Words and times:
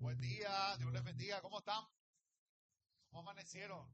Buen 0.00 0.20
día, 0.20 0.76
Dios 0.76 0.92
les 0.92 1.02
bendiga. 1.02 1.42
¿Cómo 1.42 1.58
están? 1.58 1.84
¿Cómo 3.08 3.18
amanecieron? 3.18 3.84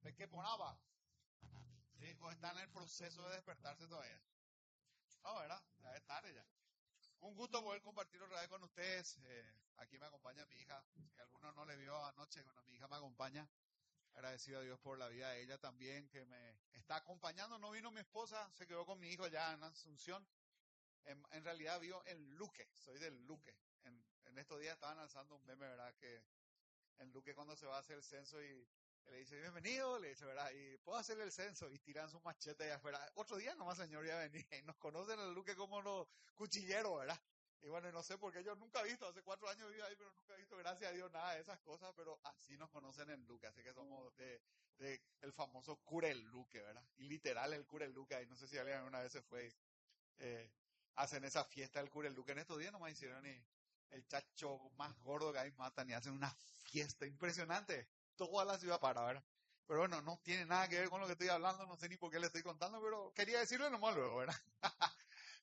¿De 0.00 0.12
qué 0.16 0.26
ponaba? 0.26 0.76
Sí, 1.96 2.12
o 2.20 2.30
están 2.32 2.56
en 2.56 2.64
el 2.64 2.70
proceso 2.70 3.22
de 3.28 3.36
despertarse 3.36 3.86
todavía. 3.86 4.20
No, 5.22 5.38
¿verdad? 5.38 5.62
Ya 5.78 5.94
es 5.94 6.04
tarde 6.04 6.34
ya. 6.34 6.44
Un 7.20 7.36
gusto 7.36 7.62
poder 7.62 7.82
compartir 7.82 8.20
otra 8.20 8.40
vez 8.40 8.48
con 8.48 8.64
ustedes. 8.64 9.16
Eh, 9.22 9.54
aquí 9.76 9.96
me 9.96 10.06
acompaña 10.06 10.44
mi 10.46 10.56
hija, 10.56 10.84
que 11.14 11.22
alguno 11.22 11.52
no 11.52 11.64
le 11.66 11.76
vio 11.76 12.04
anoche, 12.06 12.42
bueno, 12.42 12.60
mi 12.64 12.74
hija 12.74 12.88
me 12.88 12.96
acompaña. 12.96 13.48
Agradecido 14.14 14.58
a 14.58 14.62
Dios 14.62 14.80
por 14.80 14.98
la 14.98 15.06
vida 15.06 15.30
de 15.30 15.42
ella 15.42 15.56
también, 15.58 16.08
que 16.08 16.24
me 16.24 16.58
está 16.72 16.96
acompañando. 16.96 17.60
No 17.60 17.70
vino 17.70 17.92
mi 17.92 18.00
esposa, 18.00 18.50
se 18.54 18.66
quedó 18.66 18.84
con 18.84 18.98
mi 18.98 19.08
hijo 19.10 19.28
ya 19.28 19.52
en 19.52 19.62
Asunción. 19.62 20.26
En, 21.04 21.22
en 21.30 21.44
realidad 21.44 21.78
vio 21.78 22.04
en 22.06 22.34
Luque, 22.34 22.68
soy 22.74 22.98
del 22.98 23.24
Luque. 23.24 23.56
En, 24.34 24.40
estos 24.40 24.58
días 24.58 24.74
estaban 24.74 24.96
lanzando 24.96 25.36
un 25.36 25.46
meme, 25.46 25.68
¿verdad? 25.68 25.94
Que 25.94 26.24
en 26.98 27.12
Luque 27.12 27.36
cuando 27.36 27.54
se 27.54 27.66
va 27.66 27.76
a 27.76 27.78
hacer 27.78 27.98
el 27.98 28.02
censo 28.02 28.42
y 28.42 28.68
le 29.04 29.18
dice, 29.18 29.38
bienvenido, 29.38 30.00
le 30.00 30.08
dice, 30.08 30.24
¿verdad? 30.24 30.50
Y 30.50 30.76
puedo 30.78 30.98
hacerle 30.98 31.22
el 31.22 31.30
censo 31.30 31.70
y 31.70 31.78
tiran 31.78 32.10
su 32.10 32.18
machete 32.20 32.64
allá 32.64 32.74
afuera. 32.74 32.98
Otro 33.14 33.36
día 33.36 33.54
nomás, 33.54 33.78
señor, 33.78 34.04
ya 34.04 34.18
venía 34.18 34.44
y 34.58 34.62
nos 34.62 34.76
conocen 34.78 35.20
en 35.20 35.34
Luque 35.34 35.54
como 35.54 35.80
los 35.82 36.08
cuchilleros, 36.34 36.98
¿verdad? 36.98 37.20
Y 37.62 37.68
bueno, 37.68 37.92
no 37.92 38.02
sé 38.02 38.18
por 38.18 38.32
qué 38.32 38.42
yo 38.42 38.56
nunca 38.56 38.80
he 38.80 38.88
visto, 38.88 39.06
hace 39.06 39.22
cuatro 39.22 39.48
años 39.48 39.70
vivo 39.70 39.84
ahí, 39.84 39.94
pero 39.96 40.12
nunca 40.12 40.34
he 40.34 40.38
visto, 40.38 40.56
gracias 40.56 40.90
a 40.90 40.94
Dios, 40.94 41.12
nada 41.12 41.34
de 41.34 41.40
esas 41.40 41.60
cosas, 41.60 41.94
pero 41.94 42.18
así 42.24 42.58
nos 42.58 42.70
conocen 42.70 43.10
en 43.10 43.24
Luque, 43.26 43.46
así 43.46 43.62
que 43.62 43.72
somos 43.72 44.16
de, 44.16 44.42
de 44.78 45.00
el 45.20 45.32
famoso 45.32 45.76
Curel 45.84 46.20
Luque, 46.24 46.60
¿verdad? 46.60 46.84
Y 46.96 47.04
literal 47.04 47.52
el 47.52 47.64
Curel 47.66 47.92
Luque, 47.92 48.20
y 48.20 48.26
no 48.26 48.34
sé 48.34 48.48
si 48.48 48.58
alguien 48.58 48.78
alguna 48.78 49.00
vez 49.00 49.12
se 49.12 49.22
fue, 49.22 49.54
eh, 50.18 50.50
hacen 50.96 51.24
esa 51.24 51.44
fiesta 51.44 51.78
del 51.78 51.88
Curel 51.88 52.14
Luque. 52.14 52.32
En 52.32 52.38
estos 52.38 52.58
días 52.58 52.72
nomás 52.72 52.90
hicieron 52.90 53.24
y 53.24 53.44
el 53.90 54.06
chacho 54.06 54.58
más 54.76 54.94
gordo 55.00 55.32
que 55.32 55.38
hay 55.38 55.52
matan 55.52 55.88
y 55.90 55.92
hacen 55.92 56.12
una 56.12 56.34
fiesta 56.64 57.06
impresionante. 57.06 57.88
Toda 58.16 58.44
la 58.44 58.58
ciudad 58.58 58.80
para, 58.80 59.02
¿verdad? 59.04 59.24
Pero 59.66 59.80
bueno, 59.80 60.02
no 60.02 60.20
tiene 60.22 60.44
nada 60.44 60.68
que 60.68 60.78
ver 60.78 60.90
con 60.90 61.00
lo 61.00 61.06
que 61.06 61.12
estoy 61.12 61.28
hablando, 61.28 61.66
no 61.66 61.76
sé 61.76 61.88
ni 61.88 61.96
por 61.96 62.10
qué 62.10 62.20
le 62.20 62.26
estoy 62.26 62.42
contando, 62.42 62.82
pero 62.82 63.12
quería 63.14 63.40
decirle 63.40 63.70
nomás 63.70 63.94
luego, 63.94 64.16
¿verdad? 64.16 64.36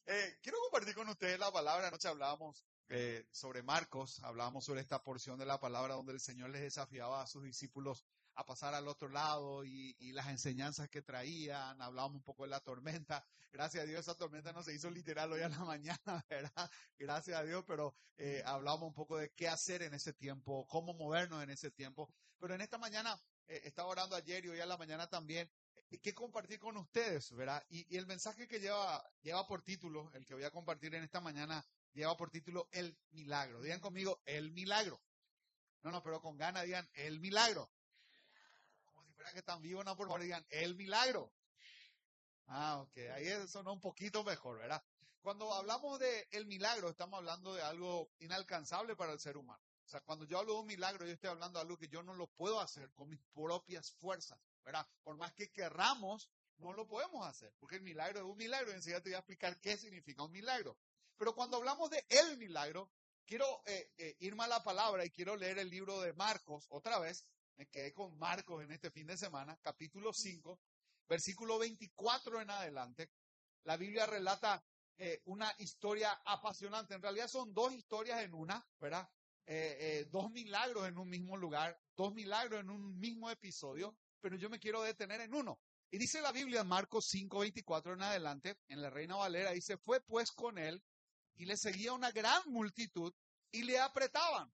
eh, 0.06 0.40
quiero 0.42 0.60
compartir 0.60 0.94
con 0.94 1.10
ustedes 1.10 1.40
la 1.40 1.52
palabra. 1.52 1.88
Anoche 1.88 2.08
hablábamos 2.08 2.66
eh, 2.90 3.26
sobre 3.32 3.64
Marcos, 3.64 4.20
hablábamos 4.24 4.66
sobre 4.66 4.82
esta 4.82 5.04
porción 5.04 5.40
de 5.40 5.46
la 5.46 5.60
palabra 5.60 5.96
donde 5.96 6.14
el 6.14 6.20
Señor 6.20 6.52
les 6.52 6.62
desafiaba 6.62 7.22
a 7.22 7.28
sus 7.28 7.44
discípulos 7.44 8.06
a 8.36 8.46
pasar 8.46 8.74
al 8.74 8.88
otro 8.88 9.10
lado 9.10 9.66
y, 9.66 9.96
y, 10.00 10.14
las 10.14 10.28
enseñanzas 10.28 10.90
que 10.90 11.02
traían, 11.02 11.82
hablábamos 11.82 12.18
un 12.18 12.24
poco 12.24 12.44
de 12.44 12.50
la 12.50 12.62
tormenta, 12.62 13.26
gracias 13.52 13.84
a 13.84 13.88
Dios 13.88 14.02
esa 14.02 14.16
tormenta 14.16 14.54
no 14.54 14.64
se 14.64 14.74
hizo 14.74 14.90
literal 14.90 15.32
hoy 15.32 15.42
a 15.42 15.50
la 15.50 15.60
mañana, 15.66 16.26
¿verdad? 16.30 16.72
Gracias 16.98 17.38
a 17.38 17.44
Dios, 17.44 17.64
pero 17.68 17.94
eh, 18.18 18.42
hablábamos 18.46 18.88
un 18.88 18.94
poco 18.94 19.18
de 19.18 19.32
qué 19.32 19.48
hacer 19.48 19.82
en 19.84 19.94
ese 19.94 20.14
tiempo, 20.14 20.66
cómo 20.68 20.94
movernos 20.94 21.44
en 21.44 21.50
ese 21.50 21.72
tiempo, 21.72 22.10
pero 22.40 22.56
en 22.56 22.62
esta 22.62 22.78
mañana, 22.78 23.20
eh, 23.48 23.62
estaba 23.66 23.90
orando 23.90 24.16
ayer 24.16 24.46
y 24.46 24.50
hoy 24.50 24.60
a 24.60 24.66
la 24.66 24.78
mañana 24.78 25.08
también, 25.08 25.50
eh, 25.90 26.00
qué 26.00 26.14
compartir 26.14 26.60
con 26.60 26.78
ustedes, 26.78 27.32
¿verdad? 27.34 27.64
Y, 27.70 27.94
y 27.94 27.98
el 27.98 28.08
mensaje 28.08 28.48
que 28.48 28.60
lleva, 28.60 29.04
lleva 29.22 29.46
por 29.46 29.62
título, 29.62 30.10
el 30.14 30.26
que 30.26 30.36
voy 30.36 30.46
a 30.46 30.52
compartir 30.52 30.96
en 30.96 31.04
esta 31.04 31.20
mañana, 31.20 31.66
lleva 31.94 32.16
por 32.16 32.32
título 32.32 32.70
El 32.72 32.98
Milagro. 33.12 33.62
Digan 33.62 33.82
conmigo, 33.82 34.22
El 34.26 34.52
Milagro. 34.52 35.02
No, 35.84 35.92
no, 35.92 36.02
pero 36.02 36.22
con 36.22 36.38
ganas 36.38 36.64
digan, 36.64 36.88
El 36.94 37.20
Milagro 37.20 37.70
que 39.32 39.40
están 39.40 39.62
vivos, 39.62 39.86
no, 39.86 39.96
por 39.96 40.08
favor, 40.08 40.22
digan, 40.22 40.46
el 40.50 40.76
milagro. 40.76 41.32
Ah, 42.48 42.80
ok, 42.82 42.98
ahí 43.14 43.48
sonó 43.48 43.74
un 43.74 43.80
poquito 43.80 44.24
mejor, 44.24 44.58
¿verdad? 44.58 44.84
Cuando 45.22 45.54
hablamos 45.54 46.00
de 46.00 46.28
el 46.32 46.46
milagro, 46.48 46.90
estamos 46.90 47.18
hablando 47.18 47.54
de 47.54 47.62
algo 47.62 48.12
inalcanzable 48.20 48.96
para 48.96 49.14
el 49.14 49.20
ser 49.20 49.38
humano. 49.38 49.64
O 49.86 49.88
sea, 49.88 50.02
cuando 50.02 50.26
yo 50.26 50.40
hablo 50.40 50.54
de 50.54 50.60
un 50.62 50.68
milagro, 50.68 51.06
yo 51.06 51.14
estoy 51.14 51.30
hablando 51.30 51.60
de 51.60 51.64
algo 51.64 51.78
que 51.78 51.88
yo 51.88 52.02
no 52.02 52.14
lo 52.14 52.28
puedo 52.28 52.60
hacer 52.60 52.92
con 52.94 53.10
mis 53.10 53.22
propias 53.34 53.92
fuerzas, 53.94 54.40
¿verdad? 54.64 54.88
Por 55.04 55.18
más 55.18 55.34
que 55.34 55.52
querramos, 55.52 56.30
no 56.58 56.74
lo 56.74 56.88
podemos 56.88 57.26
hacer, 57.28 57.54
porque 57.60 57.76
el 57.76 57.82
milagro 57.82 58.20
es 58.20 58.26
un 58.26 58.38
milagro, 58.38 58.72
y 58.72 58.76
enseguida 58.76 59.02
te 59.02 59.10
voy 59.10 59.16
a 59.16 59.20
explicar 59.20 59.60
qué 59.60 59.78
significa 59.78 60.24
un 60.24 60.32
milagro. 60.32 60.78
Pero 61.18 61.36
cuando 61.36 61.58
hablamos 61.58 61.90
de 61.90 62.06
el 62.10 62.38
milagro, 62.38 62.90
quiero 63.26 63.62
eh, 63.66 63.92
eh, 63.98 64.16
irme 64.20 64.44
a 64.44 64.48
la 64.48 64.64
palabra 64.64 65.06
y 65.06 65.12
quiero 65.12 65.36
leer 65.36 65.60
el 65.60 65.70
libro 65.70 66.02
de 66.02 66.14
Marcos 66.14 66.66
otra 66.70 67.00
vez, 67.00 67.26
me 67.58 67.68
quedé 67.68 67.94
con 67.94 68.18
Marcos 68.18 68.64
en 68.64 68.72
este 68.72 68.92
fin 68.92 69.08
de 69.08 69.18
semana, 69.18 69.58
capítulo 69.62 70.14
5, 70.14 70.60
versículo 71.08 71.60
24 71.60 72.42
en 72.42 72.50
adelante. 72.50 73.10
La 73.64 73.78
Biblia 73.78 74.06
relata 74.06 74.64
eh, 74.98 75.22
una 75.26 75.54
historia 75.58 76.22
apasionante. 76.26 76.94
En 76.94 77.02
realidad 77.02 77.28
son 77.28 77.54
dos 77.54 77.74
historias 77.74 78.22
en 78.22 78.34
una, 78.34 78.66
¿verdad? 78.80 79.10
Eh, 79.46 79.78
eh, 79.80 80.06
dos 80.12 80.32
milagros 80.32 80.88
en 80.88 80.98
un 80.98 81.10
mismo 81.10 81.36
lugar, 81.36 81.78
dos 81.96 82.14
milagros 82.14 82.62
en 82.62 82.70
un 82.70 82.98
mismo 83.00 83.30
episodio, 83.30 83.98
pero 84.20 84.36
yo 84.36 84.50
me 84.50 84.60
quiero 84.60 84.82
detener 84.82 85.22
en 85.22 85.34
uno. 85.34 85.60
Y 85.90 85.98
dice 85.98 86.22
la 86.22 86.32
Biblia 86.32 86.64
Marcos 86.64 87.08
5, 87.10 87.40
24 87.40 87.94
en 87.94 88.02
adelante, 88.02 88.58
en 88.70 88.82
la 88.82 88.90
Reina 88.90 89.16
Valera, 89.16 89.52
dice, 89.52 89.78
fue 89.78 90.00
pues 90.02 90.32
con 90.32 90.58
él 90.58 90.82
y 91.36 91.46
le 91.46 91.58
seguía 91.58 91.94
una 91.94 92.12
gran 92.12 92.42
multitud 92.46 93.14
y 93.52 93.64
le 93.64 93.80
apretaban. 93.80 94.54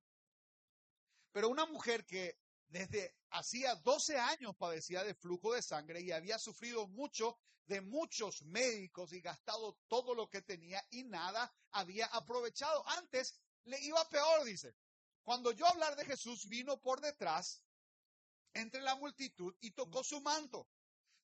Pero 1.31 1.49
una 1.49 1.65
mujer 1.65 2.05
que 2.05 2.37
desde 2.69 3.15
hacía 3.29 3.75
12 3.75 4.17
años 4.17 4.55
padecía 4.57 5.03
de 5.03 5.15
flujo 5.15 5.53
de 5.53 5.61
sangre 5.61 6.01
y 6.01 6.11
había 6.11 6.37
sufrido 6.39 6.87
mucho 6.87 7.37
de 7.65 7.81
muchos 7.81 8.41
médicos 8.43 9.11
y 9.13 9.21
gastado 9.21 9.77
todo 9.87 10.15
lo 10.15 10.29
que 10.29 10.41
tenía 10.41 10.83
y 10.89 11.03
nada 11.03 11.53
había 11.71 12.05
aprovechado. 12.07 12.87
Antes 12.89 13.39
le 13.65 13.79
iba 13.81 14.07
peor, 14.09 14.45
dice. 14.45 14.75
Cuando 15.23 15.51
yo 15.51 15.67
hablar 15.67 15.95
de 15.97 16.05
Jesús 16.05 16.47
vino 16.47 16.79
por 16.81 17.01
detrás 17.01 17.61
entre 18.53 18.81
la 18.81 18.95
multitud 18.95 19.53
y 19.59 19.71
tocó 19.71 20.03
su 20.03 20.21
manto. 20.21 20.69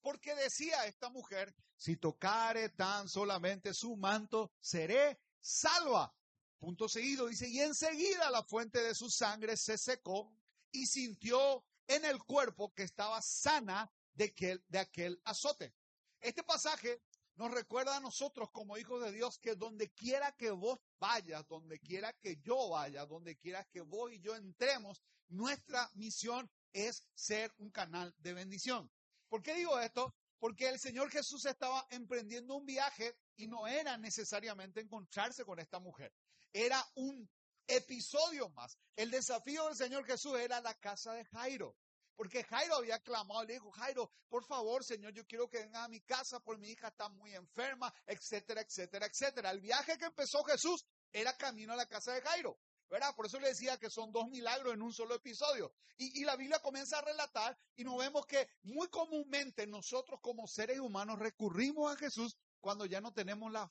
Porque 0.02 0.36
decía 0.36 0.86
esta 0.86 1.10
mujer, 1.10 1.56
si 1.78 1.96
tocare 1.96 2.70
tan 2.70 3.08
solamente 3.08 3.74
su 3.74 3.96
manto, 3.96 4.52
seré 4.60 5.18
salva. 5.40 6.14
Punto 6.60 6.90
seguido, 6.90 7.28
dice, 7.28 7.48
y 7.48 7.62
enseguida 7.62 8.30
la 8.30 8.44
fuente 8.44 8.84
de 8.84 8.94
su 8.94 9.10
sangre 9.10 9.56
se 9.56 9.78
secó 9.78 10.34
y 10.74 10.88
sintió 10.88 11.64
en 11.88 12.04
el 12.04 12.22
cuerpo 12.24 12.74
que 12.74 12.84
estaba 12.84 13.22
sana 13.22 13.90
de 14.14 14.80
aquel, 14.80 15.22
azote. 15.24 15.74
Este 16.20 16.44
pasaje 16.44 17.02
nos 17.36 17.52
recuerda 17.52 17.98
a 17.98 18.00
nosotros 18.00 18.50
como 18.52 18.78
hijos 18.78 19.02
de 19.04 19.12
Dios 19.12 19.40
que 19.40 19.56
donde 19.56 19.92
quiera 19.92 20.34
que 20.34 20.52
vos 20.52 20.80
vayas, 21.00 21.48
donde 21.48 21.80
quiera 21.80 22.14
que 22.14 22.38
yo 22.42 22.70
vaya, 22.70 23.06
donde 23.06 23.38
quiera 23.38 23.64
que 23.66 23.82
vos 23.82 24.12
y 24.12 24.20
yo 24.20 24.36
entremos, 24.36 25.02
nuestra 25.30 25.90
misión 25.96 26.50
es 26.74 27.04
ser 27.14 27.54
un 27.58 27.72
canal 27.72 28.14
de 28.18 28.34
bendición. 28.34 28.92
¿Por 29.30 29.42
qué 29.42 29.56
digo 29.56 29.80
esto? 29.80 30.14
Porque 30.40 30.70
el 30.70 30.80
Señor 30.80 31.10
Jesús 31.10 31.46
estaba 31.46 31.88
emprendiendo 31.90 32.56
un 32.56 32.66
viaje 32.66 33.16
y 33.36 33.48
no 33.48 33.68
era 33.68 33.98
necesariamente 33.98 34.82
encontrarse 34.82 35.46
con 35.46 35.60
esta 35.60 35.80
mujer. 35.80 36.14
Era 36.52 36.86
un 36.96 37.30
episodio 37.68 38.50
más. 38.50 38.78
El 38.96 39.12
desafío 39.12 39.66
del 39.66 39.76
Señor 39.76 40.06
Jesús 40.06 40.38
era 40.40 40.62
la 40.62 40.74
casa 40.76 41.14
de 41.14 41.26
Jairo. 41.26 41.76
Porque 42.16 42.44
Jairo 42.44 42.76
había 42.76 43.00
clamado, 43.00 43.44
le 43.44 43.54
dijo, 43.54 43.72
Jairo, 43.72 44.12
por 44.30 44.46
favor, 44.46 44.84
Señor, 44.84 45.14
yo 45.14 45.26
quiero 45.26 45.50
que 45.50 45.60
venga 45.60 45.84
a 45.84 45.88
mi 45.88 46.02
casa, 46.02 46.40
por 46.40 46.60
mi 46.60 46.70
hija 46.70 46.90
está 46.90 47.10
muy 47.10 47.34
enferma, 47.34 47.92
etcétera, 48.06 48.62
etcétera, 48.62 49.08
etcétera. 49.08 49.50
El 49.50 49.62
viaje 49.62 49.98
que 49.98 50.06
empezó 50.06 50.44
Jesús 50.44 50.86
era 51.12 51.36
camino 51.36 51.74
a 51.74 51.76
la 51.76 51.88
casa 51.88 52.14
de 52.14 52.22
Jairo. 52.22 52.60
¿verdad? 52.90 53.16
Por 53.16 53.26
eso 53.26 53.40
le 53.40 53.48
decía 53.48 53.80
que 53.80 53.90
son 53.90 54.12
dos 54.12 54.30
milagros 54.30 54.74
en 54.74 54.84
un 54.84 54.94
solo 54.94 55.16
episodio. 55.16 55.74
Y, 55.98 56.22
y, 56.22 56.26
la 56.26 56.36
Biblia 56.36 56.60
comienza 56.60 57.00
a 57.00 57.02
relatar 57.02 57.58
y 57.76 57.84
nos 57.84 57.98
vemos 57.98 58.26
que 58.28 58.48
muy 58.62 58.88
comúnmente 58.90 59.66
nosotros 59.66 60.20
como 60.22 60.46
seres 60.46 60.80
humanos 60.80 61.18
recurrimos 61.18 61.92
a 61.92 61.98
Jesús 61.98 62.38
cuando 62.60 62.86
ya 62.86 63.02
no 63.02 63.12
tenemos 63.12 63.52
las 63.52 63.68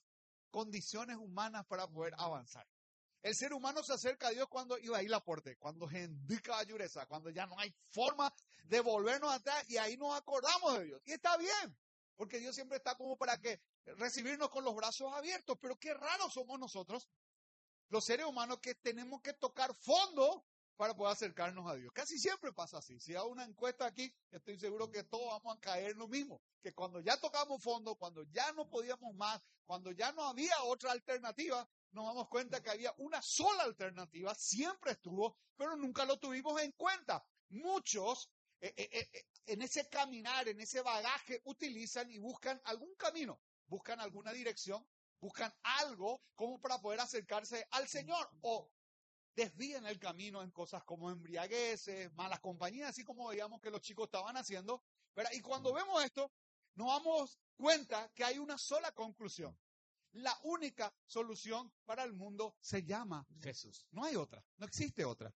condiciones 0.51 1.19
humanas 1.19 1.65
para 1.67 1.87
poder 1.87 2.15
avanzar. 2.19 2.67
El 3.23 3.37
ser 3.37 3.53
humano 3.53 3.83
se 3.85 3.93
acerca 3.93 4.29
a 4.29 4.31
Dios 4.31 4.49
cuando 4.49 4.77
iba 4.79 4.99
a 4.99 5.03
ir 5.03 5.11
la 5.11 5.23
puerta, 5.23 5.55
cuando 5.57 5.89
indica 5.91 6.59
ayureza, 6.59 7.07
cuando 7.07 7.31
ya 7.31 7.47
no 7.47 7.59
hay 7.59 7.73
forma 7.89 8.35
de 8.65 8.81
volvernos 8.81 9.33
atrás 9.33 9.65
y 9.69 9.77
ahí 9.77 9.97
nos 9.97 10.17
acordamos 10.17 10.79
de 10.79 10.85
Dios. 10.87 11.03
Y 11.05 11.13
está 11.13 11.37
bien, 11.37 11.79
porque 12.17 12.39
Dios 12.41 12.55
siempre 12.55 12.79
está 12.79 12.97
como 12.97 13.17
para 13.17 13.39
que 13.39 13.61
recibirnos 13.97 14.51
con 14.51 14.65
los 14.65 14.75
brazos 14.75 15.13
abiertos, 15.15 15.57
pero 15.61 15.79
qué 15.79 15.95
raros 15.95 16.33
somos 16.33 16.59
nosotros, 16.59 17.09
los 17.91 18.05
seres 18.05 18.27
humanos 18.27 18.59
que 18.59 18.75
tenemos 18.75 19.23
que 19.23 19.35
tocar 19.35 19.73
fondo 19.75 20.45
para 20.77 20.95
poder 20.97 21.13
acercarnos 21.13 21.71
a 21.71 21.77
Dios. 21.77 21.93
Casi 21.93 22.19
siempre 22.19 22.53
pasa 22.53 22.79
así. 22.79 22.99
Si 22.99 23.15
hago 23.15 23.29
una 23.29 23.45
encuesta 23.45 23.87
aquí, 23.87 24.13
estoy 24.33 24.59
seguro 24.59 24.91
que 24.91 25.05
todos 25.05 25.27
vamos 25.29 25.57
a 25.57 25.61
caer 25.61 25.93
en 25.93 25.99
lo 25.99 26.09
mismo, 26.09 26.43
que 26.61 26.75
cuando 26.75 26.99
ya 27.01 27.17
tocamos 27.21 27.63
fondo, 27.63 27.95
cuando 27.95 28.25
ya 28.33 28.51
no 28.53 28.69
podíamos 28.69 29.15
más, 29.15 29.41
cuando 29.65 29.93
ya 29.93 30.11
no 30.11 30.25
había 30.25 30.61
otra 30.65 30.91
alternativa, 30.91 31.69
nos 31.93 32.07
damos 32.07 32.29
cuenta 32.29 32.63
que 32.63 32.71
había 32.71 32.95
una 32.99 33.21
sola 33.23 33.65
alternativa, 33.65 34.35
siempre 34.35 34.93
estuvo, 34.93 35.37
pero 35.57 35.77
nunca 35.77 36.05
lo 36.05 36.19
tuvimos 36.19 36.61
en 36.61 36.73
cuenta. 36.73 37.25
Muchos 37.51 38.31
eh, 38.61 38.73
eh, 38.77 39.11
eh, 39.13 39.27
en 39.47 39.61
ese 39.63 39.89
caminar, 39.89 40.49
en 40.49 40.61
ese 40.61 40.83
bagaje, 40.83 41.41
utilizan 41.45 42.11
y 42.11 42.19
buscan 42.19 42.61
algún 42.65 42.95
camino, 42.95 43.41
buscan 43.67 44.01
alguna 44.01 44.33
dirección, 44.33 44.87
buscan 45.21 45.53
algo 45.63 46.23
como 46.35 46.61
para 46.61 46.81
poder 46.81 47.01
acercarse 47.01 47.67
al 47.73 47.89
Señor 47.89 48.31
o 48.43 48.71
desvíen 49.35 49.85
el 49.87 49.99
camino 49.99 50.43
en 50.43 50.51
cosas 50.53 50.85
como 50.85 51.11
embriagueces, 51.11 52.13
malas 52.15 52.39
compañías, 52.39 52.91
así 52.91 53.03
como 53.03 53.29
veíamos 53.29 53.61
que 53.61 53.71
los 53.71 53.81
chicos 53.81 54.07
estaban 54.07 54.37
haciendo. 54.37 54.85
Y 55.33 55.41
cuando 55.41 55.73
vemos 55.73 56.05
esto, 56.05 56.31
nos 56.75 56.87
damos 56.87 57.39
cuenta 57.57 58.11
que 58.15 58.25
hay 58.25 58.39
una 58.39 58.59
sola 58.59 58.93
conclusión. 58.93 59.59
La 60.13 60.39
única 60.43 60.93
solución 61.07 61.73
para 61.85 62.05
el 62.05 62.13
mundo 62.13 62.57
se 62.61 62.85
llama 62.85 63.27
Jesús. 63.41 63.87
No 63.91 64.05
hay 64.05 64.17
otra, 64.17 64.45
no 64.59 64.67
existe 64.67 65.05
otra. 65.05 65.35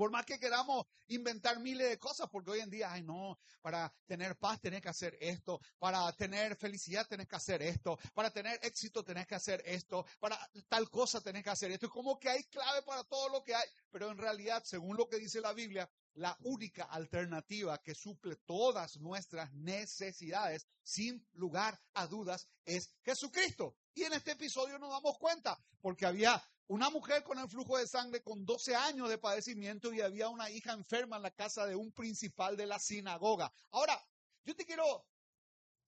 Por 0.00 0.10
más 0.10 0.24
que 0.24 0.38
queramos 0.38 0.86
inventar 1.08 1.60
miles 1.60 1.90
de 1.90 1.98
cosas, 1.98 2.26
porque 2.32 2.52
hoy 2.52 2.60
en 2.60 2.70
día, 2.70 2.90
ay 2.90 3.02
no, 3.02 3.38
para 3.60 3.92
tener 4.06 4.34
paz 4.38 4.58
tenés 4.58 4.80
que 4.80 4.88
hacer 4.88 5.14
esto, 5.20 5.60
para 5.78 6.10
tener 6.14 6.56
felicidad 6.56 7.06
tenés 7.06 7.28
que 7.28 7.36
hacer 7.36 7.60
esto, 7.60 7.98
para 8.14 8.30
tener 8.30 8.58
éxito 8.62 9.04
tenés 9.04 9.26
que 9.26 9.34
hacer 9.34 9.62
esto, 9.66 10.06
para 10.18 10.38
tal 10.68 10.88
cosa 10.88 11.20
tenés 11.20 11.44
que 11.44 11.50
hacer 11.50 11.70
esto. 11.72 11.84
Es 11.84 11.92
como 11.92 12.18
que 12.18 12.30
hay 12.30 12.44
clave 12.44 12.80
para 12.80 13.04
todo 13.04 13.28
lo 13.28 13.44
que 13.44 13.54
hay, 13.54 13.68
pero 13.90 14.10
en 14.10 14.16
realidad, 14.16 14.62
según 14.64 14.96
lo 14.96 15.06
que 15.06 15.18
dice 15.18 15.38
la 15.42 15.52
Biblia, 15.52 15.86
la 16.14 16.36
única 16.42 16.84
alternativa 16.84 17.82
que 17.82 17.94
suple 17.94 18.36
todas 18.36 18.98
nuestras 18.98 19.52
necesidades, 19.52 20.66
sin 20.82 21.26
lugar 21.32 21.80
a 21.94 22.06
dudas, 22.06 22.48
es 22.64 22.92
Jesucristo. 23.02 23.76
Y 23.94 24.02
en 24.04 24.12
este 24.12 24.32
episodio 24.32 24.78
nos 24.78 24.90
damos 24.90 25.18
cuenta, 25.18 25.58
porque 25.80 26.06
había 26.06 26.42
una 26.68 26.90
mujer 26.90 27.24
con 27.24 27.38
el 27.38 27.48
flujo 27.48 27.78
de 27.78 27.86
sangre 27.86 28.22
con 28.22 28.44
12 28.44 28.76
años 28.76 29.08
de 29.08 29.18
padecimiento 29.18 29.92
y 29.92 30.00
había 30.00 30.28
una 30.28 30.50
hija 30.50 30.72
enferma 30.72 31.16
en 31.16 31.22
la 31.22 31.32
casa 31.32 31.66
de 31.66 31.74
un 31.74 31.92
principal 31.92 32.56
de 32.56 32.66
la 32.66 32.78
sinagoga. 32.78 33.52
Ahora, 33.70 34.00
yo 34.44 34.54
te 34.54 34.64
quiero 34.64 35.04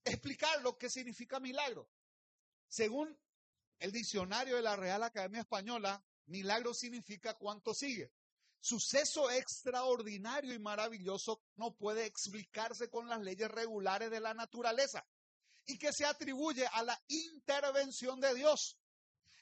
explicar 0.03 0.61
lo 0.61 0.77
que 0.77 0.89
significa 0.89 1.39
milagro. 1.39 1.89
Según 2.67 3.17
el 3.79 3.91
diccionario 3.91 4.57
de 4.57 4.61
la 4.61 4.75
Real 4.75 5.03
Academia 5.03 5.41
Española, 5.41 6.03
milagro 6.25 6.73
significa 6.73 7.35
cuánto 7.35 7.73
sigue. 7.73 8.11
Suceso 8.65 9.29
extraordinario 9.29 10.53
y 10.53 10.59
maravilloso 10.59 11.41
no 11.57 11.75
puede 11.75 12.05
explicarse 12.05 12.89
con 12.89 13.09
las 13.09 13.19
leyes 13.19 13.51
regulares 13.51 14.09
de 14.09 14.21
la 14.21 14.33
naturaleza 14.33 15.05
y 15.65 15.77
que 15.77 15.91
se 15.91 16.05
atribuye 16.05 16.65
a 16.67 16.81
la 16.81 16.97
intervención 17.09 18.21
de 18.21 18.33
Dios 18.33 18.77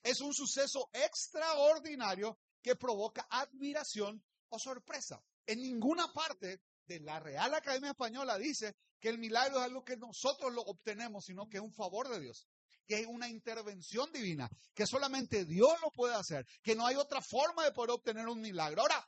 es 0.02 0.22
un 0.22 0.34
suceso 0.34 0.90
extraordinario 0.92 2.40
que 2.64 2.76
provoca 2.76 3.28
admiración 3.30 4.24
o 4.50 4.58
sorpresa. 4.58 5.24
En 5.46 5.62
ninguna 5.62 6.12
parte 6.12 6.62
de 6.88 7.00
la 7.02 7.20
Real 7.20 7.54
Academia 7.54 7.92
Española 7.92 8.40
dice 8.40 8.76
que 9.00 9.10
el 9.10 9.20
milagro 9.20 9.60
es 9.60 9.66
algo 9.66 9.84
que 9.84 9.98
nosotros 9.98 10.52
lo 10.52 10.62
obtenemos, 10.64 11.26
sino 11.26 11.48
que 11.48 11.58
es 11.58 11.64
un 11.64 11.74
favor 11.74 12.10
de 12.10 12.20
Dios, 12.20 12.48
que 12.88 13.02
es 13.02 13.06
una 13.08 13.30
intervención 13.30 14.12
divina, 14.12 14.50
que 14.74 14.88
solamente 14.88 15.46
Dios 15.46 15.80
lo 15.82 15.92
puede 15.92 16.16
hacer, 16.16 16.48
que 16.64 16.76
no 16.76 16.88
hay 16.88 16.96
otra 16.96 17.22
forma 17.22 17.64
de 17.64 17.72
poder 17.72 17.92
obtener 17.92 18.28
un 18.28 18.42
milagro. 18.42 18.82
Ahora, 18.82 19.08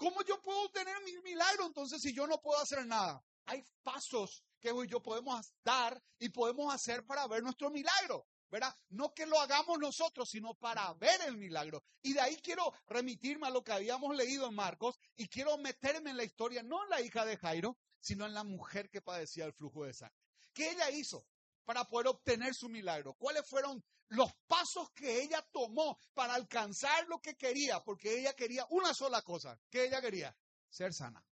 ¿cómo 0.00 0.22
yo 0.22 0.40
puedo 0.40 0.62
obtener 0.62 0.96
mi 1.04 1.12
milagro 1.18 1.66
entonces 1.66 2.00
si 2.00 2.14
yo 2.14 2.26
no 2.26 2.40
puedo 2.40 2.58
hacer 2.58 2.86
nada? 2.86 3.22
Hay 3.44 3.62
pasos 3.82 4.42
que 4.58 4.72
yo 4.88 5.02
podemos 5.02 5.52
dar 5.62 6.02
y 6.18 6.30
podemos 6.30 6.74
hacer 6.74 7.04
para 7.04 7.26
ver 7.28 7.42
nuestro 7.42 7.70
milagro. 7.70 8.26
¿verdad? 8.50 8.74
No 8.88 9.14
que 9.14 9.26
lo 9.26 9.38
hagamos 9.38 9.78
nosotros, 9.78 10.28
sino 10.28 10.54
para 10.54 10.92
ver 10.94 11.20
el 11.28 11.36
milagro. 11.36 11.84
Y 12.02 12.14
de 12.14 12.20
ahí 12.20 12.36
quiero 12.42 12.72
remitirme 12.88 13.46
a 13.46 13.50
lo 13.50 13.62
que 13.62 13.70
habíamos 13.70 14.16
leído 14.16 14.48
en 14.48 14.54
Marcos 14.54 14.98
y 15.16 15.28
quiero 15.28 15.56
meterme 15.56 16.10
en 16.10 16.16
la 16.16 16.24
historia, 16.24 16.64
no 16.64 16.82
en 16.82 16.90
la 16.90 17.00
hija 17.00 17.24
de 17.24 17.36
Jairo, 17.36 17.78
sino 18.00 18.26
en 18.26 18.34
la 18.34 18.42
mujer 18.42 18.90
que 18.90 19.02
padecía 19.02 19.44
el 19.44 19.52
flujo 19.52 19.84
de 19.84 19.94
sangre. 19.94 20.18
¿Qué 20.52 20.70
ella 20.70 20.90
hizo 20.90 21.24
para 21.64 21.84
poder 21.84 22.08
obtener 22.08 22.54
su 22.54 22.68
milagro? 22.68 23.14
¿Cuáles 23.14 23.46
fueron 23.46 23.82
los 24.08 24.32
pasos 24.46 24.90
que 24.90 25.22
ella 25.22 25.46
tomó 25.52 25.98
para 26.14 26.34
alcanzar 26.34 27.06
lo 27.08 27.20
que 27.20 27.36
quería? 27.36 27.82
Porque 27.82 28.18
ella 28.18 28.34
quería 28.34 28.66
una 28.70 28.94
sola 28.94 29.22
cosa. 29.22 29.58
¿Qué 29.70 29.84
ella 29.86 30.00
quería? 30.00 30.36
Ser 30.68 30.92
sana. 30.92 31.24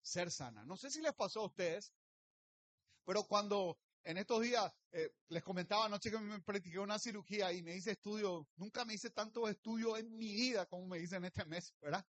Ser 0.00 0.30
sana. 0.30 0.64
No 0.64 0.76
sé 0.76 0.90
si 0.90 1.00
les 1.00 1.14
pasó 1.14 1.40
a 1.40 1.46
ustedes, 1.46 1.92
pero 3.04 3.24
cuando 3.24 3.78
en 4.04 4.16
estos 4.16 4.40
días 4.40 4.72
eh, 4.92 5.10
les 5.28 5.42
comentaba 5.42 5.86
anoche 5.86 6.10
que 6.10 6.18
me 6.18 6.40
practiqué 6.40 6.78
una 6.78 6.98
cirugía 6.98 7.52
y 7.52 7.62
me 7.62 7.76
hice 7.76 7.92
estudio, 7.92 8.48
nunca 8.56 8.84
me 8.84 8.94
hice 8.94 9.10
tantos 9.10 9.50
estudios 9.50 9.98
en 9.98 10.16
mi 10.16 10.32
vida 10.32 10.66
como 10.66 10.86
me 10.86 10.98
hice 10.98 11.16
en 11.16 11.26
este 11.26 11.44
mes, 11.44 11.74
¿verdad? 11.80 12.04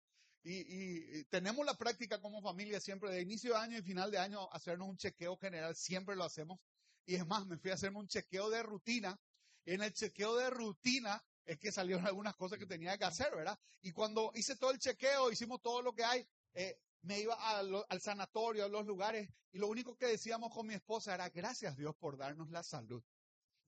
Y, 0.44 1.24
tenemos 1.24 1.66
la 1.66 1.74
práctica 1.74 2.20
como 2.20 2.40
familia 2.40 2.80
siempre, 2.80 3.10
de 3.10 3.20
inicio 3.20 3.52
de 3.52 3.58
año 3.58 3.78
y 3.78 3.82
final 3.82 4.10
de 4.10 4.18
año, 4.18 4.50
hacernos 4.52 4.88
un 4.88 4.96
chequeo 4.96 5.36
general, 5.36 5.74
siempre 5.74 6.16
lo 6.16 6.24
hacemos. 6.24 6.60
Y 7.08 7.14
es 7.14 7.26
más, 7.26 7.46
me 7.46 7.56
fui 7.56 7.70
a 7.70 7.74
hacerme 7.74 8.00
un 8.00 8.06
chequeo 8.06 8.50
de 8.50 8.62
rutina. 8.62 9.18
En 9.64 9.82
el 9.82 9.94
chequeo 9.94 10.36
de 10.36 10.50
rutina 10.50 11.24
es 11.46 11.58
que 11.58 11.72
salieron 11.72 12.06
algunas 12.06 12.36
cosas 12.36 12.58
que 12.58 12.66
tenía 12.66 12.98
que 12.98 13.06
hacer, 13.06 13.34
¿verdad? 13.34 13.58
Y 13.80 13.92
cuando 13.92 14.30
hice 14.34 14.56
todo 14.56 14.72
el 14.72 14.78
chequeo, 14.78 15.32
hicimos 15.32 15.62
todo 15.62 15.80
lo 15.80 15.94
que 15.94 16.04
hay, 16.04 16.28
eh, 16.52 16.78
me 17.00 17.18
iba 17.18 17.34
al 17.34 18.00
sanatorio, 18.02 18.66
a 18.66 18.68
los 18.68 18.84
lugares, 18.84 19.30
y 19.52 19.58
lo 19.58 19.68
único 19.68 19.96
que 19.96 20.04
decíamos 20.04 20.52
con 20.52 20.66
mi 20.66 20.74
esposa 20.74 21.14
era 21.14 21.30
gracias 21.30 21.78
Dios 21.78 21.96
por 21.96 22.18
darnos 22.18 22.50
la 22.50 22.62
salud. 22.62 23.02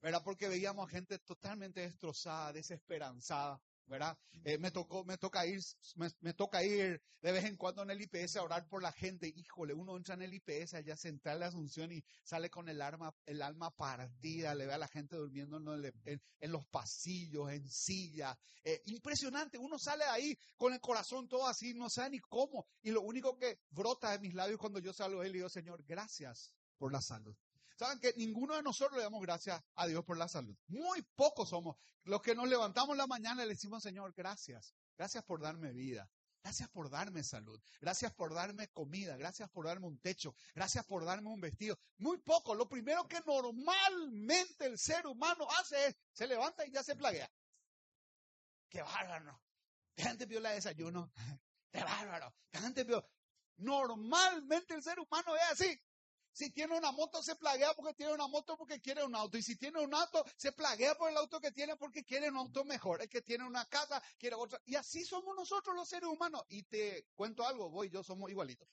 ¿Verdad? 0.02 0.20
Porque 0.22 0.46
veíamos 0.46 0.86
a 0.86 0.90
gente 0.90 1.18
totalmente 1.20 1.80
destrozada, 1.80 2.52
desesperanzada. 2.52 3.58
¿Verdad? 3.90 4.16
Eh, 4.44 4.56
me 4.56 4.70
tocó, 4.70 5.04
me 5.04 5.18
toca 5.18 5.44
ir, 5.44 5.60
me, 6.20 6.32
toca 6.32 6.62
ir 6.62 7.02
de 7.20 7.32
vez 7.32 7.44
en 7.44 7.56
cuando 7.56 7.82
en 7.82 7.90
el 7.90 8.00
IPS 8.00 8.36
a 8.36 8.44
orar 8.44 8.68
por 8.68 8.82
la 8.82 8.92
gente. 8.92 9.26
Híjole, 9.34 9.74
uno 9.74 9.96
entra 9.96 10.14
en 10.14 10.22
el 10.22 10.32
IPS 10.32 10.74
allá 10.74 10.96
central 10.96 11.40
de 11.40 11.46
Asunción 11.46 11.90
y 11.90 12.02
sale 12.22 12.48
con 12.48 12.68
el 12.68 12.80
alma, 12.80 13.12
el 13.26 13.42
alma 13.42 13.70
partida, 13.72 14.54
le 14.54 14.66
ve 14.66 14.74
a 14.74 14.78
la 14.78 14.86
gente 14.86 15.16
durmiendo 15.16 15.56
en, 15.58 16.52
los 16.52 16.66
pasillos, 16.66 17.50
en 17.50 17.68
silla. 17.68 18.38
Eh, 18.62 18.80
impresionante, 18.86 19.58
uno 19.58 19.76
sale 19.76 20.04
ahí 20.04 20.38
con 20.56 20.72
el 20.72 20.80
corazón 20.80 21.28
todo 21.28 21.48
así, 21.48 21.74
no 21.74 21.90
sabe 21.90 22.10
ni 22.10 22.20
cómo. 22.20 22.66
Y 22.82 22.92
lo 22.92 23.02
único 23.02 23.36
que 23.36 23.58
brota 23.70 24.12
de 24.12 24.20
mis 24.20 24.34
labios 24.34 24.60
cuando 24.60 24.78
yo 24.78 24.92
salgo, 24.92 25.24
él 25.24 25.30
y 25.30 25.38
digo, 25.38 25.48
Señor, 25.48 25.82
gracias 25.84 26.54
por 26.78 26.92
la 26.92 27.02
salud. 27.02 27.36
Saben 27.80 27.98
que 27.98 28.12
ninguno 28.18 28.56
de 28.56 28.62
nosotros 28.62 28.98
le 28.98 29.04
damos 29.04 29.22
gracias 29.22 29.58
a 29.76 29.86
Dios 29.86 30.04
por 30.04 30.18
la 30.18 30.28
salud. 30.28 30.54
Muy 30.66 31.00
pocos 31.14 31.48
somos 31.48 31.78
los 32.04 32.20
que 32.20 32.34
nos 32.34 32.46
levantamos 32.46 32.94
la 32.94 33.06
mañana 33.06 33.42
y 33.42 33.46
le 33.46 33.54
decimos, 33.54 33.82
Señor, 33.82 34.12
gracias. 34.14 34.74
Gracias 34.98 35.24
por 35.24 35.40
darme 35.40 35.72
vida. 35.72 36.06
Gracias 36.44 36.68
por 36.68 36.90
darme 36.90 37.24
salud. 37.24 37.58
Gracias 37.80 38.12
por 38.12 38.34
darme 38.34 38.68
comida. 38.68 39.16
Gracias 39.16 39.48
por 39.48 39.64
darme 39.64 39.86
un 39.86 39.98
techo. 39.98 40.34
Gracias 40.54 40.84
por 40.84 41.06
darme 41.06 41.30
un 41.30 41.40
vestido. 41.40 41.78
Muy 41.96 42.18
poco. 42.18 42.54
Lo 42.54 42.68
primero 42.68 43.08
que 43.08 43.22
normalmente 43.24 44.66
el 44.66 44.78
ser 44.78 45.06
humano 45.06 45.48
hace 45.58 45.86
es 45.86 45.96
se 46.12 46.26
levanta 46.26 46.66
y 46.66 46.72
ya 46.72 46.82
se 46.82 46.96
plaguea. 46.96 47.32
Qué 48.68 48.82
bárbaro. 48.82 49.40
Qué 49.94 50.02
gente 50.02 50.26
la 50.38 50.50
desayuno. 50.50 51.10
Qué 51.72 51.82
bárbaro. 51.82 52.34
Qué 52.50 52.58
gente 52.58 52.86
Normalmente 53.56 54.74
el 54.74 54.82
ser 54.82 55.00
humano 55.00 55.34
es 55.34 55.52
así. 55.52 55.80
Si 56.40 56.48
tiene 56.48 56.74
una 56.74 56.90
moto, 56.90 57.22
se 57.22 57.36
plaguea 57.36 57.74
porque 57.74 57.92
tiene 57.92 58.14
una 58.14 58.26
moto 58.26 58.56
porque 58.56 58.80
quiere 58.80 59.04
un 59.04 59.14
auto. 59.14 59.36
Y 59.36 59.42
si 59.42 59.56
tiene 59.56 59.78
un 59.78 59.92
auto, 59.92 60.24
se 60.38 60.52
plaguea 60.52 60.94
por 60.94 61.10
el 61.10 61.18
auto 61.18 61.38
que 61.38 61.52
tiene 61.52 61.76
porque 61.76 62.02
quiere 62.02 62.30
un 62.30 62.38
auto 62.38 62.64
mejor. 62.64 63.02
El 63.02 63.10
que 63.10 63.20
tiene 63.20 63.44
una 63.44 63.66
casa, 63.66 64.02
quiere 64.16 64.36
otra. 64.36 64.58
Y 64.64 64.74
así 64.74 65.04
somos 65.04 65.36
nosotros 65.36 65.76
los 65.76 65.86
seres 65.86 66.08
humanos. 66.08 66.42
Y 66.48 66.62
te 66.62 67.08
cuento 67.14 67.46
algo, 67.46 67.68
voy, 67.68 67.90
yo 67.90 68.02
somos 68.02 68.30
igualitos. 68.30 68.66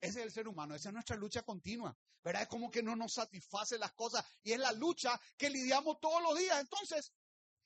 Ese 0.00 0.20
es 0.20 0.26
el 0.26 0.30
ser 0.30 0.46
humano, 0.46 0.76
esa 0.76 0.90
es 0.90 0.92
nuestra 0.92 1.16
lucha 1.16 1.42
continua. 1.42 1.92
¿Verdad? 2.22 2.42
Es 2.42 2.48
como 2.48 2.70
que 2.70 2.84
no 2.84 2.94
nos 2.94 3.14
satisface 3.14 3.78
las 3.78 3.94
cosas. 3.94 4.24
Y 4.44 4.52
es 4.52 4.60
la 4.60 4.70
lucha 4.70 5.20
que 5.36 5.50
lidiamos 5.50 5.98
todos 5.98 6.22
los 6.22 6.38
días. 6.38 6.60
Entonces, 6.60 7.12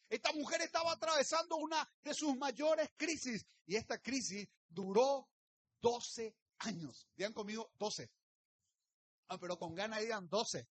esta 0.08 0.32
mujer 0.32 0.62
estaba 0.62 0.92
atravesando 0.92 1.56
una 1.56 1.86
de 2.02 2.14
sus 2.14 2.34
mayores 2.38 2.88
crisis. 2.96 3.44
Y 3.66 3.76
esta 3.76 4.00
crisis 4.00 4.48
duró 4.66 5.28
12 5.82 6.34
años. 6.60 7.06
Digan 7.14 7.34
conmigo, 7.34 7.70
12. 7.74 8.10
Ah, 9.28 9.38
pero 9.38 9.58
con 9.58 9.74
ganas 9.74 10.00
digan 10.00 10.28
12. 10.28 10.68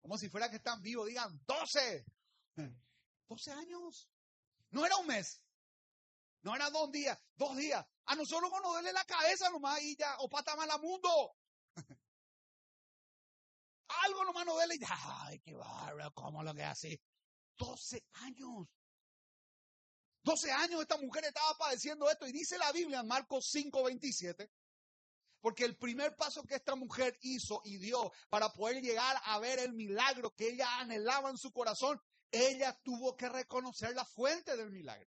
Como 0.00 0.18
si 0.18 0.28
fuera 0.28 0.50
que 0.50 0.56
están 0.56 0.82
vivos, 0.82 1.06
digan 1.06 1.40
12. 1.46 2.04
12 3.28 3.50
años. 3.52 4.08
No 4.70 4.84
era 4.84 4.96
un 4.96 5.06
mes. 5.06 5.42
No 6.42 6.54
era 6.54 6.70
dos 6.70 6.90
días, 6.92 7.18
dos 7.34 7.56
días. 7.56 7.84
A 8.04 8.14
nosotros 8.14 8.50
nos 8.50 8.62
duele 8.62 8.92
la 8.92 9.04
cabeza 9.04 9.50
nomás 9.50 9.82
y 9.82 9.96
ya, 9.96 10.16
o 10.18 10.28
pata 10.28 10.54
mala 10.54 10.78
mundo. 10.78 11.36
Algo 14.04 14.24
nomás 14.24 14.46
nos 14.46 14.54
duele 14.54 14.76
y 14.76 14.78
ya, 14.78 14.96
ay, 15.24 15.40
qué 15.40 15.54
bárbaro, 15.54 16.12
¿cómo 16.14 16.42
lo 16.44 16.54
que 16.54 16.62
hace? 16.62 17.00
12 17.56 18.06
años. 18.12 18.68
12 20.22 20.52
años 20.52 20.82
esta 20.82 20.98
mujer 20.98 21.24
estaba 21.24 21.56
padeciendo 21.58 22.08
esto 22.10 22.26
y 22.26 22.32
dice 22.32 22.58
la 22.58 22.70
Biblia 22.72 23.00
en 23.00 23.06
Marcos 23.06 23.48
5, 23.50 23.82
27 23.84 24.50
porque 25.40 25.64
el 25.64 25.76
primer 25.76 26.16
paso 26.16 26.42
que 26.44 26.54
esta 26.54 26.74
mujer 26.74 27.16
hizo 27.22 27.60
y 27.64 27.78
dio 27.78 28.12
para 28.28 28.52
poder 28.52 28.82
llegar 28.82 29.16
a 29.24 29.38
ver 29.38 29.58
el 29.58 29.72
milagro 29.72 30.34
que 30.34 30.48
ella 30.48 30.78
anhelaba 30.78 31.30
en 31.30 31.38
su 31.38 31.52
corazón, 31.52 32.00
ella 32.30 32.78
tuvo 32.82 33.16
que 33.16 33.28
reconocer 33.28 33.94
la 33.94 34.04
fuente 34.04 34.56
del 34.56 34.70
milagro. 34.70 35.08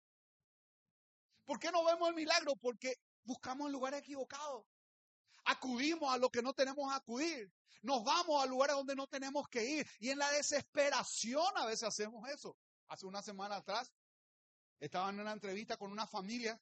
¿Por 1.46 1.60
qué 1.60 1.72
no 1.72 1.84
vemos 1.84 2.10
el 2.10 2.16
milagro? 2.16 2.56
Porque 2.56 2.96
buscamos 3.24 3.68
el 3.68 3.74
lugar 3.74 3.94
equivocado. 3.94 4.66
Acudimos 5.46 6.14
a 6.14 6.18
lo 6.18 6.30
que 6.30 6.42
no 6.42 6.54
tenemos 6.54 6.90
que 6.90 6.96
acudir. 6.96 7.54
Nos 7.82 8.04
vamos 8.04 8.42
a 8.42 8.48
lugares 8.48 8.76
donde 8.76 8.96
no 8.96 9.08
tenemos 9.08 9.48
que 9.50 9.64
ir. 9.64 9.88
Y 10.00 10.10
en 10.10 10.18
la 10.18 10.32
desesperación 10.32 11.46
a 11.56 11.66
veces 11.66 11.84
hacemos 11.84 12.28
eso. 12.30 12.56
Hace 12.88 13.06
una 13.06 13.22
semana 13.22 13.58
atrás 13.58 13.94
estaban 14.80 15.16
en 15.16 15.22
una 15.22 15.34
entrevista 15.34 15.78
con 15.78 15.92
una 15.92 16.08
familia 16.08 16.60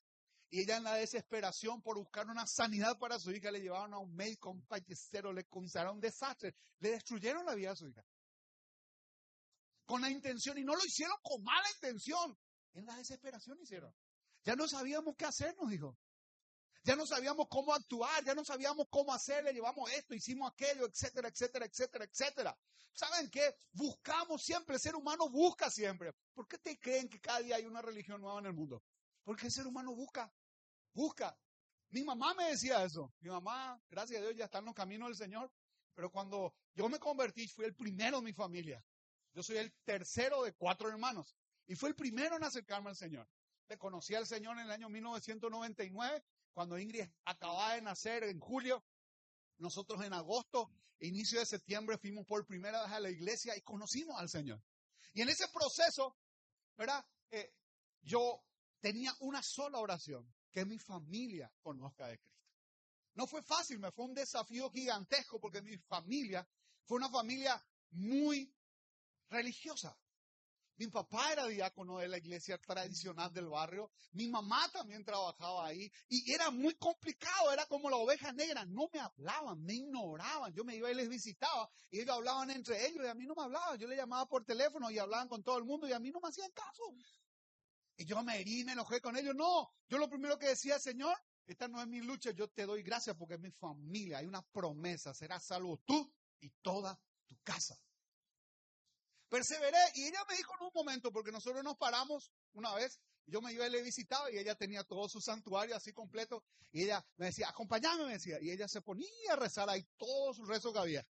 y 0.52 0.60
ella 0.60 0.76
en 0.76 0.84
la 0.84 0.96
desesperación 0.96 1.82
por 1.82 1.98
buscar 1.98 2.28
una 2.28 2.46
sanidad 2.46 3.00
para 3.00 3.18
su 3.18 3.32
hija 3.32 3.50
le 3.52 3.62
llevaron 3.62 3.94
a 3.94 4.00
un 4.00 4.14
médico, 4.14 4.50
un 4.52 4.62
fallecero, 4.64 5.32
le 5.32 5.46
consideraron 5.46 5.96
un 5.96 6.02
desastre, 6.02 6.54
le 6.80 6.92
destruyeron 6.92 7.46
la 7.46 7.56
vida 7.56 7.72
a 7.72 7.76
su 7.76 7.88
hija. 7.88 8.06
Con 9.86 10.02
la 10.02 10.10
intención, 10.10 10.58
y 10.58 10.64
no 10.66 10.76
lo 10.76 10.86
hicieron 10.86 11.18
con 11.24 11.42
mala 11.42 11.68
intención, 11.72 12.38
en 12.74 12.86
la 12.86 12.98
desesperación 12.98 13.60
hicieron. 13.62 13.96
Ya 14.44 14.58
no 14.58 14.68
sabíamos 14.68 15.16
qué 15.18 15.24
hacer, 15.24 15.56
nos 15.56 15.70
dijo. 15.70 15.98
Ya 16.84 16.98
no 16.98 17.06
sabíamos 17.06 17.48
cómo 17.50 17.74
actuar, 17.74 18.24
ya 18.26 18.34
no 18.34 18.44
sabíamos 18.44 18.88
cómo 18.90 19.14
hacer, 19.14 19.46
le 19.46 19.54
llevamos 19.54 19.90
esto, 19.92 20.16
hicimos 20.16 20.52
aquello, 20.52 20.86
etcétera, 20.86 21.30
etcétera, 21.30 21.66
etcétera, 21.66 22.06
etcétera. 22.06 22.60
¿Saben 22.94 23.30
qué? 23.30 23.56
Buscamos 23.72 24.44
siempre, 24.44 24.76
el 24.76 24.82
ser 24.82 24.96
humano 24.96 25.30
busca 25.30 25.70
siempre. 25.70 26.12
¿Por 26.34 26.46
qué 26.46 26.58
te 26.58 26.78
creen 26.78 27.08
que 27.08 27.22
cada 27.22 27.40
día 27.40 27.56
hay 27.56 27.66
una 27.66 27.82
religión 27.82 28.20
nueva 28.20 28.40
en 28.40 28.48
el 28.48 28.54
mundo? 28.54 28.84
Porque 29.24 29.46
el 29.46 29.52
ser 29.52 29.68
humano 29.68 29.94
busca, 29.96 30.34
busca. 30.94 31.38
Mi 31.90 32.04
mamá 32.04 32.34
me 32.34 32.46
decía 32.46 32.84
eso. 32.84 33.14
Mi 33.20 33.30
mamá, 33.30 33.82
gracias 33.90 34.20
a 34.20 34.24
Dios, 34.24 34.36
ya 34.36 34.46
está 34.46 34.60
en 34.60 34.66
los 34.66 34.76
caminos 34.76 35.10
del 35.10 35.18
Señor. 35.18 35.52
Pero 35.94 36.10
cuando 36.10 36.54
yo 36.74 36.88
me 36.90 37.00
convertí, 37.00 37.48
fui 37.48 37.66
el 37.66 37.76
primero 37.76 38.20
en 38.20 38.24
mi 38.24 38.34
familia. 38.34 38.84
Yo 39.34 39.44
soy 39.44 39.58
el 39.58 39.74
tercero 39.84 40.44
de 40.44 40.54
cuatro 40.54 40.90
hermanos. 40.90 41.36
Y 41.68 41.76
fue 41.76 41.90
el 41.90 41.96
primero 41.96 42.36
en 42.36 42.44
acercarme 42.44 42.90
al 42.90 42.96
Señor. 42.96 43.28
Le 43.68 43.78
conocí 43.78 44.16
al 44.16 44.26
Señor 44.26 44.58
en 44.58 44.66
el 44.66 44.72
año 44.72 44.90
1999 44.90 46.24
cuando 46.54 46.78
Ingrid 46.78 47.08
acababa 47.26 47.76
de 47.76 47.82
nacer 47.82 48.24
en 48.24 48.40
julio, 48.40 48.84
nosotros 49.58 50.04
en 50.04 50.14
agosto, 50.14 50.72
inicio 51.00 51.40
de 51.40 51.46
septiembre, 51.46 51.98
fuimos 51.98 52.26
por 52.26 52.46
primera 52.46 52.84
vez 52.84 52.92
a 52.92 53.00
la 53.00 53.10
iglesia 53.10 53.56
y 53.56 53.62
conocimos 53.62 54.20
al 54.20 54.30
Señor. 54.30 54.62
Y 55.14 55.22
en 55.22 55.30
ese 55.30 55.48
proceso, 55.48 56.18
¿verdad? 56.78 57.06
Eh, 57.32 57.54
yo 58.02 58.44
tenía 58.80 59.14
una 59.20 59.42
sola 59.42 59.80
oración, 59.80 60.28
que 60.52 60.66
mi 60.66 60.78
familia 60.78 61.52
conozca 61.62 62.08
de 62.08 62.20
Cristo. 62.20 62.32
No 63.14 63.28
fue 63.28 63.42
fácil, 63.44 63.80
me 63.80 63.92
fue 63.92 64.06
un 64.06 64.14
desafío 64.14 64.70
gigantesco 64.70 65.40
porque 65.40 65.62
mi 65.62 65.78
familia 65.78 66.48
fue 66.86 66.98
una 66.98 67.10
familia 67.10 67.62
muy 67.92 68.54
religiosa. 69.30 69.98
Mi 70.78 70.88
papá 70.88 71.32
era 71.32 71.46
diácono 71.46 72.00
de 72.00 72.08
la 72.08 72.18
iglesia 72.18 72.58
tradicional 72.58 73.32
del 73.32 73.48
barrio. 73.50 73.92
Mi 74.14 74.28
mamá 74.28 74.68
también 74.72 75.06
trabajaba 75.06 75.68
ahí. 75.68 75.92
Y 76.10 76.34
era 76.34 76.50
muy 76.50 76.74
complicado. 76.74 77.54
Era 77.54 77.68
como 77.68 77.88
la 77.88 77.98
oveja 77.98 78.32
negra. 78.32 78.66
No 78.66 78.90
me 78.92 79.00
hablaban, 79.00 79.62
me 79.62 79.76
ignoraban. 79.76 80.52
Yo 80.56 80.64
me 80.64 80.76
iba 80.76 80.90
y 80.90 80.96
les 80.96 81.08
visitaba. 81.08 81.70
Y 81.92 82.00
ellos 82.00 82.16
hablaban 82.16 82.50
entre 82.50 82.88
ellos 82.88 83.06
y 83.06 83.08
a 83.08 83.14
mí 83.14 83.28
no 83.28 83.36
me 83.36 83.44
hablaban. 83.44 83.78
Yo 83.78 83.88
les 83.88 84.00
llamaba 84.00 84.26
por 84.26 84.44
teléfono 84.44 84.90
y 84.90 84.98
hablaban 84.98 85.28
con 85.28 85.44
todo 85.44 85.60
el 85.60 85.66
mundo 85.66 85.88
y 85.88 85.94
a 85.94 86.00
mí 86.00 86.10
no 86.10 86.20
me 86.20 86.30
hacían 86.30 86.50
caso. 86.50 86.84
Y 87.98 88.06
yo 88.06 88.22
me 88.24 88.40
herí, 88.40 88.64
me 88.64 88.74
enojé 88.74 89.02
con 89.02 89.16
ellos. 89.18 89.36
No, 89.36 89.72
yo 89.88 89.98
lo 89.98 90.10
primero 90.10 90.38
que 90.38 90.48
decía, 90.48 90.80
Señor, 90.80 91.16
esta 91.46 91.68
no 91.68 91.82
es 91.82 91.88
mi 91.88 92.02
lucha. 92.02 92.32
Yo 92.32 92.48
te 92.50 92.66
doy 92.66 92.84
gracias 92.84 93.16
porque 93.16 93.36
es 93.36 93.40
mi 93.40 93.52
familia. 93.52 94.20
Hay 94.20 94.26
una 94.26 94.42
promesa. 94.42 95.14
Serás 95.14 95.46
salvo 95.46 95.78
tú 95.86 96.12
y 96.40 96.50
toda 96.62 97.00
tu 97.28 97.38
casa. 97.44 97.80
Perseveré. 99.30 99.78
Y 99.96 100.08
ella 100.08 100.24
me 100.28 100.36
dijo 100.36 100.54
en 100.60 100.68
un 100.68 100.72
momento, 100.74 101.12
porque 101.12 101.32
nosotros 101.32 101.64
nos 101.64 101.78
paramos 101.78 102.32
una 102.54 102.74
vez, 102.76 103.00
yo 103.26 103.42
me 103.42 103.54
iba 103.54 103.66
y 103.68 103.70
le 103.70 103.82
visitaba 103.82 104.32
y 104.32 104.38
ella 104.38 104.56
tenía 104.56 104.84
todo 104.84 105.08
su 105.08 105.22
santuario 105.22 105.76
así 105.76 105.94
completo. 105.94 106.44
Y 106.72 106.84
ella 106.84 107.06
me 107.18 107.28
decía, 107.28 107.50
acompáñame, 107.50 108.06
me 108.06 108.14
decía. 108.14 108.38
Y 108.42 108.52
ella 108.52 108.68
se 108.68 108.82
ponía 108.82 109.34
a 109.34 109.36
rezar 109.36 109.70
ahí 109.70 109.86
todo 109.98 110.34
su 110.34 110.46
rezo 110.46 110.74
que 110.74 110.80
había. 110.80 111.08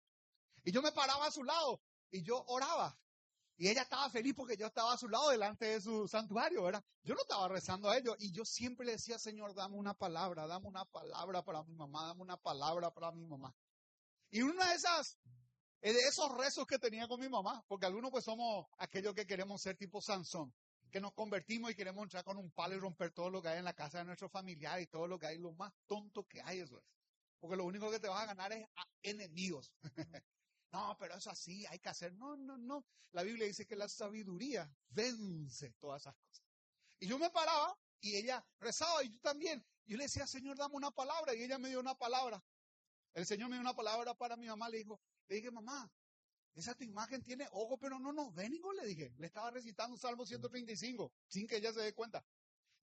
Y 0.63 0.71
yo 0.71 0.81
me 0.81 0.91
paraba 0.91 1.27
a 1.27 1.31
su 1.31 1.43
lado 1.43 1.81
y 2.11 2.23
yo 2.23 2.43
oraba. 2.47 2.97
Y 3.61 3.69
ella 3.69 3.83
estaba 3.83 4.09
feliz 4.09 4.33
porque 4.35 4.57
yo 4.57 4.65
estaba 4.65 4.93
a 4.93 4.97
su 4.97 5.07
lado 5.07 5.29
delante 5.29 5.65
de 5.65 5.79
su 5.79 6.07
santuario, 6.07 6.63
¿verdad? 6.63 6.83
Yo 7.03 7.13
no 7.13 7.21
estaba 7.21 7.47
rezando 7.47 7.91
a 7.91 7.95
ellos. 7.95 8.15
Y 8.17 8.31
yo 8.31 8.43
siempre 8.43 8.89
decía, 8.89 9.19
Señor, 9.19 9.53
dame 9.53 9.75
una 9.75 9.93
palabra, 9.93 10.47
dame 10.47 10.67
una 10.67 10.83
palabra 10.85 11.43
para 11.43 11.61
mi 11.61 11.75
mamá, 11.75 12.07
dame 12.07 12.23
una 12.23 12.37
palabra 12.37 12.89
para 12.89 13.11
mi 13.11 13.23
mamá. 13.23 13.53
Y 14.31 14.41
una 14.41 14.67
de 14.67 14.73
esas 14.73 15.19
de 15.79 15.91
esos 15.91 16.35
rezos 16.39 16.65
que 16.65 16.79
tenía 16.79 17.07
con 17.07 17.19
mi 17.19 17.29
mamá, 17.29 17.63
porque 17.67 17.85
algunos 17.85 18.09
pues 18.09 18.25
somos 18.25 18.65
aquellos 18.79 19.13
que 19.13 19.27
queremos 19.27 19.61
ser 19.61 19.77
tipo 19.77 20.01
Sansón, 20.01 20.51
que 20.91 20.99
nos 20.99 21.13
convertimos 21.13 21.69
y 21.69 21.75
queremos 21.75 22.01
entrar 22.01 22.23
con 22.23 22.37
un 22.37 22.49
palo 22.49 22.73
y 22.73 22.79
romper 22.79 23.11
todo 23.11 23.29
lo 23.29 23.43
que 23.43 23.49
hay 23.49 23.59
en 23.59 23.65
la 23.65 23.75
casa 23.75 23.99
de 23.99 24.05
nuestro 24.05 24.27
familiar 24.27 24.81
y 24.81 24.87
todo 24.87 25.05
lo 25.05 25.19
que 25.19 25.27
hay, 25.27 25.37
lo 25.37 25.53
más 25.53 25.71
tonto 25.85 26.23
que 26.23 26.41
hay 26.41 26.61
eso 26.61 26.79
es. 26.79 26.85
Porque 27.39 27.57
lo 27.57 27.65
único 27.65 27.91
que 27.91 27.99
te 27.99 28.07
vas 28.07 28.23
a 28.23 28.25
ganar 28.25 28.51
es 28.53 28.65
enemigos. 29.03 29.71
No, 30.71 30.95
pero 30.97 31.15
es 31.15 31.27
así, 31.27 31.65
hay 31.67 31.79
que 31.79 31.89
hacer. 31.89 32.13
No, 32.13 32.37
no, 32.37 32.57
no. 32.57 32.85
La 33.11 33.23
Biblia 33.23 33.45
dice 33.45 33.65
que 33.65 33.75
la 33.75 33.89
sabiduría 33.89 34.73
vence 34.89 35.71
todas 35.73 36.03
esas 36.03 36.15
cosas. 36.15 36.45
Y 36.99 37.07
yo 37.07 37.19
me 37.19 37.29
paraba 37.29 37.77
y 37.99 38.15
ella 38.15 38.45
rezaba 38.59 39.03
y 39.03 39.09
yo 39.09 39.19
también. 39.19 39.65
Yo 39.85 39.97
le 39.97 40.03
decía, 40.03 40.25
Señor, 40.25 40.57
dame 40.57 40.75
una 40.75 40.91
palabra. 40.91 41.35
Y 41.35 41.43
ella 41.43 41.57
me 41.57 41.69
dio 41.69 41.79
una 41.79 41.95
palabra. 41.95 42.41
El 43.13 43.25
Señor 43.25 43.49
me 43.49 43.55
dio 43.55 43.61
una 43.61 43.75
palabra 43.75 44.13
para 44.13 44.37
mi 44.37 44.47
mamá. 44.47 44.69
Le 44.69 44.77
dijo, 44.77 45.01
le 45.27 45.35
dije, 45.35 45.51
mamá, 45.51 45.91
esa 46.55 46.73
tu 46.75 46.83
imagen 46.83 47.21
tiene 47.21 47.47
ojo, 47.51 47.77
pero 47.77 47.99
no 47.99 48.13
nos 48.13 48.33
ve 48.33 48.49
ningún, 48.49 48.75
le 48.77 48.85
dije. 48.85 49.13
Le 49.17 49.27
estaba 49.27 49.51
recitando 49.51 49.97
Salmo 49.97 50.25
135, 50.25 51.11
sin 51.27 51.47
que 51.47 51.57
ella 51.57 51.73
se 51.73 51.81
dé 51.81 51.93
cuenta. 51.93 52.23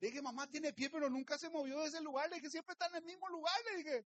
Le 0.00 0.08
dije, 0.08 0.22
mamá, 0.22 0.46
tiene 0.48 0.72
pie, 0.72 0.90
pero 0.90 1.10
nunca 1.10 1.38
se 1.38 1.48
movió 1.48 1.80
de 1.80 1.88
ese 1.88 2.00
lugar. 2.00 2.28
Le 2.28 2.36
dije, 2.36 2.50
siempre 2.50 2.72
está 2.72 2.86
en 2.86 2.96
el 2.96 3.04
mismo 3.04 3.28
lugar. 3.28 3.54
Le 3.70 3.78
dije, 3.78 4.06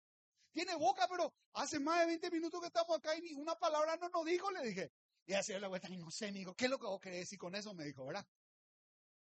tiene 0.52 0.76
boca, 0.76 1.08
pero 1.10 1.34
hace 1.54 1.80
más 1.80 2.02
de 2.02 2.08
20 2.08 2.32
minutos 2.32 2.60
que 2.62 2.68
estamos 2.68 2.98
acá 2.98 3.16
y 3.16 3.22
ni 3.22 3.34
una 3.34 3.56
palabra 3.56 3.96
no 3.98 4.10
nos 4.10 4.26
dijo, 4.26 4.52
le 4.52 4.64
dije. 4.64 4.92
Y 5.26 5.34
así 5.34 5.54
la 5.60 5.68
vuelta, 5.68 5.90
y 5.90 5.98
no 5.98 6.10
sé, 6.10 6.32
me 6.32 6.44
¿qué 6.56 6.66
es 6.66 6.72
lo 6.72 6.80
que 6.80 6.88
vos 6.88 7.00
querés 7.00 7.20
decir 7.20 7.38
con 7.38 7.54
eso? 7.54 7.74
Me 7.74 7.86
dijo, 7.86 8.06
¿verdad? 8.06 8.26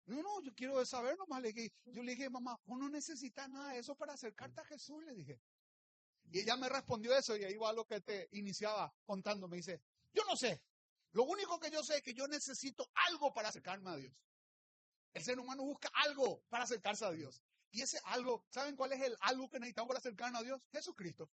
No, 0.06 0.22
no, 0.22 0.40
yo 0.42 0.54
quiero 0.54 0.84
saber 0.86 1.18
nomás. 1.18 1.42
Le 1.42 1.52
dije, 1.52 1.74
yo 1.86 2.02
le 2.02 2.12
dije, 2.12 2.30
mamá, 2.30 2.58
vos 2.64 2.78
no 2.78 2.88
necesitas 2.88 3.48
nada 3.50 3.72
de 3.72 3.80
eso 3.80 3.94
para 3.94 4.14
acercarte 4.14 4.60
a 4.60 4.64
Jesús, 4.64 5.04
le 5.04 5.14
dije. 5.14 5.40
Y 6.30 6.40
ella 6.40 6.56
me 6.56 6.68
respondió 6.68 7.16
eso 7.16 7.36
y 7.36 7.44
ahí 7.44 7.56
va 7.56 7.72
lo 7.72 7.84
que 7.84 8.00
te 8.00 8.28
iniciaba 8.32 8.94
contando. 9.04 9.48
Me 9.48 9.58
dice, 9.58 9.82
yo 10.14 10.22
no 10.24 10.36
sé. 10.36 10.62
Lo 11.12 11.24
único 11.24 11.58
que 11.58 11.70
yo 11.70 11.82
sé 11.82 11.96
es 11.96 12.02
que 12.02 12.14
yo 12.14 12.26
necesito 12.26 12.90
algo 13.08 13.32
para 13.32 13.48
acercarme 13.48 13.90
a 13.90 13.96
Dios. 13.96 14.14
El 15.14 15.24
ser 15.24 15.38
humano 15.38 15.64
busca 15.64 15.90
algo 15.94 16.42
para 16.48 16.64
acercarse 16.64 17.04
a 17.04 17.10
Dios. 17.10 17.42
Y 17.70 17.82
ese 17.82 18.00
algo, 18.04 18.44
¿saben 18.50 18.76
cuál 18.76 18.92
es 18.92 19.02
el 19.02 19.16
algo 19.20 19.48
que 19.50 19.58
necesitamos 19.58 19.88
para 19.88 19.98
acercarnos 19.98 20.40
a 20.40 20.44
Dios? 20.44 20.62
Jesucristo. 20.72 21.30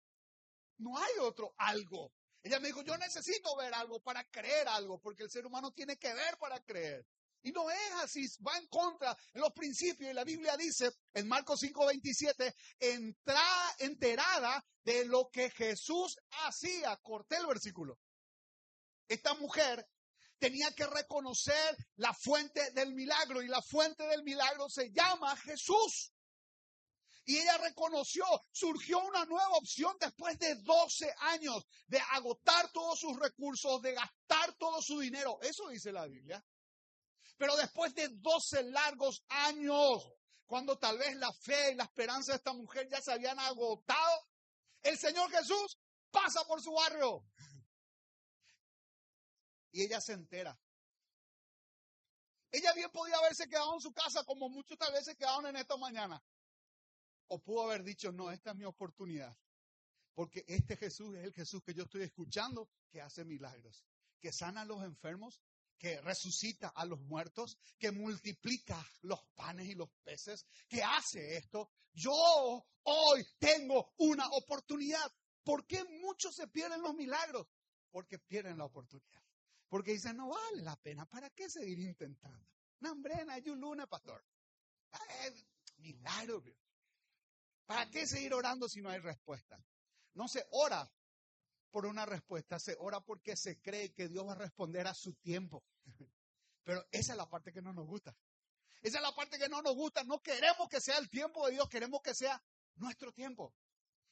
No 0.77 0.97
hay 0.97 1.13
otro 1.21 1.53
algo. 1.57 2.11
Ella 2.41 2.59
me 2.59 2.67
dijo, 2.67 2.81
yo 2.81 2.97
necesito 2.97 3.55
ver 3.55 3.73
algo 3.73 4.01
para 4.01 4.23
creer 4.25 4.67
algo, 4.67 4.99
porque 4.99 5.23
el 5.23 5.31
ser 5.31 5.45
humano 5.45 5.71
tiene 5.71 5.97
que 5.97 6.13
ver 6.13 6.37
para 6.37 6.59
creer. 6.61 7.05
Y 7.43 7.51
no 7.51 7.69
es 7.69 7.91
así, 8.01 8.25
va 8.45 8.57
en 8.57 8.67
contra 8.67 9.15
de 9.33 9.41
los 9.41 9.51
principios. 9.51 10.09
Y 10.09 10.13
la 10.13 10.23
Biblia 10.23 10.55
dice 10.55 10.91
en 11.13 11.27
Marcos 11.27 11.61
5:27, 11.61 12.55
entra 12.79 13.43
enterada 13.79 14.65
de 14.83 15.05
lo 15.05 15.29
que 15.29 15.49
Jesús 15.51 16.17
hacía. 16.45 16.95
Corté 16.97 17.37
el 17.37 17.47
versículo. 17.47 17.99
Esta 19.09 19.33
mujer 19.35 19.85
tenía 20.39 20.71
que 20.73 20.87
reconocer 20.87 21.77
la 21.97 22.13
fuente 22.13 22.71
del 22.71 22.93
milagro 22.93 23.41
y 23.41 23.47
la 23.47 23.61
fuente 23.61 24.07
del 24.07 24.23
milagro 24.23 24.69
se 24.69 24.91
llama 24.91 25.35
Jesús. 25.35 26.12
Y 27.25 27.37
ella 27.37 27.57
reconoció, 27.57 28.25
surgió 28.51 28.99
una 28.99 29.23
nueva 29.25 29.55
opción 29.57 29.95
después 29.99 30.37
de 30.39 30.55
12 30.55 31.13
años 31.19 31.65
de 31.87 31.99
agotar 32.11 32.69
todos 32.71 32.99
sus 32.99 33.17
recursos, 33.17 33.81
de 33.81 33.93
gastar 33.93 34.53
todo 34.57 34.81
su 34.81 34.99
dinero. 34.99 35.39
Eso 35.41 35.69
dice 35.69 35.91
la 35.91 36.05
Biblia. 36.05 36.43
Pero 37.37 37.55
después 37.55 37.93
de 37.95 38.09
12 38.09 38.63
largos 38.71 39.23
años, 39.29 40.11
cuando 40.45 40.77
tal 40.77 40.97
vez 40.97 41.15
la 41.15 41.31
fe 41.33 41.71
y 41.71 41.75
la 41.75 41.85
esperanza 41.85 42.33
de 42.33 42.37
esta 42.37 42.53
mujer 42.53 42.89
ya 42.89 43.01
se 43.01 43.13
habían 43.13 43.39
agotado, 43.39 44.27
el 44.81 44.97
Señor 44.97 45.31
Jesús 45.31 45.79
pasa 46.11 46.43
por 46.45 46.61
su 46.61 46.73
barrio. 46.73 47.25
Y 49.71 49.83
ella 49.83 50.01
se 50.01 50.13
entera. 50.13 50.59
Ella 52.51 52.71
bien 52.73 52.91
podía 52.91 53.17
haberse 53.17 53.47
quedado 53.47 53.73
en 53.73 53.81
su 53.81 53.91
casa 53.93 54.23
como 54.25 54.47
muchos 54.47 54.77
tal 54.77 54.93
vez 54.93 55.05
se 55.05 55.15
quedaron 55.15 55.47
en 55.47 55.55
esta 55.55 55.75
mañana. 55.77 56.21
O 57.27 57.41
pudo 57.41 57.63
haber 57.63 57.83
dicho, 57.83 58.11
no, 58.11 58.31
esta 58.31 58.51
es 58.51 58.57
mi 58.57 58.65
oportunidad. 58.65 59.35
Porque 60.13 60.43
este 60.47 60.77
Jesús 60.77 61.15
es 61.15 61.23
el 61.23 61.33
Jesús 61.33 61.63
que 61.63 61.73
yo 61.73 61.83
estoy 61.83 62.03
escuchando 62.03 62.69
que 62.91 63.01
hace 63.01 63.25
milagros, 63.25 63.83
que 64.19 64.31
sana 64.31 64.61
a 64.61 64.65
los 64.65 64.83
enfermos, 64.83 65.41
que 65.77 65.99
resucita 66.01 66.69
a 66.69 66.85
los 66.85 67.01
muertos, 67.01 67.57
que 67.77 67.91
multiplica 67.91 68.77
los 69.01 69.19
panes 69.35 69.67
y 69.67 69.75
los 69.75 69.89
peces, 70.03 70.45
que 70.67 70.83
hace 70.83 71.35
esto. 71.37 71.71
Yo 71.91 72.13
hoy 72.83 73.27
tengo 73.39 73.93
una 73.97 74.27
oportunidad. 74.29 75.11
¿Por 75.43 75.65
qué 75.67 75.83
muchos 76.01 76.35
se 76.35 76.47
pierden 76.47 76.81
los 76.81 76.93
milagros? 76.93 77.47
Porque 77.91 78.17
pierden 78.19 78.57
la 78.57 78.65
oportunidad. 78.65 79.21
Porque 79.67 79.91
dicen, 79.91 80.15
no 80.15 80.29
vale 80.29 80.61
la 80.61 80.75
pena, 80.75 81.05
¿para 81.05 81.29
qué 81.31 81.49
seguir 81.49 81.79
intentando? 81.79 82.47
Nambrena, 82.79 83.39
luna, 83.39 83.87
pastor. 83.87 84.23
milagro. 85.77 86.43
¿Para 87.65 87.89
qué 87.89 88.05
seguir 88.05 88.33
orando 88.33 88.67
si 88.67 88.81
no 88.81 88.89
hay 88.89 88.99
respuesta? 88.99 89.63
No 90.13 90.27
se 90.27 90.45
ora 90.51 90.91
por 91.71 91.85
una 91.85 92.05
respuesta, 92.05 92.59
se 92.59 92.75
ora 92.79 93.01
porque 93.01 93.35
se 93.35 93.59
cree 93.59 93.93
que 93.93 94.07
Dios 94.07 94.27
va 94.27 94.33
a 94.33 94.37
responder 94.37 94.85
a 94.87 94.93
su 94.93 95.13
tiempo. 95.15 95.63
Pero 96.63 96.85
esa 96.91 97.13
es 97.13 97.17
la 97.17 97.29
parte 97.29 97.51
que 97.51 97.61
no 97.61 97.73
nos 97.73 97.87
gusta. 97.87 98.15
Esa 98.81 98.97
es 98.97 99.01
la 99.01 99.15
parte 99.15 99.39
que 99.39 99.49
no 99.49 99.61
nos 99.61 99.75
gusta. 99.75 100.03
No 100.03 100.21
queremos 100.21 100.67
que 100.69 100.81
sea 100.81 100.97
el 100.97 101.09
tiempo 101.09 101.45
de 101.45 101.53
Dios, 101.53 101.67
queremos 101.69 102.01
que 102.01 102.13
sea 102.13 102.41
nuestro 102.75 103.11
tiempo. 103.11 103.53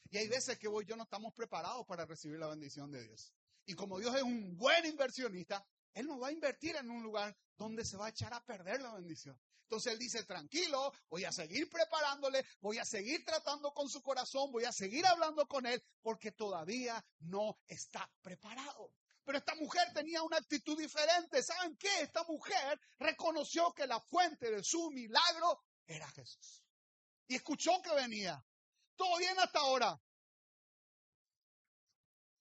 Y 0.09 0.17
hay 0.17 0.27
veces 0.27 0.57
que 0.57 0.67
vos 0.67 0.83
y 0.83 0.87
yo 0.87 0.95
no 0.95 1.03
estamos 1.03 1.33
preparados 1.33 1.85
para 1.85 2.05
recibir 2.05 2.39
la 2.39 2.47
bendición 2.47 2.91
de 2.91 3.03
Dios. 3.03 3.33
Y 3.65 3.73
como 3.73 3.99
Dios 3.99 4.15
es 4.15 4.23
un 4.23 4.57
buen 4.57 4.85
inversionista, 4.85 5.65
Él 5.93 6.07
nos 6.07 6.21
va 6.21 6.27
a 6.27 6.31
invertir 6.31 6.75
en 6.75 6.89
un 6.89 7.03
lugar 7.03 7.35
donde 7.57 7.85
se 7.85 7.97
va 7.97 8.07
a 8.07 8.09
echar 8.09 8.33
a 8.33 8.43
perder 8.43 8.81
la 8.81 8.93
bendición. 8.93 9.39
Entonces 9.63 9.93
Él 9.93 9.99
dice, 9.99 10.23
tranquilo, 10.25 10.91
voy 11.09 11.23
a 11.23 11.31
seguir 11.31 11.69
preparándole, 11.69 12.45
voy 12.59 12.77
a 12.77 12.85
seguir 12.85 13.23
tratando 13.23 13.73
con 13.73 13.89
su 13.89 14.01
corazón, 14.01 14.51
voy 14.51 14.65
a 14.65 14.71
seguir 14.71 15.05
hablando 15.05 15.47
con 15.47 15.65
Él, 15.65 15.81
porque 16.01 16.33
todavía 16.33 17.03
no 17.19 17.57
está 17.67 18.11
preparado. 18.21 18.93
Pero 19.23 19.37
esta 19.37 19.55
mujer 19.55 19.93
tenía 19.93 20.23
una 20.23 20.37
actitud 20.37 20.77
diferente. 20.77 21.41
¿Saben 21.41 21.77
qué? 21.77 22.01
Esta 22.01 22.23
mujer 22.23 22.81
reconoció 22.99 23.71
que 23.71 23.87
la 23.87 24.01
fuente 24.01 24.51
de 24.51 24.63
su 24.63 24.91
milagro 24.91 25.63
era 25.85 26.09
Jesús. 26.09 26.63
Y 27.27 27.35
escuchó 27.35 27.81
que 27.81 27.93
venía. 27.95 28.43
Todo 28.95 29.17
bien 29.19 29.39
hasta 29.39 29.59
ahora. 29.59 30.01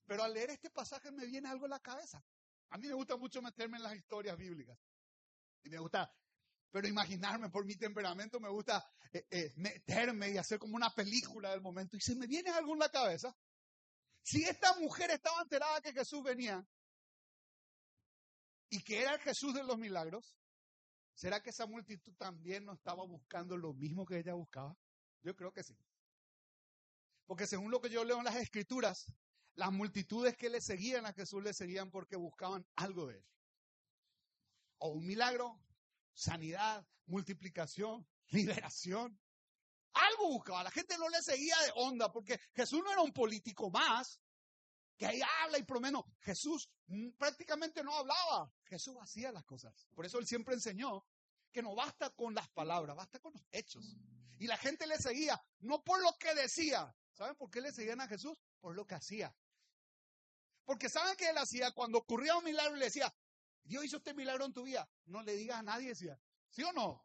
Pero 0.07 0.25
al 0.25 0.35
leer 0.35 0.50
este 0.50 0.71
pasaje 0.71 1.12
me 1.12 1.26
viene 1.26 1.49
algo 1.49 1.66
en 1.66 1.71
la 1.71 1.80
cabeza. 1.80 2.25
A 2.71 2.79
mí 2.79 2.87
me 2.89 2.95
gusta 2.95 3.17
mucho 3.17 3.43
meterme 3.43 3.77
en 3.77 3.83
las 3.83 3.97
historias 3.97 4.37
bíblicas. 4.37 4.79
Y 5.62 5.71
me 5.71 5.79
gusta, 5.79 6.12
pero 6.71 6.87
imaginarme 6.89 7.50
por 7.50 7.65
mi 7.65 7.77
temperamento, 7.77 8.41
me 8.41 8.49
gusta 8.49 8.85
eh, 9.12 9.27
eh, 9.31 9.53
meterme 9.57 10.31
y 10.31 10.39
hacer 10.39 10.59
como 10.59 10.77
una 10.77 10.95
película 10.95 11.50
del 11.50 11.61
momento. 11.61 11.97
Y 11.97 12.00
se 12.00 12.15
me 12.15 12.27
viene 12.27 12.50
algo 12.50 12.73
en 12.73 12.79
la 12.79 12.89
cabeza. 12.89 13.37
Si 14.23 14.45
esta 14.45 14.79
mujer 14.79 15.11
estaba 15.11 15.43
enterada 15.43 15.81
que 15.81 15.93
Jesús 15.93 16.23
venía 16.23 16.65
y 18.69 18.83
que 18.83 19.03
era 19.03 19.15
el 19.15 19.21
Jesús 19.21 19.53
de 19.53 19.65
los 19.65 19.77
milagros, 19.77 20.37
¿será 21.15 21.43
que 21.43 21.50
esa 21.50 21.67
multitud 21.67 22.15
también 22.17 22.65
no 22.65 22.75
estaba 22.75 23.05
buscando 23.05 23.57
lo 23.57 23.75
mismo 23.75 24.07
que 24.07 24.19
ella 24.19 24.35
buscaba? 24.35 24.77
Yo 25.23 25.35
creo 25.35 25.53
que 25.53 25.65
sí. 25.65 25.77
Porque 27.27 27.47
según 27.47 27.71
lo 27.71 27.81
que 27.81 27.91
yo 27.91 28.05
leo 28.05 28.19
en 28.19 28.25
las 28.25 28.37
escrituras, 28.37 29.12
las 29.54 29.73
multitudes 29.73 30.37
que 30.37 30.50
le 30.50 30.61
seguían 30.61 31.07
a 31.07 31.12
Jesús 31.12 31.42
le 31.42 31.52
seguían 31.52 31.90
porque 31.90 32.16
buscaban 32.16 32.66
algo 32.76 33.07
de 33.07 33.19
él. 33.19 33.25
O 34.78 34.88
un 34.90 35.07
milagro, 35.07 35.61
sanidad, 36.14 36.87
multiplicación, 37.07 38.07
liberación. 38.28 39.21
Algo 39.92 40.28
buscaba. 40.28 40.62
La 40.62 40.71
gente 40.71 40.97
no 40.99 41.09
le 41.09 41.21
seguía 41.23 41.57
de 41.64 41.73
onda 41.76 42.12
porque 42.12 42.40
Jesús 42.54 42.80
no 42.83 42.92
era 42.92 43.02
un 43.02 43.12
político 43.12 43.71
más 43.71 44.21
que 45.00 45.07
ahí 45.07 45.21
habla 45.42 45.57
y 45.59 45.64
menos 45.80 46.04
Jesús 46.21 46.71
prácticamente 47.16 47.83
no 47.83 47.97
hablaba. 47.97 48.52
Jesús 48.64 48.95
hacía 49.00 49.33
las 49.33 49.45
cosas. 49.45 49.88
Por 49.95 50.04
eso 50.04 50.19
él 50.19 50.26
siempre 50.26 50.54
enseñó 50.54 51.07
que 51.50 51.62
no 51.62 51.75
basta 51.75 52.11
con 52.11 52.35
las 52.35 52.49
palabras, 52.50 52.95
basta 52.95 53.19
con 53.19 53.33
los 53.33 53.42
hechos. 53.50 53.97
Y 54.38 54.47
la 54.47 54.59
gente 54.59 54.87
le 54.87 54.99
seguía, 54.99 55.42
no 55.61 55.83
por 55.83 56.02
lo 56.02 56.16
que 56.19 56.35
decía. 56.35 56.95
¿Saben 57.12 57.35
por 57.37 57.50
qué 57.50 57.62
le 57.62 57.73
seguían 57.73 58.02
a 58.02 58.09
Jesús? 58.09 58.37
Por 58.61 58.75
lo 58.75 58.87
que 58.87 58.95
hacía. 58.95 59.35
Porque 60.64 60.88
saben 60.88 61.17
que 61.17 61.29
él 61.29 61.37
hacía 61.38 61.73
cuando 61.73 61.99
ocurría 61.99 62.37
un 62.37 62.45
milagro 62.45 62.76
le 62.76 62.85
decía, 62.85 63.12
Dios 63.64 63.85
hizo 63.85 63.97
este 63.97 64.14
milagro 64.14 64.45
en 64.45 64.52
tu 64.52 64.62
vida. 64.62 64.88
No 65.07 65.23
le 65.23 65.35
digas 65.35 65.59
a 65.59 65.62
nadie, 65.62 65.88
decía, 65.88 66.17
¿sí 66.50 66.62
o 66.62 66.73
no? 66.73 67.05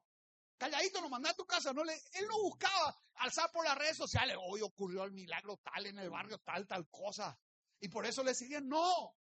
Calladito, 0.58 1.02
lo 1.02 1.10
manda 1.10 1.32
a 1.32 1.36
tu 1.36 1.46
casa. 1.46 1.74
No 1.74 1.84
le, 1.84 1.94
él 2.14 2.28
no 2.28 2.42
buscaba 2.44 2.96
alzar 3.16 3.52
por 3.52 3.66
las 3.66 3.78
redes 3.78 3.98
sociales. 3.98 4.38
Hoy 4.40 4.62
ocurrió 4.62 5.04
el 5.04 5.12
milagro 5.12 5.58
tal 5.58 5.86
en 5.88 5.98
el 6.00 6.10
barrio, 6.10 6.38
tal, 6.40 6.68
tal 6.68 6.88
cosa. 6.90 7.38
Y 7.80 7.90
por 7.90 8.06
eso 8.06 8.24
le 8.24 8.34
seguían. 8.36 8.68
No. 8.68 9.18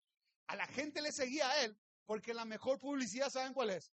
A 0.47 0.55
la 0.55 0.67
gente 0.67 1.01
le 1.01 1.11
seguía 1.11 1.49
a 1.49 1.63
él. 1.63 1.79
Porque 2.05 2.33
la 2.33 2.45
mejor 2.45 2.79
publicidad, 2.79 3.29
¿saben 3.29 3.53
cuál 3.53 3.69
es? 3.69 3.93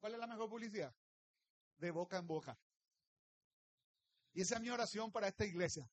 ¿Cuál 0.00 0.14
es 0.14 0.18
la 0.18 0.26
mejor 0.26 0.48
publicidad? 0.48 0.94
De 1.76 1.90
boca 1.90 2.16
en 2.16 2.26
boca. 2.26 2.58
Y 4.32 4.40
esa 4.40 4.56
es 4.56 4.60
mi 4.62 4.70
oración 4.70 5.12
para 5.12 5.28
esta 5.28 5.44
iglesia 5.44 5.88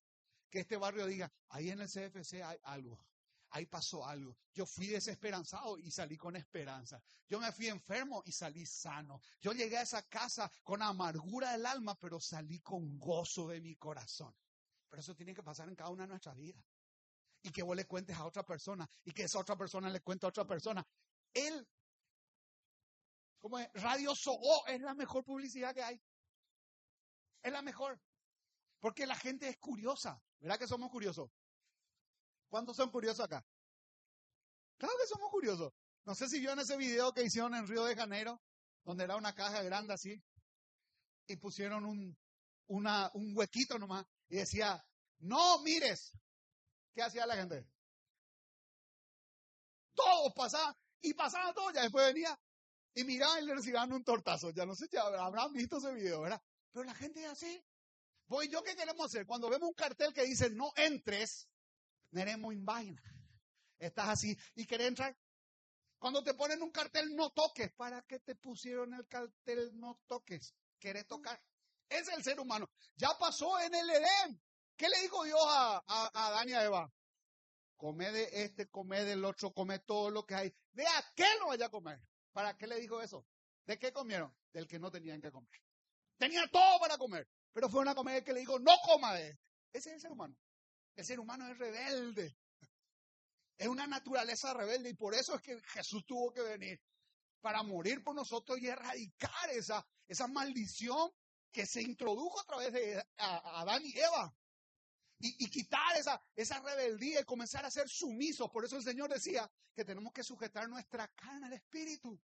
que 0.49 0.59
este 0.59 0.77
barrio 0.77 1.05
diga, 1.05 1.31
ahí 1.49 1.69
en 1.69 1.81
el 1.81 1.87
CFC 1.87 2.41
hay 2.43 2.57
algo, 2.63 3.05
ahí 3.51 3.65
pasó 3.65 4.05
algo. 4.05 4.35
Yo 4.53 4.65
fui 4.65 4.87
desesperanzado 4.87 5.77
y 5.77 5.91
salí 5.91 6.17
con 6.17 6.35
esperanza. 6.35 7.01
Yo 7.27 7.39
me 7.39 7.51
fui 7.51 7.67
enfermo 7.67 8.23
y 8.25 8.31
salí 8.31 8.65
sano. 8.65 9.21
Yo 9.39 9.53
llegué 9.53 9.77
a 9.77 9.83
esa 9.83 10.01
casa 10.09 10.51
con 10.63 10.81
amargura 10.81 11.51
del 11.51 11.65
alma, 11.65 11.97
pero 11.99 12.19
salí 12.19 12.59
con 12.59 12.97
gozo 12.97 13.47
de 13.47 13.61
mi 13.61 13.75
corazón. 13.75 14.35
Pero 14.89 15.01
eso 15.01 15.15
tiene 15.15 15.35
que 15.35 15.43
pasar 15.43 15.69
en 15.69 15.75
cada 15.75 15.91
una 15.91 16.03
de 16.03 16.09
nuestras 16.09 16.35
vidas. 16.35 16.65
Y 17.43 17.51
que 17.51 17.61
vos 17.61 17.75
le 17.75 17.85
cuentes 17.85 18.17
a 18.17 18.25
otra 18.25 18.43
persona 18.43 18.89
y 19.05 19.13
que 19.13 19.23
esa 19.23 19.39
otra 19.39 19.55
persona 19.55 19.89
le 19.89 20.01
cuente 20.01 20.25
a 20.25 20.29
otra 20.29 20.45
persona. 20.45 20.85
Él, 21.31 21.67
como 23.37 23.59
es? 23.59 23.69
Radio 23.73 24.15
Sogo 24.15 24.65
es 24.65 24.81
la 24.81 24.95
mejor 24.95 25.23
publicidad 25.23 25.73
que 25.73 25.83
hay. 25.83 26.01
Es 27.43 27.51
la 27.53 27.61
mejor. 27.61 28.01
Porque 28.79 29.05
la 29.05 29.15
gente 29.15 29.47
es 29.47 29.57
curiosa. 29.57 30.21
¿Verdad 30.39 30.59
que 30.59 30.67
somos 30.67 30.89
curiosos? 30.89 31.29
¿Cuántos 32.49 32.75
son 32.77 32.89
curiosos 32.91 33.25
acá? 33.25 33.45
Claro 34.77 34.93
que 34.99 35.07
somos 35.07 35.29
curiosos. 35.29 35.73
No 36.05 36.15
sé 36.15 36.27
si 36.27 36.39
vieron 36.39 36.59
ese 36.59 36.77
video 36.77 37.13
que 37.13 37.23
hicieron 37.23 37.53
en 37.53 37.67
Río 37.67 37.83
de 37.85 37.95
Janeiro, 37.95 38.41
donde 38.83 39.03
era 39.03 39.17
una 39.17 39.35
caja 39.35 39.61
grande 39.61 39.93
así, 39.93 40.23
y 41.27 41.35
pusieron 41.35 41.85
un, 41.85 42.17
una, 42.67 43.11
un 43.13 43.35
huequito 43.35 43.77
nomás, 43.77 44.05
y 44.29 44.37
decía, 44.37 44.83
no 45.19 45.61
mires. 45.61 46.13
¿Qué 46.93 47.03
hacía 47.03 47.25
la 47.27 47.35
gente? 47.35 47.67
Todos 49.93 50.33
pasaban, 50.33 50.73
y 51.01 51.13
pasaban 51.13 51.53
todos, 51.53 51.73
ya 51.73 51.83
después 51.83 52.13
venía, 52.13 52.39
y 52.93 53.03
miraban 53.03 53.43
y 53.43 53.45
le 53.45 53.55
recibían 53.55 53.91
un 53.91 54.03
tortazo. 54.03 54.49
Ya 54.51 54.65
no 54.65 54.75
sé 54.75 54.87
si 54.87 54.97
habrán 54.97 55.53
visto 55.53 55.77
ese 55.77 55.93
video, 55.93 56.21
¿verdad? 56.21 56.41
Pero 56.71 56.85
la 56.85 56.95
gente 56.95 57.25
así. 57.25 57.63
Voy 58.29 58.47
yo, 58.47 58.61
¿qué 58.61 58.75
queremos 58.75 59.07
hacer? 59.07 59.25
Cuando 59.25 59.49
vemos 59.49 59.67
un 59.67 59.73
cartel 59.73 60.13
que 60.13 60.23
dice 60.23 60.51
no 60.51 60.71
entres, 60.75 61.49
neremos 62.11 62.53
en. 62.53 63.01
Estás 63.79 64.09
así 64.09 64.37
y 64.53 64.67
querés 64.67 64.89
entrar. 64.89 65.17
Cuando 65.97 66.23
te 66.23 66.35
ponen 66.35 66.61
un 66.61 66.69
cartel 66.69 67.15
no 67.15 67.31
toques, 67.31 67.71
¿para 67.73 68.03
qué 68.03 68.19
te 68.19 68.35
pusieron 68.35 68.93
el 68.93 69.07
cartel 69.07 69.71
no 69.73 69.99
toques? 70.05 70.53
¿Querés 70.77 71.07
tocar? 71.07 71.41
Es 71.89 72.07
el 72.09 72.23
ser 72.23 72.39
humano. 72.39 72.69
Ya 72.95 73.09
pasó 73.17 73.59
en 73.61 73.73
el 73.73 73.89
Edén. 73.89 74.41
¿Qué 74.77 74.87
le 74.87 75.01
dijo 75.01 75.23
Dios 75.23 75.41
a, 75.43 75.83
a, 75.87 76.27
Adán 76.27 76.49
y 76.49 76.53
a 76.53 76.63
Eva? 76.63 76.93
Come 77.77 78.11
de 78.11 78.29
este, 78.43 78.69
come 78.69 79.05
del 79.05 79.25
otro, 79.25 79.51
come 79.51 79.79
todo 79.79 80.11
lo 80.11 80.23
que 80.23 80.35
hay. 80.35 80.53
¿De 80.71 80.85
a 80.85 81.13
qué 81.15 81.25
no 81.39 81.47
vaya 81.47 81.65
a 81.65 81.71
comer? 81.71 81.99
¿Para 82.31 82.55
qué 82.55 82.67
le 82.67 82.79
dijo 82.79 83.01
eso? 83.01 83.25
¿De 83.65 83.79
qué 83.79 83.91
comieron? 83.91 84.31
Del 84.53 84.67
que 84.67 84.77
no 84.77 84.91
tenían 84.91 85.19
que 85.19 85.31
comer. 85.31 85.49
Tenía 86.17 86.47
todo 86.47 86.79
para 86.79 86.97
comer. 86.97 87.27
Pero 87.53 87.69
fue 87.69 87.81
una 87.81 87.95
comedia 87.95 88.23
que 88.23 88.33
le 88.33 88.41
dijo, 88.41 88.59
no 88.59 88.73
coma 88.83 89.13
de 89.15 89.29
este. 89.29 89.49
Ese 89.71 89.89
es 89.89 89.95
el 89.95 90.01
ser 90.01 90.11
humano. 90.11 90.35
El 90.95 91.05
ser 91.05 91.19
humano 91.19 91.47
es 91.47 91.57
rebelde. 91.57 92.35
Es 93.57 93.67
una 93.67 93.87
naturaleza 93.87 94.53
rebelde 94.53 94.89
y 94.89 94.93
por 94.93 95.13
eso 95.13 95.35
es 95.35 95.41
que 95.41 95.59
Jesús 95.61 96.05
tuvo 96.05 96.31
que 96.31 96.41
venir 96.41 96.81
para 97.41 97.63
morir 97.63 98.03
por 98.03 98.15
nosotros 98.15 98.59
y 98.59 98.67
erradicar 98.67 99.49
esa, 99.51 99.85
esa 100.07 100.27
maldición 100.27 101.11
que 101.51 101.65
se 101.65 101.81
introdujo 101.81 102.39
a 102.39 102.45
través 102.45 102.73
de 102.73 103.03
Adán 103.17 103.81
y 103.85 103.97
Eva. 103.97 104.33
Y, 105.21 105.43
y, 105.43 105.49
quitar 105.49 105.97
esa, 105.97 106.21
esa 106.33 106.59
rebeldía 106.61 107.19
y 107.19 107.25
comenzar 107.25 107.65
a 107.65 107.71
ser 107.71 107.89
sumisos. 107.89 108.49
Por 108.49 108.63
eso 108.63 108.77
el 108.77 108.83
Señor 108.83 109.09
decía 109.09 109.51
que 109.75 109.83
tenemos 109.83 110.13
que 110.13 110.23
sujetar 110.23 110.69
nuestra 110.69 111.09
carne 111.09 111.47
al 111.47 111.53
Espíritu. 111.53 112.17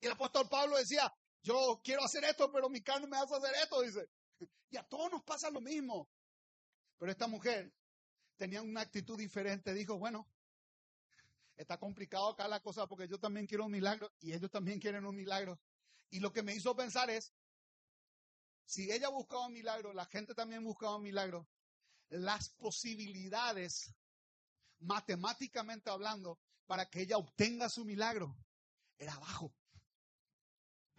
Y 0.00 0.06
el 0.06 0.12
apóstol 0.12 0.48
Pablo 0.48 0.76
decía, 0.76 1.12
yo 1.42 1.80
quiero 1.82 2.04
hacer 2.04 2.24
esto, 2.24 2.50
pero 2.52 2.68
mi 2.68 2.82
carne 2.82 3.06
me 3.06 3.16
hace 3.16 3.34
hacer 3.34 3.54
esto, 3.62 3.80
dice. 3.82 4.08
Y 4.70 4.76
a 4.76 4.82
todos 4.82 5.10
nos 5.10 5.22
pasa 5.22 5.50
lo 5.50 5.60
mismo. 5.60 6.08
Pero 6.98 7.10
esta 7.10 7.26
mujer 7.26 7.72
tenía 8.36 8.62
una 8.62 8.82
actitud 8.82 9.18
diferente. 9.18 9.72
Dijo, 9.72 9.98
bueno, 9.98 10.28
está 11.56 11.78
complicado 11.78 12.28
acá 12.28 12.46
la 12.48 12.60
cosa 12.60 12.86
porque 12.86 13.08
yo 13.08 13.18
también 13.18 13.46
quiero 13.46 13.64
un 13.64 13.72
milagro 13.72 14.12
y 14.20 14.32
ellos 14.32 14.50
también 14.50 14.80
quieren 14.80 15.04
un 15.06 15.16
milagro. 15.16 15.60
Y 16.10 16.20
lo 16.20 16.32
que 16.32 16.42
me 16.42 16.54
hizo 16.54 16.74
pensar 16.74 17.08
es, 17.10 17.32
si 18.64 18.90
ella 18.90 19.08
buscaba 19.08 19.46
un 19.46 19.52
milagro, 19.52 19.92
la 19.92 20.06
gente 20.06 20.34
también 20.34 20.62
buscaba 20.62 20.96
un 20.96 21.02
milagro, 21.02 21.48
las 22.08 22.50
posibilidades, 22.50 23.94
matemáticamente 24.80 25.90
hablando, 25.90 26.38
para 26.66 26.86
que 26.86 27.02
ella 27.02 27.16
obtenga 27.16 27.68
su 27.68 27.84
milagro, 27.84 28.36
era 28.98 29.18
bajo. 29.18 29.52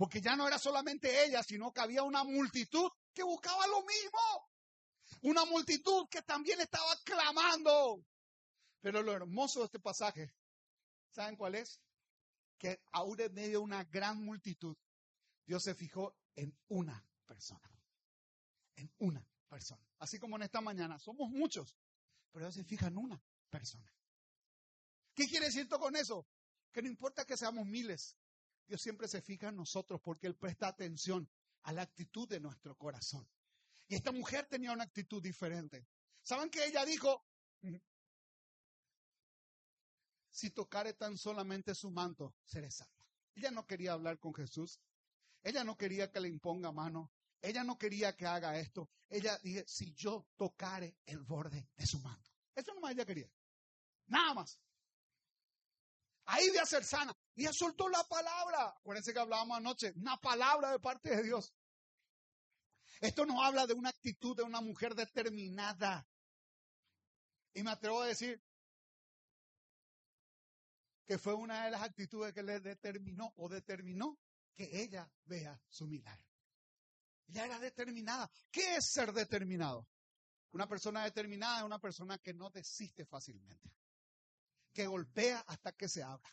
Porque 0.02 0.20
ya 0.20 0.36
no 0.36 0.48
era 0.48 0.58
solamente 0.58 1.24
ella, 1.24 1.44
sino 1.44 1.72
que 1.72 1.80
había 1.80 2.02
una 2.02 2.24
multitud 2.24 2.90
que 3.14 3.22
buscaba 3.22 3.68
lo 3.68 3.84
mismo. 3.84 4.50
Una 5.22 5.46
multitud 5.46 6.10
que 6.10 6.24
también 6.24 6.60
estaba 6.60 6.96
clamando. 7.04 8.04
Pero 8.80 9.04
lo 9.04 9.12
hermoso 9.12 9.60
de 9.60 9.66
este 9.66 9.80
pasaje, 9.80 10.34
¿saben 11.12 11.36
cuál 11.36 11.54
es? 11.54 11.80
Que 12.58 12.82
aún 12.94 13.22
en 13.22 13.32
medio 13.32 13.60
de 13.60 13.64
una 13.64 13.84
gran 13.84 14.26
multitud, 14.26 14.76
Dios 15.46 15.62
se 15.62 15.76
fijó 15.76 16.18
en 16.34 16.58
una 16.70 17.08
persona. 17.28 17.72
En 18.78 18.92
una 18.98 19.24
persona. 19.48 19.88
Así 20.00 20.18
como 20.18 20.36
en 20.36 20.42
esta 20.42 20.62
mañana, 20.62 20.98
somos 20.98 21.30
muchos, 21.30 21.78
pero 22.32 22.46
Dios 22.46 22.56
se 22.56 22.64
fija 22.64 22.88
en 22.88 22.98
una 22.98 23.24
persona. 23.52 23.94
¿Qué 25.14 25.28
quiere 25.28 25.46
decir 25.46 25.70
con 25.70 25.96
eso? 25.96 26.26
Que 26.72 26.82
no 26.82 26.88
importa 26.88 27.24
que 27.24 27.38
seamos 27.38 27.68
miles, 27.68 28.18
Dios 28.72 28.82
siempre 28.82 29.10
se 29.10 29.22
fija 29.22 29.50
en 29.50 29.58
nosotros 29.58 30.00
porque 30.02 30.28
Él 30.28 30.36
presta 30.38 30.70
atención 30.70 31.30
a 31.64 31.74
la 31.74 31.82
actitud 31.82 32.26
de 32.30 32.40
nuestro 32.40 32.78
corazón. 32.78 33.28
Y 33.90 33.96
esta 33.96 34.14
mujer 34.14 34.48
tenía 34.48 34.72
una 34.72 34.86
actitud 34.86 35.22
diferente. 35.22 35.86
¿Saben 36.22 36.50
que 36.50 36.66
ella 36.66 36.86
dijo? 36.86 37.26
Si 40.34 40.52
tocare 40.52 40.94
tan 40.94 41.18
solamente 41.18 41.76
su 41.76 41.92
manto, 41.92 42.38
seré 42.46 42.72
salva. 42.72 43.06
Ella 43.36 43.52
no 43.52 43.68
quería 43.68 43.92
hablar 43.92 44.18
con 44.18 44.34
Jesús. 44.34 44.80
Ella 45.44 45.66
no 45.66 45.76
quería 45.76 46.10
que 46.10 46.22
le 46.22 46.30
imponga 46.30 46.72
mano. 46.72 47.12
Ella 47.42 47.66
no 47.66 47.78
quería 47.78 48.16
que 48.16 48.26
haga 48.26 48.58
esto. 48.58 48.90
Ella 49.10 49.38
dije, 49.44 49.66
si 49.68 49.94
yo 49.94 50.30
tocare 50.38 50.96
el 51.06 51.20
borde 51.24 51.68
de 51.76 51.86
su 51.86 52.00
manto. 52.00 52.32
Eso 52.56 52.74
nomás 52.74 52.94
ella 52.94 53.06
quería. 53.06 53.30
Nada 54.06 54.34
más. 54.36 54.58
Ahí 56.24 56.48
voy 56.48 56.60
a 56.60 56.66
ser 56.66 56.86
sana. 56.86 57.14
Y 57.36 57.46
soltó 57.48 57.90
la 57.90 58.04
palabra. 58.04 58.70
Acuérdense 58.78 59.14
que 59.14 59.20
hablábamos 59.20 59.58
anoche. 59.58 59.94
Una 59.96 60.18
palabra 60.18 60.72
de 60.72 60.80
parte 60.80 61.16
de 61.16 61.24
Dios. 61.24 61.54
Esto 63.00 63.26
nos 63.26 63.44
habla 63.44 63.66
de 63.66 63.74
una 63.74 63.90
actitud 63.90 64.36
de 64.36 64.44
una 64.44 64.62
mujer 64.62 64.96
determinada. 64.96 66.08
Y 67.54 67.64
me 67.64 67.72
atrevo 67.72 68.02
a 68.02 68.08
decir 68.08 68.42
que 71.06 71.18
fue 71.18 71.34
una 71.34 71.66
de 71.66 71.72
las 71.72 71.82
actitudes 71.82 72.34
que 72.34 72.44
le 72.44 72.60
determinó 72.60 73.34
o 73.38 73.50
determinó 73.50 74.20
que 74.54 74.70
ella 74.82 75.12
vea 75.26 75.60
su 75.68 75.88
milagro. 75.88 76.30
Ella 77.28 77.46
era 77.46 77.60
determinada. 77.60 78.30
¿Qué 78.52 78.76
es 78.76 78.92
ser 78.92 79.12
determinado? 79.14 79.88
Una 80.52 80.68
persona 80.68 81.04
determinada 81.04 81.60
es 81.60 81.64
una 81.64 81.80
persona 81.80 82.18
que 82.18 82.34
no 82.34 82.50
desiste 82.50 83.06
fácilmente, 83.06 83.74
que 84.74 84.86
golpea 84.86 85.40
hasta 85.48 85.72
que 85.72 85.88
se 85.88 86.04
abra. 86.04 86.30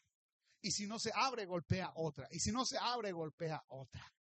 Y 0.60 0.70
si 0.70 0.86
no 0.86 0.98
se 0.98 1.12
abre, 1.14 1.46
golpea 1.46 1.92
otra. 1.94 2.28
Y 2.30 2.40
si 2.40 2.50
no 2.50 2.64
se 2.64 2.78
abre, 2.78 3.12
golpea 3.12 3.62
otra. 3.68 4.12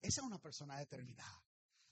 Esa 0.00 0.20
es 0.20 0.26
una 0.26 0.38
persona 0.38 0.78
determinada. 0.78 1.42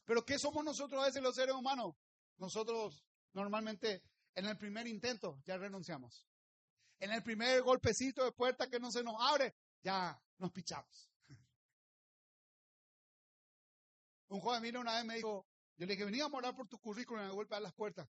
Pero 0.05 0.25
¿qué 0.25 0.39
somos 0.39 0.65
nosotros 0.65 1.03
a 1.03 1.07
veces 1.07 1.23
los 1.23 1.35
seres 1.35 1.55
humanos? 1.55 1.95
Nosotros 2.37 3.05
normalmente 3.33 4.03
en 4.35 4.47
el 4.47 4.57
primer 4.57 4.87
intento 4.87 5.41
ya 5.45 5.57
renunciamos. 5.57 6.27
En 6.99 7.13
el 7.13 7.23
primer 7.23 7.63
golpecito 7.63 8.25
de 8.25 8.33
puerta 8.33 8.69
que 8.69 8.79
no 8.79 8.93
se 8.93 9.03
nos 9.03 9.17
abre, 9.19 9.55
ya 9.83 10.21
nos 10.39 10.53
pichamos. 10.53 11.11
Un 14.29 14.41
joven 14.41 14.63
vino 14.63 14.81
una 14.81 14.97
vez 14.97 15.05
me 15.05 15.17
dijo, 15.17 15.47
yo 15.77 15.87
le 15.87 15.95
dije, 15.95 16.05
venía 16.05 16.27
a 16.27 16.29
morar 16.29 16.55
por 16.55 16.69
tu 16.69 16.79
currículum 16.79 17.25
me 17.25 17.33
golpear 17.33 17.63
las 17.63 17.73
puertas. 17.73 18.09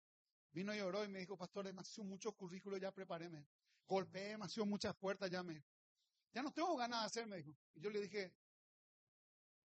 Vino 0.52 0.74
y 0.74 0.78
lloró 0.78 1.04
y 1.04 1.10
me 1.10 1.20
dijo, 1.20 1.38
pastor, 1.38 1.66
demasiado 1.66 2.10
muchos 2.10 2.34
currículos, 2.36 2.80
ya 2.80 2.92
preparéme. 2.92 3.46
Golpeé 3.88 4.30
demasiado 4.30 4.66
muchas 4.66 4.96
puertas, 4.96 5.30
ya 5.30 5.44
ya 6.34 6.44
no 6.44 6.52
tengo 6.52 6.76
ganas 6.76 7.02
de 7.02 7.06
hacer, 7.06 7.28
me 7.28 7.38
dijo. 7.38 7.56
Y 7.74 7.82
yo 7.82 7.90
le 7.90 8.02
dije, 8.02 8.34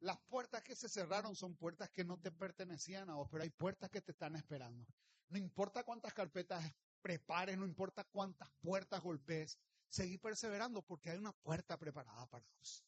las 0.01 0.19
puertas 0.29 0.63
que 0.63 0.75
se 0.75 0.89
cerraron 0.89 1.37
son 1.37 1.55
puertas 1.57 1.91
que 1.91 2.05
no 2.05 2.19
te 2.19 2.31
pertenecían 2.31 3.11
a 3.11 3.15
vos, 3.15 3.29
pero 3.31 3.43
hay 3.43 3.51
puertas 3.51 3.91
que 3.91 4.01
te 4.01 4.13
están 4.13 4.37
esperando. 4.37 4.87
No 5.29 5.39
importa 5.39 5.85
cuántas 5.85 6.13
carpetas 6.13 6.65
prepares, 7.01 7.59
no 7.59 7.65
importa 7.67 8.05
cuántas 8.05 8.51
puertas 8.61 9.01
golpees, 9.03 9.59
seguí 9.89 10.19
perseverando 10.19 10.83
porque 10.83 11.11
hay 11.11 11.19
una 11.19 11.33
puerta 11.33 11.77
preparada 11.79 12.27
para 12.27 12.47
vos. 12.59 12.85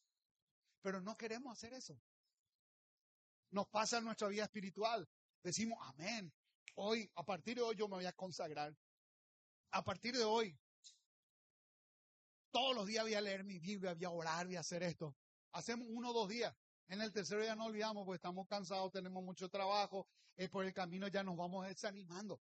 Pero 0.81 1.01
no 1.01 1.15
queremos 1.17 1.51
hacer 1.51 1.73
eso. 1.73 1.99
Nos 3.51 3.67
pasa 3.67 3.99
en 3.99 4.05
nuestra 4.05 4.27
vida 4.27 4.43
espiritual. 4.43 5.07
Decimos, 5.43 5.77
amén. 5.83 6.33
Hoy, 6.75 7.09
a 7.15 7.23
partir 7.23 7.55
de 7.55 7.61
hoy 7.61 7.75
yo 7.75 7.87
me 7.87 7.95
voy 7.95 8.05
a 8.05 8.13
consagrar. 8.13 8.75
A 9.71 9.83
partir 9.83 10.17
de 10.17 10.23
hoy, 10.23 10.57
todos 12.55 12.73
los 12.73 12.87
días 12.87 13.03
voy 13.03 13.13
a 13.15 13.19
leer 13.19 13.43
mi 13.43 13.59
Biblia, 13.59 13.93
voy 13.93 14.05
a 14.05 14.09
orar, 14.11 14.45
voy 14.45 14.55
a 14.55 14.61
hacer 14.61 14.81
esto. 14.81 15.13
Hacemos 15.51 15.89
uno 15.91 16.11
o 16.11 16.13
dos 16.13 16.29
días. 16.29 16.55
En 16.87 17.01
el 17.01 17.11
tercero 17.11 17.43
ya 17.43 17.53
no 17.53 17.65
olvidamos 17.65 18.05
porque 18.05 18.15
estamos 18.15 18.47
cansados, 18.47 18.93
tenemos 18.93 19.21
mucho 19.25 19.49
trabajo, 19.49 20.07
eh, 20.37 20.47
por 20.47 20.63
el 20.63 20.73
camino 20.73 21.09
ya 21.09 21.21
nos 21.21 21.35
vamos 21.35 21.67
desanimando. 21.67 22.41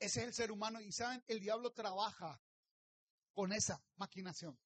Ese 0.00 0.18
es 0.22 0.26
el 0.26 0.34
ser 0.34 0.50
humano 0.50 0.80
y 0.80 0.90
saben, 0.90 1.22
el 1.28 1.38
diablo 1.38 1.70
trabaja 1.70 2.42
con 3.34 3.52
esa 3.52 3.80
maquinación. 3.94 4.58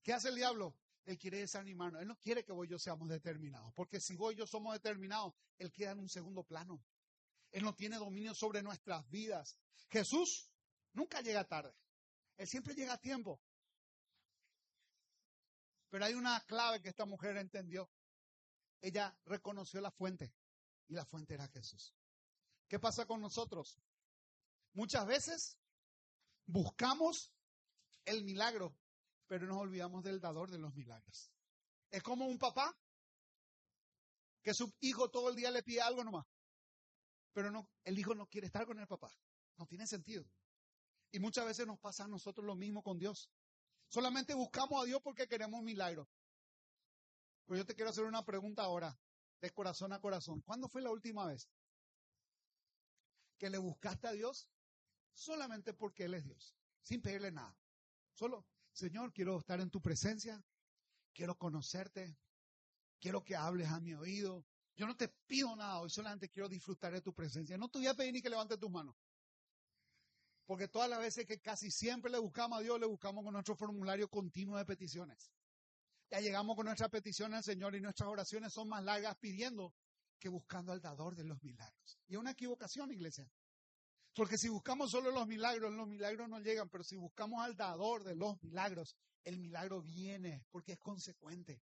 ¿Qué 0.00 0.12
hace 0.12 0.28
el 0.28 0.36
diablo? 0.36 0.76
Él 1.04 1.18
quiere 1.18 1.38
desanimarnos. 1.38 2.02
Él 2.02 2.06
no 2.06 2.16
quiere 2.20 2.44
que 2.44 2.52
vos 2.52 2.66
y 2.66 2.70
yo 2.70 2.78
seamos 2.78 3.08
determinados. 3.08 3.74
Porque 3.74 3.98
si 3.98 4.14
vos 4.14 4.32
y 4.32 4.36
yo 4.36 4.46
somos 4.46 4.74
determinados, 4.74 5.34
Él 5.58 5.72
queda 5.72 5.90
en 5.90 5.98
un 5.98 6.08
segundo 6.08 6.44
plano. 6.44 6.84
Él 7.50 7.64
no 7.64 7.74
tiene 7.74 7.96
dominio 7.96 8.32
sobre 8.32 8.62
nuestras 8.62 9.10
vidas. 9.10 9.58
Jesús 9.88 10.52
nunca 10.92 11.20
llega 11.20 11.42
tarde. 11.48 11.74
Él 12.40 12.48
siempre 12.48 12.74
llega 12.74 12.94
a 12.94 12.98
tiempo. 12.98 13.38
Pero 15.90 16.06
hay 16.06 16.14
una 16.14 16.40
clave 16.46 16.80
que 16.80 16.88
esta 16.88 17.04
mujer 17.04 17.36
entendió. 17.36 17.90
Ella 18.80 19.14
reconoció 19.26 19.78
la 19.82 19.90
fuente 19.90 20.32
y 20.88 20.94
la 20.94 21.04
fuente 21.04 21.34
era 21.34 21.48
Jesús. 21.48 21.94
¿Qué 22.66 22.78
pasa 22.78 23.04
con 23.04 23.20
nosotros? 23.20 23.78
Muchas 24.72 25.04
veces 25.06 25.58
buscamos 26.46 27.30
el 28.06 28.24
milagro, 28.24 28.74
pero 29.26 29.46
nos 29.46 29.58
olvidamos 29.58 30.02
del 30.02 30.18
dador 30.18 30.50
de 30.50 30.60
los 30.60 30.74
milagros. 30.74 31.30
Es 31.90 32.02
como 32.02 32.24
un 32.24 32.38
papá 32.38 32.74
que 34.42 34.54
su 34.54 34.72
hijo 34.80 35.10
todo 35.10 35.28
el 35.28 35.36
día 35.36 35.50
le 35.50 35.62
pide 35.62 35.82
algo 35.82 36.02
nomás, 36.04 36.24
pero 37.34 37.50
no, 37.50 37.68
el 37.84 37.98
hijo 37.98 38.14
no 38.14 38.26
quiere 38.28 38.46
estar 38.46 38.64
con 38.64 38.78
el 38.78 38.86
papá. 38.86 39.12
No 39.58 39.66
tiene 39.66 39.86
sentido. 39.86 40.24
Y 41.12 41.18
muchas 41.18 41.44
veces 41.44 41.66
nos 41.66 41.78
pasa 41.78 42.04
a 42.04 42.08
nosotros 42.08 42.46
lo 42.46 42.54
mismo 42.54 42.82
con 42.82 42.98
Dios. 42.98 43.30
Solamente 43.88 44.34
buscamos 44.34 44.82
a 44.82 44.86
Dios 44.86 45.00
porque 45.02 45.26
queremos 45.26 45.58
un 45.58 45.66
milagro. 45.66 46.08
Pues 47.46 47.58
yo 47.58 47.66
te 47.66 47.74
quiero 47.74 47.90
hacer 47.90 48.04
una 48.04 48.24
pregunta 48.24 48.62
ahora, 48.62 48.96
de 49.40 49.50
corazón 49.50 49.92
a 49.92 50.00
corazón. 50.00 50.40
¿Cuándo 50.42 50.68
fue 50.68 50.82
la 50.82 50.90
última 50.90 51.26
vez 51.26 51.48
que 53.38 53.50
le 53.50 53.58
buscaste 53.58 54.06
a 54.06 54.12
Dios 54.12 54.48
solamente 55.12 55.74
porque 55.74 56.04
Él 56.04 56.14
es 56.14 56.24
Dios, 56.24 56.54
sin 56.82 57.02
pedirle 57.02 57.32
nada? 57.32 57.56
Solo, 58.12 58.46
Señor, 58.72 59.12
quiero 59.12 59.38
estar 59.38 59.60
en 59.60 59.70
tu 59.70 59.80
presencia, 59.80 60.40
quiero 61.12 61.36
conocerte, 61.36 62.16
quiero 63.00 63.24
que 63.24 63.34
hables 63.34 63.68
a 63.68 63.80
mi 63.80 63.94
oído. 63.94 64.46
Yo 64.76 64.86
no 64.86 64.96
te 64.96 65.08
pido 65.08 65.56
nada 65.56 65.80
hoy, 65.80 65.90
solamente 65.90 66.28
quiero 66.28 66.48
disfrutar 66.48 66.92
de 66.92 67.02
tu 67.02 67.12
presencia. 67.12 67.58
No 67.58 67.68
te 67.68 67.78
voy 67.78 67.88
a 67.88 67.94
pedir 67.94 68.12
ni 68.12 68.22
que 68.22 68.30
levantes 68.30 68.60
tus 68.60 68.70
manos. 68.70 68.94
Porque 70.50 70.66
todas 70.66 70.90
las 70.90 70.98
veces 70.98 71.26
que 71.26 71.40
casi 71.40 71.70
siempre 71.70 72.10
le 72.10 72.18
buscamos 72.18 72.58
a 72.58 72.60
Dios, 72.60 72.80
le 72.80 72.86
buscamos 72.86 73.22
con 73.22 73.32
nuestro 73.32 73.54
formulario 73.54 74.08
continuo 74.08 74.58
de 74.58 74.64
peticiones. 74.64 75.30
Ya 76.10 76.18
llegamos 76.18 76.56
con 76.56 76.66
nuestras 76.66 76.90
peticiones 76.90 77.36
al 77.36 77.44
Señor 77.44 77.76
y 77.76 77.80
nuestras 77.80 78.08
oraciones 78.08 78.52
son 78.52 78.68
más 78.68 78.82
largas 78.82 79.16
pidiendo 79.20 79.72
que 80.18 80.28
buscando 80.28 80.72
al 80.72 80.80
dador 80.80 81.14
de 81.14 81.22
los 81.22 81.40
milagros. 81.44 82.00
Y 82.08 82.14
es 82.14 82.18
una 82.18 82.32
equivocación, 82.32 82.90
iglesia. 82.90 83.30
Porque 84.12 84.36
si 84.36 84.48
buscamos 84.48 84.90
solo 84.90 85.12
los 85.12 85.28
milagros, 85.28 85.72
los 85.72 85.86
milagros 85.86 86.28
no 86.28 86.40
llegan, 86.40 86.68
pero 86.68 86.82
si 86.82 86.96
buscamos 86.96 87.44
al 87.44 87.54
dador 87.54 88.02
de 88.02 88.16
los 88.16 88.42
milagros, 88.42 88.96
el 89.22 89.38
milagro 89.38 89.80
viene 89.82 90.44
porque 90.50 90.72
es 90.72 90.80
consecuente. 90.80 91.62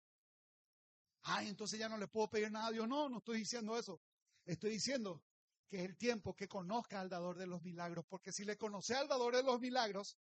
Ay, 1.23 1.49
entonces 1.49 1.81
ya 1.81 1.89
no 1.89 1.97
le 1.97 2.07
puedo 2.07 2.29
pedir 2.29 2.53
nada 2.53 2.67
a 2.67 2.73
Dios. 2.73 2.87
No, 2.87 3.09
no 3.09 3.17
estoy 3.17 3.39
diciendo 3.39 3.79
eso. 3.79 4.03
Estoy 4.45 4.73
diciendo 4.73 5.23
que 5.69 5.79
es 5.79 5.85
el 5.85 5.97
tiempo 5.97 6.35
que 6.35 6.49
conozca 6.49 7.01
al 7.01 7.09
dador 7.09 7.37
de 7.39 7.47
los 7.47 7.63
milagros, 7.63 8.05
porque 8.09 8.33
si 8.33 8.45
le 8.45 8.57
conoce 8.57 8.95
al 8.95 9.09
dador 9.09 9.37
de 9.37 9.43
los 9.43 9.61
milagros, 9.61 10.17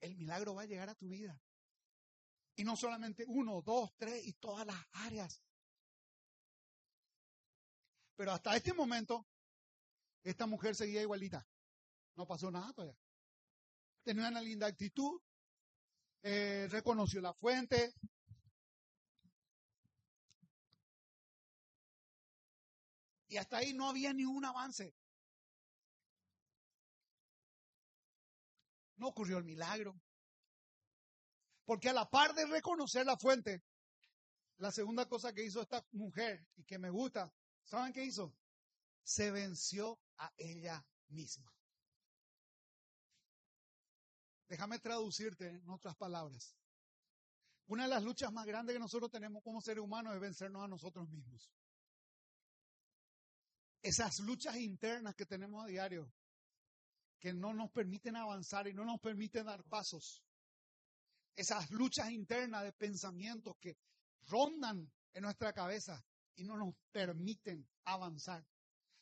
el 0.00 0.16
milagro 0.16 0.54
va 0.54 0.62
a 0.62 0.66
llegar 0.66 0.88
a 0.88 0.94
tu 0.94 1.08
vida. 1.08 1.40
Y 2.56 2.64
no 2.64 2.76
solamente 2.76 3.24
uno, 3.26 3.62
dos, 3.62 3.94
tres 3.96 4.26
y 4.26 4.32
todas 4.34 4.66
las 4.66 4.82
áreas. 4.92 5.42
Pero 8.16 8.32
hasta 8.32 8.56
este 8.56 8.72
momento, 8.72 9.26
esta 10.22 10.46
mujer 10.46 10.74
seguía 10.74 11.02
igualita. 11.02 11.46
No 12.16 12.26
pasó 12.26 12.50
nada 12.50 12.72
todavía. 12.72 12.98
Tenía 14.02 14.28
una 14.28 14.40
linda 14.40 14.66
actitud, 14.66 15.20
eh, 16.22 16.66
reconoció 16.70 17.20
la 17.20 17.34
fuente, 17.34 17.94
Y 23.36 23.38
hasta 23.38 23.58
ahí 23.58 23.74
no 23.74 23.90
había 23.90 24.14
ningún 24.14 24.46
avance. 24.46 24.96
No 28.96 29.08
ocurrió 29.08 29.36
el 29.36 29.44
milagro. 29.44 30.00
Porque 31.66 31.90
a 31.90 31.92
la 31.92 32.08
par 32.08 32.34
de 32.34 32.46
reconocer 32.46 33.04
la 33.04 33.18
fuente, 33.18 33.62
la 34.56 34.72
segunda 34.72 35.06
cosa 35.06 35.34
que 35.34 35.44
hizo 35.44 35.60
esta 35.60 35.86
mujer 35.92 36.48
y 36.56 36.64
que 36.64 36.78
me 36.78 36.88
gusta, 36.88 37.30
¿saben 37.64 37.92
qué 37.92 38.06
hizo? 38.06 38.34
Se 39.02 39.30
venció 39.30 40.00
a 40.16 40.32
ella 40.38 40.82
misma. 41.08 41.54
Déjame 44.48 44.78
traducirte 44.78 45.46
en 45.46 45.68
otras 45.68 45.94
palabras. 45.96 46.56
Una 47.66 47.82
de 47.82 47.90
las 47.90 48.02
luchas 48.02 48.32
más 48.32 48.46
grandes 48.46 48.74
que 48.74 48.80
nosotros 48.80 49.10
tenemos 49.10 49.42
como 49.42 49.60
seres 49.60 49.84
humanos 49.84 50.14
es 50.14 50.20
vencernos 50.22 50.64
a 50.64 50.68
nosotros 50.68 51.06
mismos 51.10 51.52
esas 53.82 54.18
luchas 54.20 54.56
internas 54.56 55.14
que 55.14 55.26
tenemos 55.26 55.64
a 55.64 55.68
diario, 55.68 56.12
que 57.18 57.32
no 57.32 57.54
nos 57.54 57.70
permiten 57.70 58.16
avanzar 58.16 58.66
y 58.68 58.74
no 58.74 58.84
nos 58.84 59.00
permiten 59.00 59.46
dar 59.46 59.64
pasos. 59.64 60.22
esas 61.36 61.70
luchas 61.70 62.10
internas 62.10 62.62
de 62.62 62.72
pensamientos 62.72 63.56
que 63.60 63.76
rondan 64.22 64.90
en 65.12 65.22
nuestra 65.22 65.52
cabeza 65.52 66.02
y 66.34 66.44
no 66.44 66.56
nos 66.56 66.74
permiten 66.90 67.68
avanzar. 67.84 68.42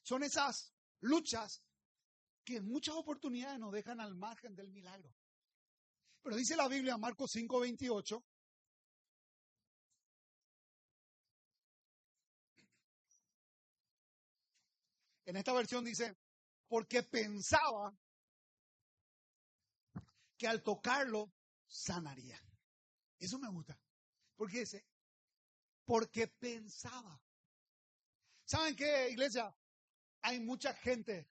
Son 0.02 0.22
esas 0.24 0.74
luchas 1.00 1.62
que 2.44 2.56
en 2.56 2.66
muchas 2.66 2.96
oportunidades 2.96 3.58
nos 3.58 3.72
dejan 3.72 4.00
al 4.00 4.14
margen 4.16 4.54
del 4.54 4.70
milagro. 4.70 5.14
Pero 6.22 6.36
dice 6.36 6.56
la 6.56 6.68
Biblia, 6.68 6.98
Marcos 6.98 7.30
5:28, 7.32 8.22
en 15.24 15.36
esta 15.36 15.52
versión 15.52 15.84
dice, 15.84 16.16
porque 16.68 17.02
pensaba 17.02 17.96
que 20.36 20.46
al 20.46 20.62
tocarlo 20.62 21.32
sanaría. 21.66 22.40
Eso 23.18 23.38
me 23.38 23.48
gusta. 23.48 23.78
Porque 24.36 24.60
dice, 24.60 24.84
porque 25.84 26.28
pensaba. 26.28 27.20
¿Saben 28.44 28.76
qué, 28.76 29.10
iglesia? 29.10 29.54
Hay 30.22 30.40
mucha 30.40 30.74
gente 30.74 31.28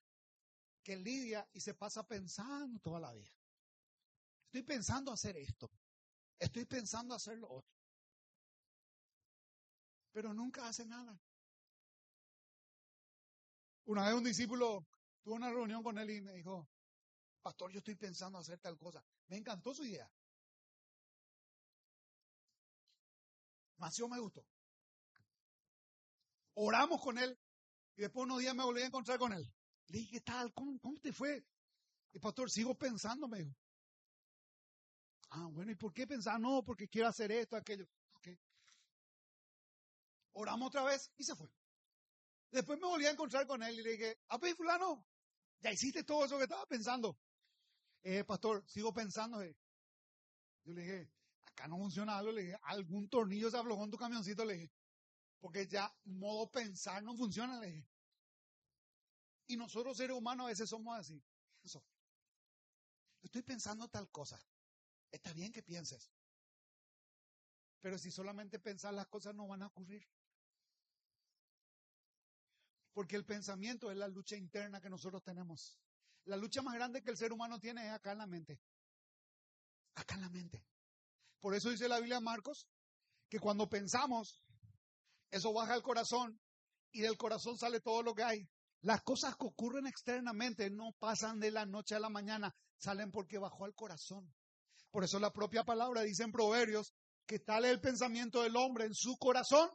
que 0.83 0.95
lidia 0.95 1.47
y 1.53 1.61
se 1.61 1.73
pasa 1.73 2.07
pensando 2.07 2.79
toda 2.79 2.99
la 2.99 3.13
vida. 3.13 3.31
Estoy 4.45 4.63
pensando 4.63 5.11
hacer 5.11 5.37
esto. 5.37 5.71
Estoy 6.39 6.65
pensando 6.65 7.15
hacer 7.15 7.37
lo 7.37 7.49
otro. 7.49 7.73
Pero 10.11 10.33
nunca 10.33 10.67
hace 10.67 10.85
nada. 10.85 11.19
Una 13.85 14.05
vez 14.05 14.13
un 14.13 14.23
discípulo 14.23 14.87
tuvo 15.21 15.35
una 15.35 15.49
reunión 15.49 15.83
con 15.83 15.97
él 15.97 16.09
y 16.09 16.21
me 16.21 16.33
dijo, 16.33 16.69
pastor, 17.41 17.71
yo 17.71 17.79
estoy 17.79 17.95
pensando 17.95 18.37
hacer 18.37 18.59
tal 18.59 18.77
cosa. 18.77 19.03
Me 19.27 19.37
encantó 19.37 19.73
su 19.73 19.83
idea. 19.83 20.09
Demasiado 23.75 24.09
me 24.09 24.19
gustó. 24.19 24.45
Oramos 26.55 27.01
con 27.01 27.17
él 27.17 27.37
y 27.95 28.01
después 28.01 28.25
unos 28.25 28.39
días 28.39 28.55
me 28.55 28.63
volví 28.63 28.81
a 28.81 28.85
encontrar 28.85 29.19
con 29.19 29.33
él. 29.33 29.43
Le 29.87 29.99
dije, 29.99 30.11
¿qué 30.13 30.21
tal? 30.21 30.53
¿Cómo, 30.53 30.79
cómo 30.79 30.99
te 30.99 31.11
fue? 31.11 31.43
Y 32.13 32.19
pastor, 32.19 32.49
sigo 32.49 32.75
pensando, 32.75 33.27
me 33.27 33.39
dijo. 33.39 33.55
Ah, 35.31 35.47
bueno, 35.51 35.71
¿y 35.71 35.75
por 35.75 35.91
qué 35.91 36.05
pensar? 36.05 36.39
No, 36.39 36.63
porque 36.63 36.87
quiero 36.87 37.07
hacer 37.07 37.31
esto, 37.31 37.55
aquello. 37.55 37.87
Okay. 38.17 38.39
Oramos 40.33 40.67
otra 40.67 40.83
vez 40.83 41.11
y 41.17 41.23
se 41.23 41.35
fue. 41.35 41.49
Después 42.53 42.79
me 42.79 42.85
volví 42.85 43.07
a 43.07 43.09
encontrar 43.09 43.47
con 43.47 43.63
él 43.63 43.79
y 43.79 43.81
le 43.81 43.89
dije, 43.93 44.19
ah, 44.27 44.37
pues 44.37 44.55
fulano, 44.55 45.03
ya 45.59 45.71
hiciste 45.71 46.03
todo 46.03 46.23
eso 46.23 46.37
que 46.37 46.43
estaba 46.43 46.67
pensando. 46.67 47.17
Eh, 48.03 48.23
pastor, 48.23 48.63
sigo 48.67 48.93
pensando. 48.93 49.41
Eh. 49.41 49.57
Yo 50.63 50.73
le 50.73 50.81
dije, 50.81 51.11
acá 51.41 51.67
no 51.67 51.79
funciona 51.79 52.15
algo. 52.15 52.31
Le 52.31 52.43
dije, 52.43 52.59
algún 52.61 53.09
tornillo 53.09 53.49
se 53.49 53.57
aflojó 53.57 53.83
en 53.83 53.89
tu 53.89 53.97
camioncito. 53.97 54.45
Le 54.45 54.53
dije, 54.53 54.71
porque 55.39 55.65
ya 55.65 55.91
modo 56.03 56.51
pensar 56.51 57.01
no 57.01 57.17
funciona. 57.17 57.59
Le 57.59 57.71
dije. 57.71 57.87
Y 59.47 59.57
nosotros 59.57 59.97
seres 59.97 60.15
humanos 60.15 60.45
a 60.45 60.49
veces 60.49 60.69
somos 60.69 60.95
así. 60.95 61.23
Eso. 61.63 61.83
Estoy 63.23 63.41
pensando 63.41 63.87
tal 63.87 64.11
cosa. 64.11 64.39
Está 65.11 65.33
bien 65.33 65.51
que 65.51 65.63
pienses. 65.63 66.11
Pero 67.81 67.97
si 67.97 68.11
solamente 68.11 68.59
pensar 68.59 68.93
las 68.93 69.07
cosas 69.07 69.33
no 69.33 69.47
van 69.47 69.63
a 69.63 69.67
ocurrir. 69.67 70.07
Porque 72.93 73.15
el 73.15 73.25
pensamiento 73.25 73.91
es 73.91 73.97
la 73.97 74.07
lucha 74.07 74.35
interna 74.35 74.79
que 74.79 74.89
nosotros 74.89 75.23
tenemos. 75.23 75.79
La 76.25 76.37
lucha 76.37 76.61
más 76.61 76.75
grande 76.75 77.01
que 77.01 77.11
el 77.11 77.17
ser 77.17 77.33
humano 77.33 77.59
tiene 77.59 77.85
es 77.85 77.91
acá 77.91 78.11
en 78.11 78.19
la 78.19 78.27
mente. 78.27 78.61
Acá 79.95 80.15
en 80.15 80.21
la 80.21 80.29
mente. 80.29 80.65
Por 81.39 81.55
eso 81.55 81.69
dice 81.69 81.87
la 81.87 81.97
Biblia 81.97 82.15
de 82.15 82.23
Marcos 82.23 82.67
que 83.29 83.39
cuando 83.39 83.67
pensamos, 83.67 84.41
eso 85.31 85.51
baja 85.51 85.73
al 85.73 85.81
corazón 85.81 86.39
y 86.91 87.01
del 87.01 87.17
corazón 87.17 87.57
sale 87.57 87.81
todo 87.81 88.03
lo 88.03 88.13
que 88.13 88.23
hay. 88.23 88.47
Las 88.81 89.01
cosas 89.01 89.35
que 89.35 89.47
ocurren 89.47 89.87
externamente 89.87 90.69
no 90.69 90.93
pasan 90.99 91.39
de 91.39 91.51
la 91.51 91.65
noche 91.65 91.95
a 91.95 91.99
la 91.99 92.09
mañana, 92.09 92.55
salen 92.77 93.11
porque 93.11 93.37
bajó 93.37 93.65
al 93.65 93.73
corazón. 93.73 94.33
Por 94.91 95.03
eso 95.03 95.19
la 95.19 95.33
propia 95.33 95.63
palabra 95.63 96.01
dice 96.01 96.23
en 96.23 96.31
Proverbios 96.31 96.93
que 97.25 97.39
tal 97.39 97.65
es 97.65 97.71
el 97.71 97.81
pensamiento 97.81 98.43
del 98.43 98.55
hombre 98.55 98.85
en 98.85 98.93
su 98.93 99.17
corazón, 99.17 99.69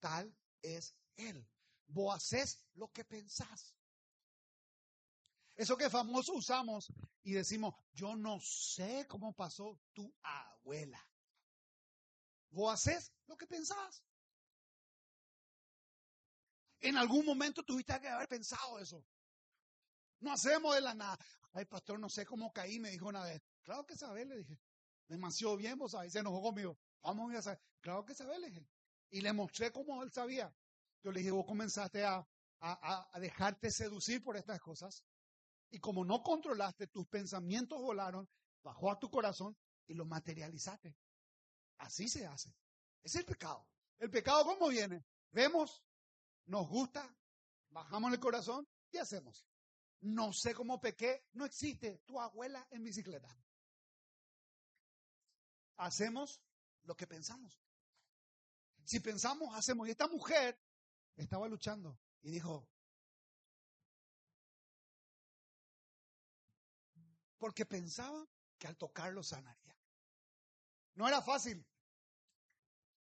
tal 0.00 0.34
es 0.62 0.94
él. 1.16 1.46
Vos 1.86 2.14
haces 2.14 2.64
lo 2.74 2.88
que 2.92 3.04
pensás. 3.04 3.74
Eso 5.56 5.76
que 5.76 5.88
famoso 5.88 6.34
usamos 6.34 6.92
y 7.22 7.32
decimos, 7.32 7.74
yo 7.92 8.16
no 8.16 8.40
sé 8.40 9.06
cómo 9.08 9.32
pasó 9.32 9.78
tu 9.92 10.12
abuela. 10.22 11.00
Vos 12.50 12.74
haces 12.74 13.12
lo 13.26 13.36
que 13.36 13.46
pensás. 13.46 14.04
En 16.80 16.96
algún 16.96 17.24
momento 17.24 17.62
tuviste 17.62 17.98
que 18.00 18.08
haber 18.08 18.28
pensado 18.28 18.78
eso. 18.78 19.04
No 20.20 20.32
hacemos 20.32 20.74
de 20.74 20.80
la 20.80 20.94
nada. 20.94 21.18
Ay, 21.52 21.64
pastor, 21.64 21.98
no 21.98 22.08
sé 22.08 22.26
cómo 22.26 22.52
caí, 22.52 22.80
me 22.80 22.90
dijo 22.90 23.06
una 23.06 23.22
vez. 23.22 23.40
Claro 23.62 23.86
que 23.86 23.96
sabes, 23.96 24.26
le 24.26 24.38
dije. 24.38 24.58
Demasiado 25.06 25.56
bien, 25.56 25.78
vos 25.78 25.92
sabés, 25.92 26.12
se 26.12 26.18
enojó 26.18 26.42
conmigo. 26.42 26.78
Vamos 27.02 27.32
a 27.34 27.42
saber. 27.42 27.60
Claro 27.80 28.04
que 28.04 28.14
sabes, 28.14 28.38
le 28.40 28.50
dije. 28.50 28.68
Y 29.10 29.20
le 29.20 29.32
mostré 29.32 29.70
cómo 29.70 30.02
él 30.02 30.10
sabía. 30.10 30.54
Yo 31.04 31.12
le 31.12 31.20
dije, 31.20 31.30
vos 31.30 31.44
comenzaste 31.46 32.02
a, 32.02 32.26
a, 32.60 33.20
dejarte 33.20 33.70
seducir 33.70 34.22
por 34.22 34.38
estas 34.38 34.58
cosas. 34.58 35.04
Y 35.70 35.78
como 35.78 36.02
no 36.02 36.22
controlaste, 36.22 36.86
tus 36.86 37.06
pensamientos 37.06 37.80
volaron, 37.80 38.26
bajó 38.62 38.90
a 38.90 38.98
tu 38.98 39.10
corazón 39.10 39.54
y 39.86 39.92
lo 39.92 40.06
materializaste. 40.06 40.96
Así 41.76 42.08
se 42.08 42.26
hace. 42.26 42.54
Es 43.02 43.14
el 43.16 43.26
pecado. 43.26 43.68
¿El 43.98 44.10
pecado 44.10 44.44
cómo 44.44 44.68
viene? 44.68 45.04
Vemos, 45.30 45.84
nos 46.46 46.66
gusta, 46.68 47.14
bajamos 47.68 48.10
el 48.12 48.20
corazón 48.20 48.66
y 48.90 48.96
hacemos. 48.96 49.46
No 50.00 50.32
sé 50.32 50.54
cómo 50.54 50.80
pequé, 50.80 51.26
no 51.32 51.44
existe 51.44 51.98
tu 52.06 52.18
abuela 52.18 52.66
en 52.70 52.82
bicicleta. 52.82 53.28
Hacemos 55.76 56.40
lo 56.84 56.96
que 56.96 57.06
pensamos. 57.06 57.60
Si 58.84 59.00
pensamos, 59.00 59.54
hacemos. 59.54 59.88
Y 59.88 59.90
esta 59.90 60.06
mujer 60.08 60.58
estaba 61.16 61.48
luchando 61.48 61.98
y 62.22 62.30
dijo, 62.30 62.68
porque 67.38 67.66
pensaba 67.66 68.26
que 68.58 68.66
al 68.66 68.76
tocarlo 68.76 69.22
sanaría. 69.22 69.76
No 70.94 71.06
era 71.06 71.20
fácil, 71.20 71.66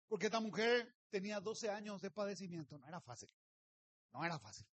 porque 0.08 0.26
esta 0.26 0.40
mujer 0.40 0.96
tenía 1.10 1.40
12 1.40 1.70
años 1.70 2.02
de 2.02 2.12
padecimiento, 2.12 2.78
no 2.78 2.88
era 2.88 3.00
fácil, 3.02 3.30
no 4.14 4.26
era 4.26 4.40
fácil. 4.40 4.68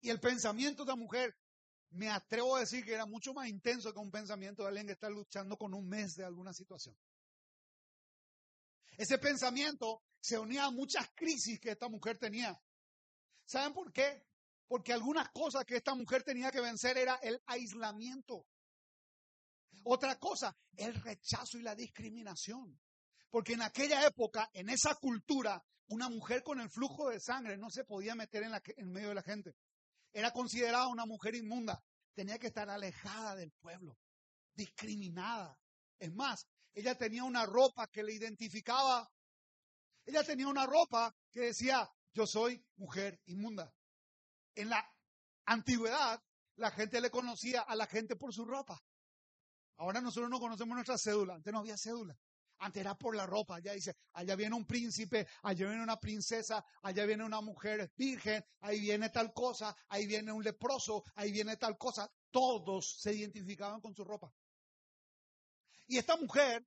Y 0.00 0.10
el 0.10 0.20
pensamiento 0.20 0.84
de 0.84 0.90
la 0.90 0.96
mujer, 0.96 1.34
me 1.90 2.10
atrevo 2.10 2.56
a 2.56 2.60
decir 2.60 2.84
que 2.84 2.92
era 2.92 3.06
mucho 3.06 3.32
más 3.32 3.48
intenso 3.48 3.92
que 3.92 4.00
un 4.00 4.10
pensamiento 4.10 4.62
de 4.62 4.68
alguien 4.68 4.86
que 4.86 4.92
está 4.92 5.08
luchando 5.08 5.56
con 5.56 5.72
un 5.72 5.88
mes 5.88 6.16
de 6.16 6.24
alguna 6.24 6.52
situación. 6.52 6.96
Ese 8.96 9.18
pensamiento 9.18 10.02
se 10.24 10.38
unía 10.38 10.64
a 10.64 10.70
muchas 10.70 11.10
crisis 11.14 11.60
que 11.60 11.72
esta 11.72 11.86
mujer 11.90 12.16
tenía. 12.16 12.58
¿Saben 13.44 13.74
por 13.74 13.92
qué? 13.92 14.26
Porque 14.66 14.94
algunas 14.94 15.28
cosas 15.32 15.66
que 15.66 15.76
esta 15.76 15.94
mujer 15.94 16.22
tenía 16.22 16.50
que 16.50 16.62
vencer 16.62 16.96
era 16.96 17.16
el 17.16 17.42
aislamiento. 17.44 18.46
Otra 19.84 20.18
cosa, 20.18 20.56
el 20.76 20.94
rechazo 20.94 21.58
y 21.58 21.62
la 21.62 21.74
discriminación. 21.74 22.80
Porque 23.28 23.52
en 23.52 23.60
aquella 23.60 24.06
época, 24.06 24.48
en 24.54 24.70
esa 24.70 24.94
cultura, 24.94 25.62
una 25.88 26.08
mujer 26.08 26.42
con 26.42 26.58
el 26.58 26.70
flujo 26.70 27.10
de 27.10 27.20
sangre 27.20 27.58
no 27.58 27.68
se 27.68 27.84
podía 27.84 28.14
meter 28.14 28.44
en, 28.44 28.52
la, 28.52 28.62
en 28.78 28.92
medio 28.92 29.10
de 29.10 29.16
la 29.16 29.22
gente. 29.22 29.54
Era 30.10 30.30
considerada 30.30 30.88
una 30.88 31.04
mujer 31.04 31.34
inmunda. 31.34 31.84
Tenía 32.14 32.38
que 32.38 32.46
estar 32.46 32.70
alejada 32.70 33.36
del 33.36 33.52
pueblo, 33.60 33.98
discriminada. 34.54 35.60
Es 35.98 36.14
más, 36.14 36.46
ella 36.72 36.94
tenía 36.94 37.24
una 37.24 37.44
ropa 37.44 37.88
que 37.88 38.02
le 38.02 38.14
identificaba. 38.14 39.12
Ella 40.06 40.22
tenía 40.22 40.48
una 40.48 40.66
ropa 40.66 41.14
que 41.30 41.40
decía, 41.40 41.90
yo 42.12 42.26
soy 42.26 42.64
mujer 42.76 43.20
inmunda. 43.26 43.72
En 44.54 44.68
la 44.68 44.84
antigüedad, 45.46 46.22
la 46.56 46.70
gente 46.70 47.00
le 47.00 47.10
conocía 47.10 47.62
a 47.62 47.74
la 47.74 47.86
gente 47.86 48.16
por 48.16 48.32
su 48.32 48.44
ropa. 48.44 48.82
Ahora 49.76 50.00
nosotros 50.00 50.30
no 50.30 50.38
conocemos 50.38 50.74
nuestra 50.74 50.98
cédula. 50.98 51.34
Antes 51.34 51.52
no 51.52 51.60
había 51.60 51.76
cédula. 51.76 52.16
Antes 52.58 52.80
era 52.80 52.96
por 52.96 53.16
la 53.16 53.26
ropa. 53.26 53.56
Allá 53.56 53.72
dice, 53.72 53.96
allá 54.12 54.36
viene 54.36 54.54
un 54.54 54.66
príncipe, 54.66 55.26
allá 55.42 55.66
viene 55.66 55.82
una 55.82 55.98
princesa, 55.98 56.64
allá 56.82 57.04
viene 57.04 57.24
una 57.24 57.40
mujer 57.40 57.90
virgen, 57.96 58.44
ahí 58.60 58.80
viene 58.80 59.10
tal 59.10 59.32
cosa, 59.32 59.76
ahí 59.88 60.06
viene 60.06 60.30
un 60.30 60.44
leproso, 60.44 61.04
ahí 61.16 61.32
viene 61.32 61.56
tal 61.56 61.76
cosa. 61.76 62.08
Todos 62.30 63.00
se 63.00 63.12
identificaban 63.12 63.80
con 63.80 63.94
su 63.94 64.04
ropa. 64.04 64.32
Y 65.86 65.98
esta 65.98 66.16
mujer 66.16 66.64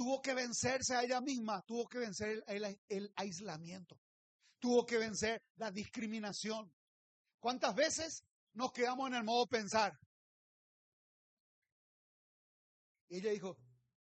tuvo 0.00 0.22
que 0.22 0.32
vencerse 0.32 0.94
a 0.94 1.02
ella 1.02 1.20
misma, 1.20 1.60
tuvo 1.66 1.86
que 1.86 1.98
vencer 1.98 2.42
el 2.46 3.12
aislamiento 3.16 4.00
tuvo 4.60 4.86
que 4.86 4.98
vencer 4.98 5.42
la 5.56 5.72
discriminación. 5.72 6.72
¿Cuántas 7.40 7.74
veces 7.74 8.24
nos 8.52 8.70
quedamos 8.72 9.08
en 9.08 9.14
el 9.14 9.24
modo 9.24 9.46
pensar? 9.48 9.98
Y 13.08 13.18
ella 13.18 13.32
dijo, 13.32 13.58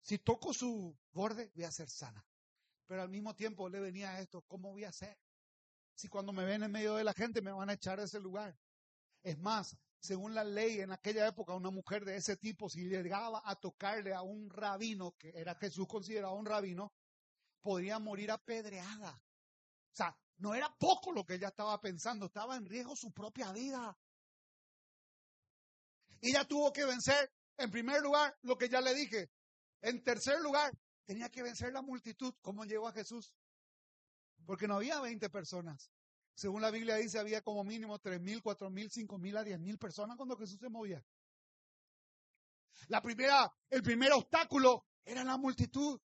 Si 0.00 0.18
toco 0.18 0.52
su 0.52 0.98
borde, 1.12 1.52
voy 1.54 1.64
a 1.64 1.70
ser 1.70 1.88
sana. 1.88 2.26
Pero 2.86 3.02
al 3.02 3.10
mismo 3.10 3.36
tiempo 3.36 3.68
le 3.68 3.78
venía 3.78 4.18
esto, 4.18 4.42
¿cómo 4.48 4.72
voy 4.72 4.84
a 4.84 4.88
hacer? 4.88 5.16
Si 5.94 6.08
cuando 6.08 6.32
me 6.32 6.44
ven 6.44 6.64
en 6.64 6.72
medio 6.72 6.96
de 6.96 7.04
la 7.04 7.12
gente 7.12 7.42
me 7.42 7.52
van 7.52 7.70
a 7.70 7.74
echar 7.74 7.98
de 7.98 8.06
ese 8.06 8.18
lugar. 8.18 8.58
Es 9.22 9.38
más, 9.38 9.76
según 10.00 10.34
la 10.34 10.42
ley 10.42 10.80
en 10.80 10.92
aquella 10.92 11.26
época, 11.26 11.54
una 11.54 11.70
mujer 11.70 12.04
de 12.04 12.16
ese 12.16 12.36
tipo, 12.36 12.68
si 12.68 12.88
llegaba 12.88 13.42
a 13.44 13.54
tocarle 13.56 14.14
a 14.14 14.22
un 14.22 14.48
rabino, 14.48 15.12
que 15.18 15.30
era 15.34 15.54
Jesús 15.56 15.86
considerado 15.86 16.34
un 16.34 16.46
rabino, 16.46 16.92
podría 17.60 17.98
morir 17.98 18.30
apedreada. 18.30 19.12
O 19.12 19.96
sea, 19.96 20.16
no 20.38 20.54
era 20.54 20.74
poco 20.78 21.12
lo 21.12 21.24
que 21.24 21.34
ella 21.34 21.48
estaba 21.48 21.78
pensando, 21.80 22.26
estaba 22.26 22.56
en 22.56 22.64
riesgo 22.64 22.96
su 22.96 23.12
propia 23.12 23.52
vida. 23.52 23.96
Ella 26.22 26.44
tuvo 26.46 26.72
que 26.72 26.86
vencer, 26.86 27.30
en 27.58 27.70
primer 27.70 28.00
lugar, 28.00 28.34
lo 28.42 28.56
que 28.56 28.70
ya 28.70 28.80
le 28.80 28.94
dije. 28.94 29.30
En 29.82 30.02
tercer 30.02 30.40
lugar, 30.40 30.72
tenía 31.04 31.28
que 31.28 31.42
vencer 31.42 31.72
la 31.72 31.82
multitud. 31.82 32.34
¿Cómo 32.40 32.64
llegó 32.64 32.88
a 32.88 32.92
Jesús? 32.92 33.34
Porque 34.46 34.66
no 34.66 34.76
había 34.76 34.98
20 35.00 35.28
personas. 35.28 35.90
Según 36.40 36.62
la 36.62 36.70
Biblia 36.70 36.96
dice, 36.96 37.18
había 37.18 37.42
como 37.42 37.62
mínimo 37.64 37.98
tres 37.98 38.18
mil, 38.18 38.42
cuatro 38.42 38.70
mil, 38.70 38.90
cinco 38.90 39.18
mil 39.18 39.36
a 39.36 39.44
diez 39.44 39.60
mil 39.60 39.76
personas 39.76 40.16
cuando 40.16 40.38
Jesús 40.38 40.58
se 40.58 40.70
movía. 40.70 41.04
La 42.88 43.02
primera, 43.02 43.52
el 43.68 43.82
primer 43.82 44.10
obstáculo 44.12 44.86
era 45.04 45.22
la 45.22 45.36
multitud. 45.36 46.00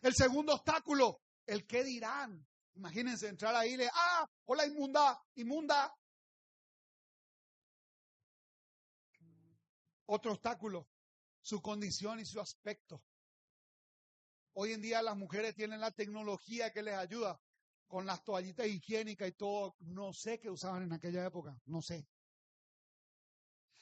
El 0.00 0.12
segundo 0.12 0.54
obstáculo, 0.54 1.22
el 1.46 1.64
qué 1.68 1.84
dirán. 1.84 2.44
Imagínense 2.74 3.28
entrar 3.28 3.54
ahí 3.54 3.74
y 3.74 3.76
le, 3.76 3.88
ah, 3.94 4.28
hola 4.46 4.66
inmunda, 4.66 5.22
inmunda. 5.36 5.94
Otro 10.06 10.32
obstáculo, 10.32 10.88
su 11.40 11.62
condición 11.62 12.18
y 12.18 12.26
su 12.26 12.40
aspecto. 12.40 13.04
Hoy 14.54 14.72
en 14.72 14.80
día 14.80 15.00
las 15.00 15.16
mujeres 15.16 15.54
tienen 15.54 15.78
la 15.78 15.92
tecnología 15.92 16.72
que 16.72 16.82
les 16.82 16.96
ayuda 16.96 17.40
con 17.92 18.06
las 18.06 18.24
toallitas 18.24 18.66
higiénicas 18.66 19.28
y 19.28 19.32
todo. 19.32 19.76
No 19.80 20.14
sé 20.14 20.40
qué 20.40 20.48
usaban 20.48 20.84
en 20.84 20.94
aquella 20.94 21.26
época, 21.26 21.60
no 21.66 21.82
sé. 21.82 22.08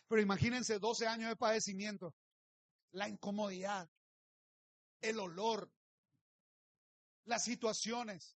Pero 0.08 0.20
imagínense 0.20 0.80
12 0.80 1.06
años 1.06 1.28
de 1.28 1.36
padecimiento, 1.36 2.16
la 2.90 3.08
incomodidad, 3.08 3.88
el 5.00 5.20
olor, 5.20 5.72
las 7.26 7.44
situaciones 7.44 8.36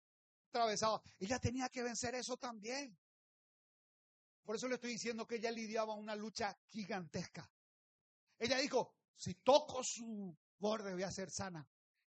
atravesadas. 0.49 1.03
Ella 1.17 1.39
tenía 1.39 1.69
que 1.69 1.83
vencer 1.83 2.15
eso 2.15 2.35
también. 2.35 2.99
Por 4.43 4.57
eso 4.57 4.67
le 4.67 4.75
estoy 4.75 4.91
diciendo 4.91 5.25
que 5.25 5.35
ella 5.35 5.51
lidiaba 5.51 5.93
una 5.93 6.17
lucha 6.17 6.53
gigantesca. 6.67 7.49
Ella 8.37 8.57
dijo, 8.57 8.93
si 9.15 9.35
toco 9.35 9.85
su 9.85 10.37
borde 10.57 10.91
voy 10.91 11.03
a 11.03 11.11
ser 11.11 11.31
sana. 11.31 11.65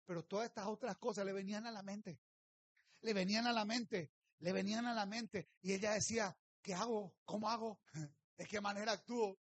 Pero 0.07 0.25
todas 0.25 0.47
estas 0.47 0.67
otras 0.67 0.97
cosas 0.97 1.27
le 1.27 1.35
venían 1.35 1.67
a 1.67 1.71
la 1.71 1.83
mente. 1.83 2.23
Le 3.03 3.13
venían 3.13 3.47
a 3.47 3.53
la 3.53 3.65
mente, 3.65 4.11
le 4.39 4.53
venían 4.53 4.87
a 4.87 4.95
la 4.95 5.07
mente. 5.07 5.49
Y 5.63 5.73
ella 5.73 5.93
decía, 5.93 6.37
¿qué 6.63 6.75
hago? 6.75 7.15
¿Cómo 7.25 7.49
hago? 7.49 7.81
¿De 8.37 8.47
qué 8.47 8.61
manera 8.61 8.93
actúo? 8.93 9.39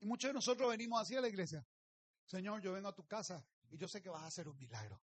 Y 0.00 0.06
muchos 0.06 0.28
de 0.28 0.34
nosotros 0.34 0.68
venimos 0.68 1.00
así 1.00 1.16
a 1.16 1.20
la 1.20 1.28
iglesia. 1.28 1.66
Señor, 2.24 2.60
yo 2.60 2.72
vengo 2.72 2.88
a 2.88 2.94
tu 2.94 3.06
casa 3.06 3.44
y 3.70 3.76
yo 3.76 3.88
sé 3.88 4.02
que 4.02 4.08
vas 4.08 4.22
a 4.22 4.26
hacer 4.26 4.48
un 4.48 4.56
milagro. 4.56 5.00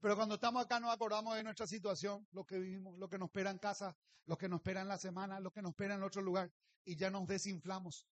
Pero 0.00 0.16
cuando 0.16 0.34
estamos 0.34 0.64
acá 0.64 0.80
nos 0.80 0.92
acordamos 0.92 1.36
de 1.36 1.44
nuestra 1.44 1.66
situación, 1.66 2.26
lo 2.32 2.44
que 2.44 2.58
vivimos, 2.58 2.98
lo 2.98 3.08
que 3.08 3.18
nos 3.18 3.28
espera 3.28 3.50
en 3.50 3.58
casa, 3.58 3.96
lo 4.26 4.36
que 4.36 4.48
nos 4.48 4.58
espera 4.58 4.80
en 4.80 4.88
la 4.88 4.98
semana, 4.98 5.38
lo 5.38 5.52
que 5.52 5.62
nos 5.62 5.70
espera 5.70 5.94
en 5.94 6.02
otro 6.02 6.22
lugar, 6.22 6.52
y 6.84 6.96
ya 6.96 7.10
nos 7.10 7.26
desinflamos. 7.28 8.08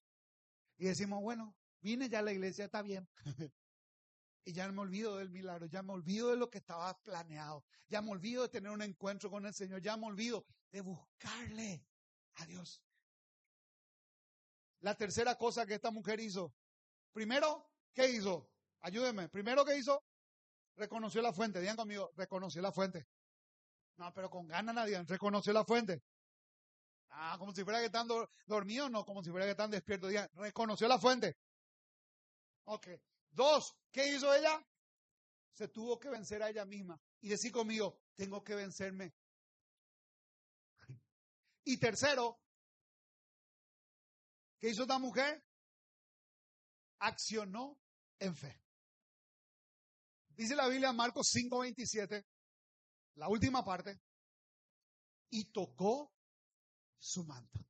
Y 0.78 0.84
decimos, 0.84 1.20
bueno, 1.20 1.56
vine 1.80 2.08
ya 2.08 2.22
la 2.22 2.32
iglesia, 2.32 2.66
está 2.66 2.82
bien. 2.82 3.08
Y 4.44 4.52
ya 4.52 4.70
me 4.72 4.80
olvido 4.80 5.18
del 5.18 5.30
milagro, 5.30 5.66
ya 5.66 5.82
me 5.82 5.92
olvido 5.92 6.30
de 6.30 6.36
lo 6.36 6.50
que 6.50 6.58
estaba 6.58 6.98
planeado, 7.02 7.64
ya 7.88 8.00
me 8.00 8.10
olvido 8.10 8.42
de 8.42 8.48
tener 8.48 8.70
un 8.70 8.82
encuentro 8.82 9.30
con 9.30 9.44
el 9.44 9.54
Señor, 9.54 9.82
ya 9.82 9.96
me 9.96 10.06
olvido 10.06 10.46
de 10.72 10.80
buscarle 10.80 11.84
a 12.34 12.46
Dios. 12.46 12.82
La 14.80 14.94
tercera 14.94 15.36
cosa 15.36 15.66
que 15.66 15.74
esta 15.74 15.90
mujer 15.90 16.20
hizo, 16.20 16.54
primero, 17.12 17.70
¿qué 17.92 18.08
hizo? 18.10 18.50
Ayúdeme, 18.80 19.28
primero 19.28 19.64
¿qué 19.64 19.76
hizo? 19.76 20.02
Reconoció 20.76 21.20
la 21.20 21.34
fuente, 21.34 21.60
digan 21.60 21.76
conmigo, 21.76 22.10
reconoció 22.16 22.62
la 22.62 22.72
fuente. 22.72 23.06
No, 23.98 24.14
pero 24.14 24.30
con 24.30 24.48
ganas 24.48 24.74
nadie, 24.74 25.02
reconoció 25.02 25.52
la 25.52 25.64
fuente. 25.64 26.02
Ah, 27.10 27.36
como 27.38 27.52
si 27.52 27.64
fuera 27.64 27.80
que 27.80 27.86
están 27.86 28.08
dormidos, 28.46 28.90
no, 28.90 29.04
como 29.04 29.22
si 29.22 29.30
fuera 29.30 29.44
que 29.44 29.50
están 29.50 29.70
despiertos. 29.70 30.08
Digan, 30.08 30.30
reconoció 30.34 30.88
la 30.88 30.98
fuente. 30.98 31.36
Ok. 32.64 32.88
Dos, 33.30 33.76
¿qué 33.92 34.14
hizo 34.14 34.32
ella? 34.34 34.64
Se 35.52 35.68
tuvo 35.68 35.98
que 35.98 36.08
vencer 36.08 36.42
a 36.42 36.50
ella 36.50 36.64
misma 36.64 37.00
y 37.20 37.28
decir 37.28 37.52
conmigo, 37.52 38.00
tengo 38.14 38.42
que 38.42 38.54
vencerme. 38.54 39.14
Y 41.64 41.78
tercero, 41.78 42.40
¿qué 44.58 44.70
hizo 44.70 44.82
esta 44.82 44.98
mujer? 44.98 45.44
Accionó 47.00 47.80
en 48.18 48.34
fe. 48.34 48.60
Dice 50.30 50.56
la 50.56 50.68
Biblia 50.68 50.92
Marcos 50.92 51.30
5:27, 51.34 52.26
la 53.16 53.28
última 53.28 53.64
parte, 53.64 54.00
y 55.30 55.52
tocó 55.52 56.12
su 56.98 57.24
manto. 57.24 57.60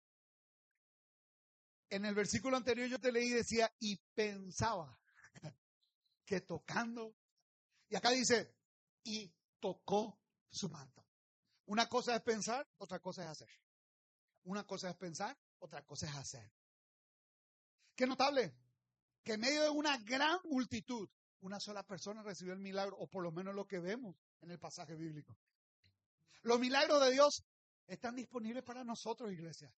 En 1.89 2.05
el 2.05 2.15
versículo 2.15 2.57
anterior 2.57 2.89
yo 2.89 3.01
te 3.01 3.11
leí 3.11 3.31
decía, 3.31 3.73
y 3.81 3.97
pensaba 4.15 5.00
que 6.31 6.43
tocando. 6.43 7.17
Y 7.89 7.97
acá 7.97 8.11
dice, 8.11 8.55
y 9.03 9.35
tocó 9.59 10.21
su 10.49 10.69
manto. 10.69 11.05
Una 11.67 11.89
cosa 11.89 12.15
es 12.15 12.23
pensar, 12.23 12.69
otra 12.79 13.01
cosa 13.01 13.25
es 13.25 13.29
hacer. 13.31 13.51
Una 14.45 14.65
cosa 14.65 14.91
es 14.91 14.97
pensar, 14.97 15.37
otra 15.59 15.85
cosa 15.85 16.07
es 16.07 16.15
hacer. 16.15 16.53
Qué 17.97 18.07
notable, 18.07 18.55
que 19.25 19.33
en 19.33 19.41
medio 19.41 19.65
de 19.65 19.71
una 19.71 19.99
gran 19.99 20.39
multitud, 20.45 21.11
una 21.41 21.59
sola 21.59 21.83
persona 21.83 22.23
recibió 22.23 22.53
el 22.53 22.61
milagro, 22.61 22.97
o 22.99 23.09
por 23.09 23.25
lo 23.25 23.33
menos 23.33 23.53
lo 23.53 23.67
que 23.67 23.81
vemos 23.81 24.15
en 24.41 24.53
el 24.53 24.61
pasaje 24.61 24.95
bíblico. 24.95 25.37
Los 26.43 26.61
milagros 26.61 27.03
de 27.03 27.11
Dios 27.11 27.45
están 27.89 28.15
disponibles 28.15 28.63
para 28.63 28.85
nosotros, 28.85 29.33
iglesia. 29.33 29.75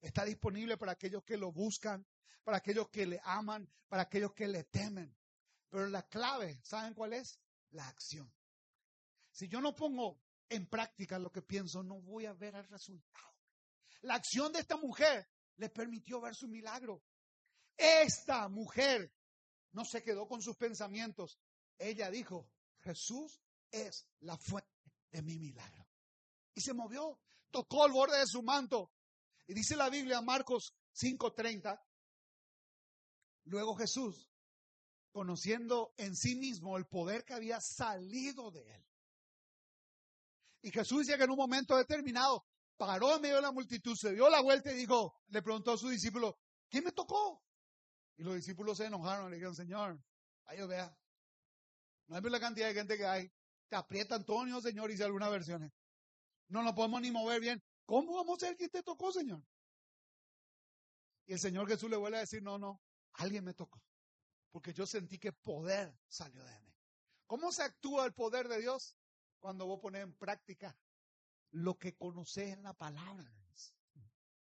Está 0.00 0.24
disponible 0.24 0.76
para 0.76 0.92
aquellos 0.92 1.22
que 1.22 1.36
lo 1.36 1.52
buscan, 1.52 2.04
para 2.42 2.56
aquellos 2.56 2.88
que 2.88 3.06
le 3.06 3.20
aman, 3.22 3.70
para 3.88 4.02
aquellos 4.02 4.34
que 4.34 4.48
le 4.48 4.64
temen. 4.64 5.16
Pero 5.70 5.88
la 5.88 6.08
clave, 6.08 6.60
¿saben 6.64 6.94
cuál 6.94 7.12
es? 7.12 7.38
La 7.70 7.86
acción. 7.88 8.32
Si 9.30 9.48
yo 9.48 9.60
no 9.60 9.76
pongo 9.76 10.20
en 10.48 10.66
práctica 10.66 11.18
lo 11.18 11.30
que 11.30 11.42
pienso, 11.42 11.82
no 11.82 12.00
voy 12.00 12.26
a 12.26 12.32
ver 12.32 12.54
el 12.54 12.66
resultado. 12.68 13.28
La 14.02 14.14
acción 14.14 14.52
de 14.52 14.60
esta 14.60 14.76
mujer 14.76 15.28
le 15.56 15.68
permitió 15.68 16.20
ver 16.20 16.34
su 16.34 16.48
milagro. 16.48 17.02
Esta 17.76 18.48
mujer 18.48 19.12
no 19.72 19.84
se 19.84 20.02
quedó 20.02 20.26
con 20.26 20.40
sus 20.40 20.56
pensamientos. 20.56 21.38
Ella 21.78 22.10
dijo, 22.10 22.50
Jesús 22.80 23.40
es 23.70 24.06
la 24.20 24.36
fuente 24.36 24.68
de 25.10 25.22
mi 25.22 25.38
milagro. 25.38 25.86
Y 26.54 26.60
se 26.60 26.74
movió, 26.74 27.20
tocó 27.50 27.86
el 27.86 27.92
borde 27.92 28.18
de 28.18 28.26
su 28.26 28.42
manto. 28.42 28.92
Y 29.46 29.54
dice 29.54 29.76
la 29.76 29.88
Biblia, 29.90 30.20
Marcos 30.20 30.74
5:30, 30.94 31.80
luego 33.44 33.74
Jesús 33.76 34.27
conociendo 35.10 35.94
en 35.96 36.14
sí 36.14 36.36
mismo 36.36 36.76
el 36.76 36.86
poder 36.86 37.24
que 37.24 37.34
había 37.34 37.60
salido 37.60 38.50
de 38.50 38.74
él. 38.74 38.86
Y 40.62 40.70
Jesús 40.70 41.06
dice 41.06 41.16
que 41.16 41.24
en 41.24 41.30
un 41.30 41.36
momento 41.36 41.76
determinado 41.76 42.44
paró 42.76 43.16
en 43.16 43.22
medio 43.22 43.36
de 43.36 43.42
la 43.42 43.52
multitud, 43.52 43.96
se 43.96 44.12
dio 44.12 44.28
la 44.28 44.40
vuelta 44.40 44.72
y 44.72 44.76
dijo, 44.76 45.14
le 45.28 45.42
preguntó 45.42 45.72
a 45.72 45.78
su 45.78 45.88
discípulo, 45.88 46.38
¿quién 46.68 46.84
me 46.84 46.92
tocó? 46.92 47.42
Y 48.16 48.22
los 48.22 48.34
discípulos 48.34 48.78
se 48.78 48.86
enojaron, 48.86 49.30
le 49.30 49.36
dijeron, 49.36 49.54
Señor, 49.54 50.00
ahí 50.44 50.64
vea. 50.66 50.96
No 52.06 52.16
hay 52.16 52.22
la 52.22 52.40
cantidad 52.40 52.68
de 52.68 52.74
gente 52.74 52.96
que 52.96 53.06
hay. 53.06 53.30
Te 53.68 53.76
aprieta 53.76 54.14
Antonio, 54.14 54.60
Señor, 54.60 54.90
dice 54.90 55.04
algunas 55.04 55.30
versiones. 55.30 55.72
No 56.48 56.62
nos 56.62 56.72
podemos 56.72 57.00
ni 57.00 57.10
mover 57.10 57.40
bien. 57.40 57.62
¿Cómo 57.84 58.14
vamos 58.14 58.42
a 58.42 58.46
ver 58.46 58.56
quién 58.56 58.70
te 58.70 58.82
tocó, 58.82 59.12
Señor? 59.12 59.42
Y 61.26 61.34
el 61.34 61.38
Señor 61.38 61.68
Jesús 61.68 61.90
le 61.90 61.96
vuelve 61.96 62.16
a 62.16 62.20
decir, 62.20 62.42
no, 62.42 62.58
no, 62.58 62.80
alguien 63.12 63.44
me 63.44 63.54
tocó 63.54 63.82
porque 64.50 64.72
yo 64.72 64.86
sentí 64.86 65.18
que 65.18 65.32
poder 65.32 65.96
salió 66.08 66.42
de 66.44 66.60
mí. 66.60 66.74
¿Cómo 67.26 67.52
se 67.52 67.62
actúa 67.62 68.06
el 68.06 68.14
poder 68.14 68.48
de 68.48 68.60
Dios? 68.60 68.96
Cuando 69.38 69.66
vos 69.66 69.80
pones 69.80 70.02
en 70.02 70.14
práctica 70.14 70.76
lo 71.50 71.78
que 71.78 71.94
conoces 71.94 72.52
en 72.52 72.62
la 72.62 72.74
palabra. 72.74 73.30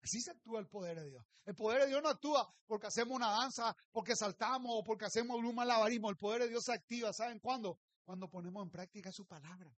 Así 0.05 0.20
se 0.20 0.32
actúa 0.32 0.61
el 0.61 0.68
poder 0.68 1.00
de 1.00 1.09
Dios. 1.09 1.24
El 1.46 1.55
poder 1.55 1.82
de 1.82 1.86
Dios 1.88 2.02
no 2.02 2.11
actúa 2.11 2.55
porque 2.66 2.88
hacemos 2.88 3.16
una 3.16 3.30
danza, 3.30 3.74
porque 3.90 4.14
saltamos 4.14 4.70
o 4.74 4.84
porque 4.84 5.07
hacemos 5.07 5.38
un 5.38 5.55
malabarismo. 5.55 6.11
El 6.11 6.18
poder 6.18 6.42
de 6.42 6.48
Dios 6.48 6.64
se 6.64 6.74
activa, 6.74 7.11
¿saben 7.14 7.38
cuándo? 7.38 7.78
Cuando 8.05 8.28
ponemos 8.28 8.62
en 8.62 8.70
práctica 8.70 9.11
su 9.11 9.26
palabra. 9.26 9.74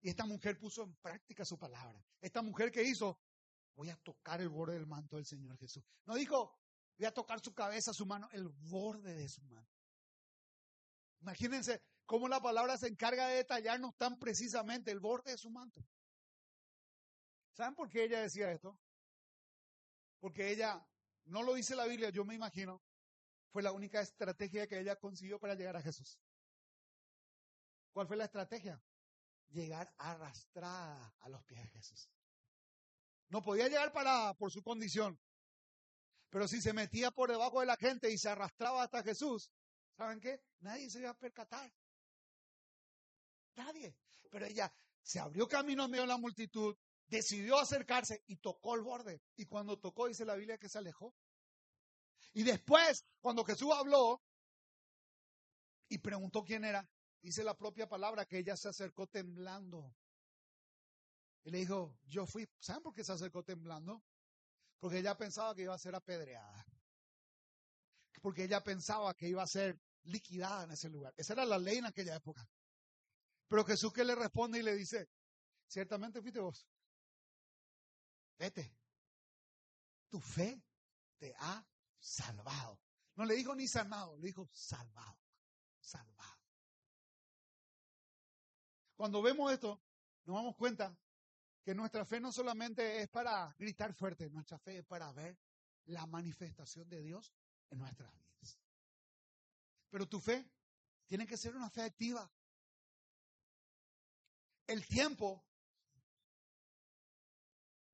Y 0.00 0.08
esta 0.08 0.26
mujer 0.26 0.58
puso 0.58 0.82
en 0.82 0.96
práctica 0.96 1.44
su 1.44 1.56
palabra. 1.56 2.04
Esta 2.20 2.42
mujer 2.42 2.72
que 2.72 2.82
hizo, 2.82 3.20
voy 3.76 3.90
a 3.90 3.96
tocar 3.98 4.40
el 4.40 4.48
borde 4.48 4.74
del 4.74 4.88
manto 4.88 5.14
del 5.14 5.26
Señor 5.26 5.56
Jesús. 5.56 5.84
No 6.04 6.16
dijo, 6.16 6.52
Voy 7.00 7.06
a 7.06 7.14
tocar 7.14 7.40
su 7.40 7.54
cabeza, 7.54 7.94
su 7.94 8.04
mano, 8.04 8.28
el 8.30 8.46
borde 8.46 9.14
de 9.14 9.26
su 9.26 9.40
mano. 9.44 9.66
Imagínense 11.22 11.82
cómo 12.04 12.28
la 12.28 12.42
palabra 12.42 12.76
se 12.76 12.88
encarga 12.88 13.26
de 13.28 13.36
detallarnos 13.36 13.96
tan 13.96 14.18
precisamente 14.18 14.90
el 14.90 15.00
borde 15.00 15.30
de 15.30 15.38
su 15.38 15.48
manto. 15.48 15.82
¿Saben 17.52 17.74
por 17.74 17.88
qué 17.88 18.04
ella 18.04 18.20
decía 18.20 18.52
esto? 18.52 18.78
Porque 20.18 20.50
ella, 20.50 20.86
no 21.24 21.42
lo 21.42 21.54
dice 21.54 21.74
la 21.74 21.86
Biblia, 21.86 22.10
yo 22.10 22.26
me 22.26 22.34
imagino, 22.34 22.82
fue 23.50 23.62
la 23.62 23.72
única 23.72 24.02
estrategia 24.02 24.66
que 24.66 24.78
ella 24.78 24.94
consiguió 24.96 25.40
para 25.40 25.54
llegar 25.54 25.78
a 25.78 25.82
Jesús. 25.82 26.20
¿Cuál 27.94 28.08
fue 28.08 28.18
la 28.18 28.26
estrategia? 28.26 28.78
Llegar 29.48 29.90
arrastrada 29.96 31.14
a 31.18 31.30
los 31.30 31.42
pies 31.44 31.62
de 31.62 31.68
Jesús. 31.70 32.10
No 33.30 33.40
podía 33.40 33.68
llegar 33.68 33.90
parada 33.90 34.34
por 34.36 34.52
su 34.52 34.62
condición, 34.62 35.18
pero 36.30 36.46
si 36.46 36.60
se 36.62 36.72
metía 36.72 37.10
por 37.10 37.30
debajo 37.30 37.60
de 37.60 37.66
la 37.66 37.76
gente 37.76 38.10
y 38.10 38.16
se 38.16 38.28
arrastraba 38.28 38.84
hasta 38.84 39.02
Jesús, 39.02 39.50
¿saben 39.96 40.20
qué? 40.20 40.40
Nadie 40.60 40.88
se 40.88 41.00
iba 41.00 41.10
a 41.10 41.18
percatar. 41.18 41.72
Nadie. 43.56 43.96
Pero 44.30 44.46
ella 44.46 44.72
se 45.02 45.18
abrió 45.18 45.48
camino 45.48 45.84
en 45.84 45.90
medio 45.90 46.02
de 46.02 46.08
la 46.08 46.16
multitud, 46.16 46.76
decidió 47.08 47.58
acercarse 47.58 48.22
y 48.28 48.36
tocó 48.36 48.76
el 48.76 48.82
borde. 48.82 49.20
Y 49.36 49.46
cuando 49.46 49.78
tocó, 49.78 50.06
dice 50.06 50.24
la 50.24 50.36
Biblia 50.36 50.56
que 50.56 50.68
se 50.68 50.78
alejó. 50.78 51.14
Y 52.32 52.44
después, 52.44 53.04
cuando 53.20 53.44
Jesús 53.44 53.72
habló 53.74 54.22
y 55.88 55.98
preguntó 55.98 56.44
quién 56.44 56.64
era, 56.64 56.88
dice 57.20 57.42
la 57.42 57.56
propia 57.56 57.88
palabra 57.88 58.24
que 58.24 58.38
ella 58.38 58.56
se 58.56 58.68
acercó 58.68 59.08
temblando. 59.08 59.96
Y 61.42 61.50
le 61.50 61.58
dijo, 61.58 61.98
yo 62.06 62.24
fui, 62.24 62.48
¿saben 62.60 62.82
por 62.84 62.94
qué 62.94 63.02
se 63.02 63.12
acercó 63.12 63.42
temblando? 63.42 64.04
Porque 64.80 64.98
ella 64.98 65.16
pensaba 65.16 65.54
que 65.54 65.62
iba 65.62 65.74
a 65.74 65.78
ser 65.78 65.94
apedreada. 65.94 66.66
Porque 68.20 68.44
ella 68.44 68.62
pensaba 68.64 69.14
que 69.14 69.28
iba 69.28 69.42
a 69.42 69.46
ser 69.46 69.78
liquidada 70.04 70.64
en 70.64 70.72
ese 70.72 70.88
lugar. 70.88 71.14
Esa 71.16 71.34
era 71.34 71.44
la 71.44 71.58
ley 71.58 71.78
en 71.78 71.86
aquella 71.86 72.16
época. 72.16 72.48
Pero 73.46 73.64
Jesús 73.64 73.92
que 73.92 74.04
le 74.04 74.14
responde 74.14 74.58
y 74.58 74.62
le 74.62 74.74
dice, 74.74 75.08
ciertamente 75.66 76.20
fuiste 76.20 76.40
vos. 76.40 76.66
Vete. 78.38 78.74
Tu 80.08 80.20
fe 80.20 80.62
te 81.18 81.34
ha 81.38 81.64
salvado. 81.98 82.80
No 83.16 83.24
le 83.24 83.34
dijo 83.34 83.54
ni 83.54 83.68
sanado, 83.68 84.16
le 84.16 84.28
dijo 84.28 84.48
salvado. 84.52 85.18
Salvado. 85.78 86.40
Cuando 88.96 89.22
vemos 89.22 89.52
esto, 89.52 89.82
nos 90.24 90.36
damos 90.36 90.56
cuenta 90.56 90.96
que 91.62 91.74
nuestra 91.74 92.04
fe 92.04 92.20
no 92.20 92.32
solamente 92.32 93.02
es 93.02 93.08
para 93.08 93.54
gritar 93.58 93.92
fuerte, 93.94 94.30
nuestra 94.30 94.58
fe 94.58 94.78
es 94.78 94.84
para 94.84 95.12
ver 95.12 95.38
la 95.86 96.06
manifestación 96.06 96.88
de 96.88 97.02
Dios 97.02 97.32
en 97.70 97.78
nuestras 97.78 98.12
vidas. 98.14 98.58
Pero 99.90 100.08
tu 100.08 100.20
fe 100.20 100.48
tiene 101.06 101.26
que 101.26 101.36
ser 101.36 101.54
una 101.54 101.68
fe 101.70 101.82
activa. 101.82 102.30
El 104.66 104.86
tiempo 104.86 105.44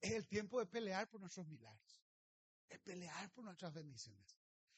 es 0.00 0.12
el 0.12 0.28
tiempo 0.28 0.60
de 0.60 0.66
pelear 0.66 1.08
por 1.08 1.20
nuestros 1.20 1.46
milagros, 1.46 2.04
es 2.68 2.78
pelear 2.80 3.30
por 3.32 3.44
nuestras 3.44 3.72
bendiciones, 3.72 4.36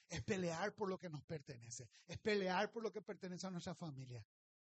es 0.09 0.23
pelear 0.23 0.75
por 0.75 0.89
lo 0.89 0.99
que 0.99 1.11
nos 1.11 1.25
pertenece, 1.25 1.91
es 2.07 2.19
pelear 2.19 2.71
por 2.71 2.83
lo 2.83 2.93
que 2.93 3.03
pertenece 3.03 3.47
a 3.47 3.51
nuestra 3.51 3.75
familia. 3.75 4.25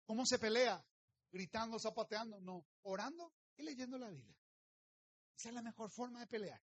¿Cómo 0.07 0.25
se 0.25 0.39
pelea? 0.39 0.83
Gritando, 1.31 1.79
zapateando, 1.79 2.41
no, 2.41 2.65
orando 2.83 3.35
y 3.59 3.65
leyendo 3.65 3.99
la 3.99 4.09
Biblia. 4.09 4.37
Esa 5.37 5.51
es 5.51 5.55
la 5.55 5.63
mejor 5.63 5.91
forma 5.91 6.21
de 6.21 6.27
pelear. 6.27 6.63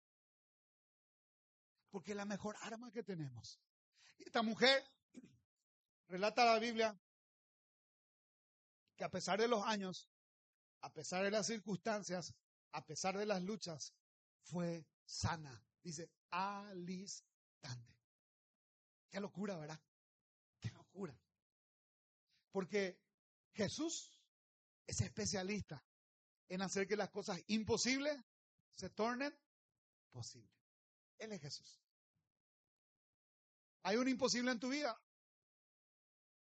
Porque 1.91 2.11
es 2.11 2.17
la 2.17 2.25
mejor 2.25 2.57
arma 2.63 2.91
que 2.91 3.03
tenemos. 3.03 3.61
Esta 4.19 4.43
mujer 4.43 4.83
relata 6.09 6.45
la 6.45 6.59
Biblia 6.59 6.99
que 8.97 9.05
a 9.05 9.11
pesar 9.11 9.41
de 9.41 9.49
los 9.49 9.65
años, 9.65 10.09
a 10.81 10.93
pesar 10.93 11.23
de 11.25 11.31
las 11.31 11.47
circunstancias, 11.47 12.35
a 12.73 12.85
pesar 12.85 13.17
de 13.17 13.27
las 13.27 13.43
luchas, 13.43 13.95
fue 14.43 14.87
sana. 15.05 15.63
Dice, 15.83 16.11
alistante. 16.31 17.97
Qué 19.11 19.21
locura, 19.21 19.57
¿verdad? 19.57 19.81
Qué 20.59 20.71
locura. 20.71 21.19
Porque 22.51 23.01
Jesús 23.53 24.19
es 24.87 25.01
especialista 25.01 25.83
en 26.49 26.63
hacer 26.63 26.87
que 26.87 26.97
las 26.97 27.11
cosas 27.11 27.43
imposibles 27.47 28.19
se 28.75 28.91
tornen 28.91 29.37
posibles. 30.11 30.53
Él 31.19 31.33
es 31.33 31.41
Jesús. 31.41 31.83
¿Hay 33.83 33.97
un 33.97 34.09
imposible 34.09 34.51
en 34.51 34.61
tu 34.61 34.69
vida? 34.69 34.99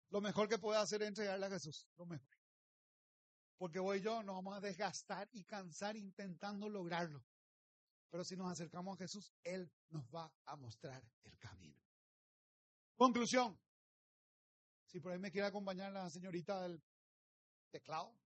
Lo 0.10 0.22
mejor 0.22 0.50
que 0.50 0.58
puedes 0.58 0.82
hacer 0.82 1.02
es 1.02 1.08
entregarle 1.08 1.46
a 1.46 1.50
Jesús. 1.50 1.88
Lo 1.98 2.06
mejor. 2.06 2.38
Porque 3.58 3.80
vos 3.80 3.96
y 3.96 4.02
yo 4.02 4.24
nos 4.24 4.36
vamos 4.36 4.58
a 4.58 4.60
desgastar 4.60 5.30
y 5.32 5.44
cansar 5.44 5.96
intentando 5.96 6.68
lograrlo. 6.68 7.24
Pero 8.10 8.24
si 8.26 8.36
nos 8.36 8.52
acercamos 8.52 8.96
a 8.96 9.04
Jesús, 9.04 9.32
Él 9.44 9.72
nos 9.90 10.04
va 10.10 10.32
a 10.46 10.56
mostrar 10.58 11.02
el 11.24 11.38
camino. 11.38 11.80
Conclusión. 12.96 13.58
Si 14.86 15.00
por 15.00 15.14
ahí 15.14 15.20
me 15.20 15.32
quiere 15.32 15.48
acompañar 15.48 15.94
la 15.94 16.10
señorita 16.10 16.62
del 16.62 16.84
teclado. 17.72 18.21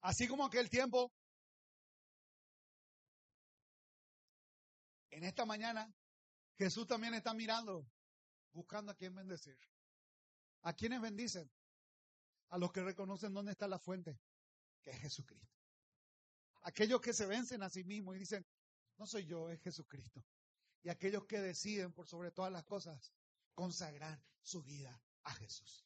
Así 0.00 0.28
como 0.28 0.44
aquel 0.44 0.70
tiempo, 0.70 1.12
en 5.10 5.24
esta 5.24 5.44
mañana, 5.44 5.92
Jesús 6.56 6.86
también 6.86 7.14
está 7.14 7.34
mirando, 7.34 7.86
buscando 8.52 8.92
a 8.92 8.94
quién 8.94 9.14
bendecir. 9.14 9.58
¿A 10.62 10.72
quiénes 10.72 11.00
bendicen? 11.00 11.50
A 12.50 12.58
los 12.58 12.72
que 12.72 12.82
reconocen 12.82 13.34
dónde 13.34 13.52
está 13.52 13.68
la 13.68 13.78
fuente, 13.78 14.18
que 14.82 14.90
es 14.90 14.98
Jesucristo. 14.98 15.56
Aquellos 16.62 17.00
que 17.00 17.12
se 17.12 17.26
vencen 17.26 17.62
a 17.62 17.70
sí 17.70 17.84
mismos 17.84 18.16
y 18.16 18.20
dicen, 18.20 18.46
no 18.96 19.06
soy 19.06 19.26
yo, 19.26 19.50
es 19.50 19.60
Jesucristo. 19.60 20.24
Y 20.82 20.88
aquellos 20.88 21.26
que 21.26 21.40
deciden, 21.40 21.92
por 21.92 22.06
sobre 22.06 22.30
todas 22.30 22.52
las 22.52 22.64
cosas, 22.64 23.12
consagrar 23.54 24.20
su 24.42 24.62
vida 24.62 25.00
a 25.24 25.34
Jesús. 25.34 25.84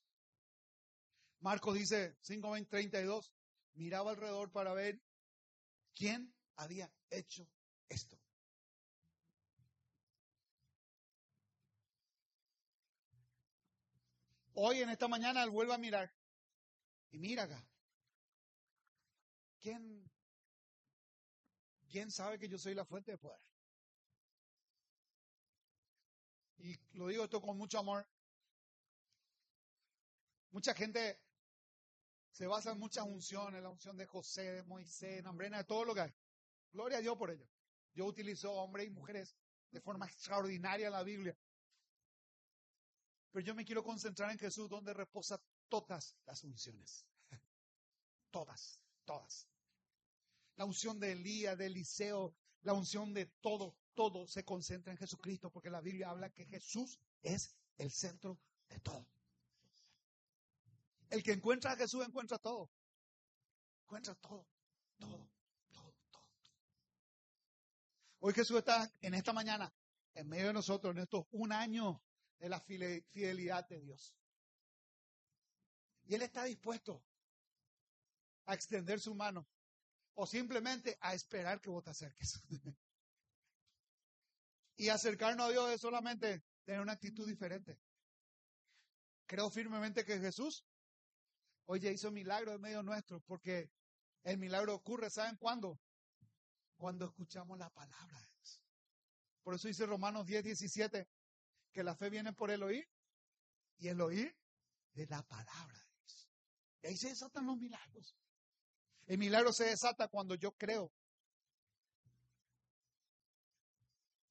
Marcos 1.41 1.75
dice 1.75 2.17
5.32, 2.23 3.31
miraba 3.75 4.11
alrededor 4.11 4.51
para 4.51 4.73
ver 4.75 5.01
quién 5.95 6.35
había 6.57 6.91
hecho 7.11 7.49
esto. 7.89 8.18
Hoy 14.55 14.83
en 14.83 14.91
esta 14.91 15.09
mañana 15.09 15.43
él 15.43 15.51
vuelve 15.51 15.75
a 15.75 15.79
mirar 15.79 16.12
y 17.11 17.18
mira 17.18 17.45
acá. 17.45 17.66
¿Quién, 19.61 20.11
¿Quién 21.89 22.11
sabe 22.11 22.39
que 22.39 22.49
yo 22.49 22.59
soy 22.59 22.75
la 22.75 22.85
fuente 22.85 23.12
de 23.12 23.18
poder? 23.18 23.41
Y 26.59 26.79
lo 26.93 27.09
digo 27.09 27.25
esto 27.25 27.41
con 27.41 27.57
mucho 27.57 27.79
amor. 27.79 28.07
Mucha 30.51 30.75
gente 30.75 31.18
se 32.33 32.47
basa 32.47 32.72
en 32.72 32.78
muchas 32.78 33.05
unciones, 33.05 33.62
la 33.62 33.68
unción 33.68 33.97
de 33.97 34.07
José, 34.07 34.53
de 34.53 34.62
Moisés, 34.62 35.22
Nambrena, 35.22 35.59
de 35.59 35.64
todo 35.64 35.85
lo 35.85 35.95
que 35.95 36.01
hay. 36.01 36.14
Gloria 36.72 36.99
a 36.99 37.01
Dios 37.03 37.16
por 37.16 37.30
ello. 37.30 37.47
Dios 37.93 38.09
utilizó 38.09 38.53
hombres 38.53 38.87
y 38.87 38.91
mujeres 38.91 39.37
de 39.70 39.80
forma 39.83 40.07
extraordinaria 40.07 40.87
en 40.87 40.93
la 40.93 41.03
Biblia. 41.03 41.37
Pero 43.30 43.45
yo 43.45 43.55
me 43.55 43.66
quiero 43.66 43.85
concentrar 43.85 44.30
en 44.30 44.39
Jesús, 44.39 44.68
donde 44.68 44.95
reposa 44.95 45.41
todas 45.68 46.16
las 46.24 46.43
unciones. 46.43 47.07
Todas, 48.30 48.80
todas. 49.05 49.47
La 50.57 50.64
unción 50.64 50.99
de 50.99 51.12
Elías, 51.12 51.59
de 51.59 51.66
Eliseo, 51.66 52.35
la 52.62 52.72
unción 52.72 53.12
de 53.12 53.26
todo, 53.43 53.76
todo 53.93 54.26
se 54.26 54.43
concentra 54.43 54.91
en 54.91 54.99
Jesucristo, 54.99 55.51
porque 55.51 55.68
la 55.68 55.83
Biblia 55.83 56.09
habla 56.09 56.30
que 56.30 56.47
Jesús 56.47 56.99
es 57.22 57.55
el 57.76 57.91
centro 57.91 58.39
de 58.68 58.80
todo. 58.80 59.07
El 61.13 61.23
que 61.23 61.33
encuentra 61.33 61.73
a 61.73 61.77
Jesús 61.77 62.03
encuentra 62.07 62.39
todo. 62.39 62.71
Encuentra 63.83 64.15
todo, 64.15 64.49
todo, 64.99 65.31
todo, 65.71 65.95
todo. 66.11 66.25
Hoy 68.21 68.33
Jesús 68.33 68.57
está 68.57 68.91
en 69.03 69.13
esta 69.13 69.35
mañana, 69.35 69.71
en 70.15 70.27
medio 70.27 70.47
de 70.47 70.53
nosotros, 70.55 70.97
en 70.97 71.03
estos 71.03 71.27
un 71.33 71.53
año 71.53 72.03
de 72.39 72.49
la 72.49 72.59
fidelidad 72.61 73.69
de 73.69 73.81
Dios. 73.83 74.17
Y 76.05 76.15
Él 76.15 76.23
está 76.23 76.45
dispuesto 76.45 77.05
a 78.47 78.55
extender 78.55 78.99
su 78.99 79.15
mano 79.15 79.47
o 80.15 80.27
simplemente 80.27 80.97
a 80.99 81.13
esperar 81.13 81.61
que 81.61 81.69
vos 81.69 81.85
te 81.85 81.91
acerques. 81.91 82.41
y 84.77 84.89
acercarnos 84.89 85.47
a 85.47 85.51
Dios 85.51 85.73
es 85.73 85.81
solamente 85.83 86.43
tener 86.65 86.81
una 86.81 86.93
actitud 86.93 87.29
diferente. 87.29 87.79
Creo 89.27 89.51
firmemente 89.51 90.07
que 90.07 90.19
Jesús 90.19 90.65
hoy 91.67 91.87
hizo 91.89 92.11
milagro 92.11 92.53
en 92.53 92.61
medio 92.61 92.83
nuestro 92.83 93.21
porque 93.21 93.71
el 94.25 94.39
milagro 94.39 94.75
ocurre, 94.75 95.11
¿saben 95.11 95.37
cuándo? 95.37 95.81
cuando 96.83 97.05
escuchamos 97.05 97.57
la 97.61 97.71
palabra 97.71 98.19
de 98.19 98.27
Dios. 98.27 98.61
Por 99.45 99.55
eso 99.55 99.69
dice 99.69 99.87
Romanos 99.87 100.27
10, 100.27 100.43
17, 100.43 101.09
que 101.71 101.85
la 101.85 101.95
fe 101.95 102.11
viene 102.11 102.33
por 102.33 102.51
el 102.51 102.61
oír 102.65 102.85
y 103.79 103.87
el 103.87 104.01
oír 104.01 104.37
de 104.93 105.07
la 105.07 105.23
palabra 105.23 105.79
de 105.79 105.95
Dios. 105.95 106.29
Y 106.83 106.87
ahí 106.89 106.97
se 106.97 107.11
desatan 107.11 107.47
los 107.47 107.57
milagros. 107.57 108.17
El 109.07 109.19
milagro 109.19 109.53
se 109.53 109.67
desata 109.67 110.09
cuando 110.09 110.35
yo 110.35 110.57
creo. 110.57 110.93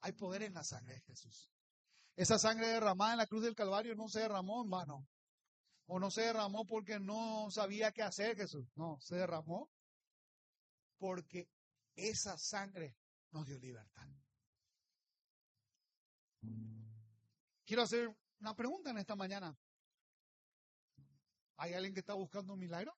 Hay 0.02 0.12
poder 0.12 0.44
en 0.44 0.54
la 0.54 0.66
sangre 0.66 0.96
de 0.96 1.02
Jesús. 1.04 1.50
Esa 2.18 2.38
sangre 2.38 2.68
derramada 2.68 3.14
en 3.14 3.20
la 3.20 3.28
cruz 3.28 3.44
del 3.44 3.56
Calvario 3.56 3.96
no 3.96 4.10
se 4.10 4.20
derramó 4.20 4.62
en 4.62 4.70
vano. 4.70 5.08
O 5.94 6.00
no 6.00 6.10
se 6.10 6.22
derramó 6.22 6.66
porque 6.66 7.02
no 7.02 7.52
sabía 7.52 7.92
qué 7.92 8.02
hacer 8.02 8.38
Jesús. 8.38 8.66
No, 8.76 8.98
se 9.02 9.16
derramó 9.16 9.70
porque 10.98 11.50
esa 11.96 12.38
sangre 12.38 12.96
nos 13.32 13.46
dio 13.46 13.60
libertad. 13.60 14.08
Quiero 17.66 17.82
hacer 17.82 18.16
una 18.40 18.56
pregunta 18.56 18.92
en 18.92 19.00
esta 19.00 19.18
mañana. 19.18 19.54
¿Hay 21.58 21.74
alguien 21.74 21.94
que 21.94 22.00
está 22.00 22.14
buscando 22.14 22.54
un 22.54 22.60
milagro? 22.60 22.98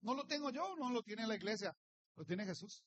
No 0.00 0.14
lo 0.14 0.26
tengo 0.26 0.50
yo, 0.50 0.74
no 0.74 0.90
lo 0.90 1.04
tiene 1.04 1.24
la 1.24 1.36
iglesia, 1.36 1.76
lo 2.16 2.24
tiene 2.24 2.44
Jesús. 2.44 2.84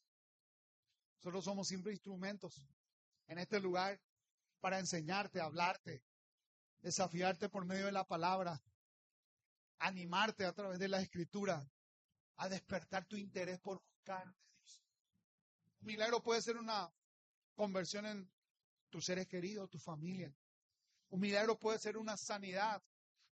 Nosotros 1.19 1.45
somos 1.45 1.69
simples 1.69 1.93
instrumentos 1.93 2.61
en 3.27 3.37
este 3.37 3.61
lugar 3.61 3.97
para 4.59 4.77
enseñarte, 4.77 5.39
hablarte, 5.39 6.03
desafiarte 6.87 7.49
por 7.49 7.65
medio 7.65 7.85
de 7.87 7.91
la 7.91 8.05
palabra, 8.05 8.61
animarte 9.79 10.45
a 10.45 10.53
través 10.53 10.79
de 10.79 10.87
la 10.87 11.01
escritura, 11.01 11.69
a 12.37 12.47
despertar 12.47 13.05
tu 13.05 13.17
interés 13.17 13.59
por 13.59 13.81
buscar. 13.81 14.25
Un 15.81 15.87
milagro 15.87 16.23
puede 16.23 16.41
ser 16.41 16.55
una 16.55 16.89
conversión 17.55 18.05
en 18.05 18.31
tus 18.89 19.03
seres 19.03 19.27
queridos, 19.27 19.69
tu 19.69 19.79
familia. 19.79 20.33
Un 21.09 21.19
milagro 21.19 21.59
puede 21.59 21.77
ser 21.77 21.97
una 21.97 22.15
sanidad. 22.15 22.81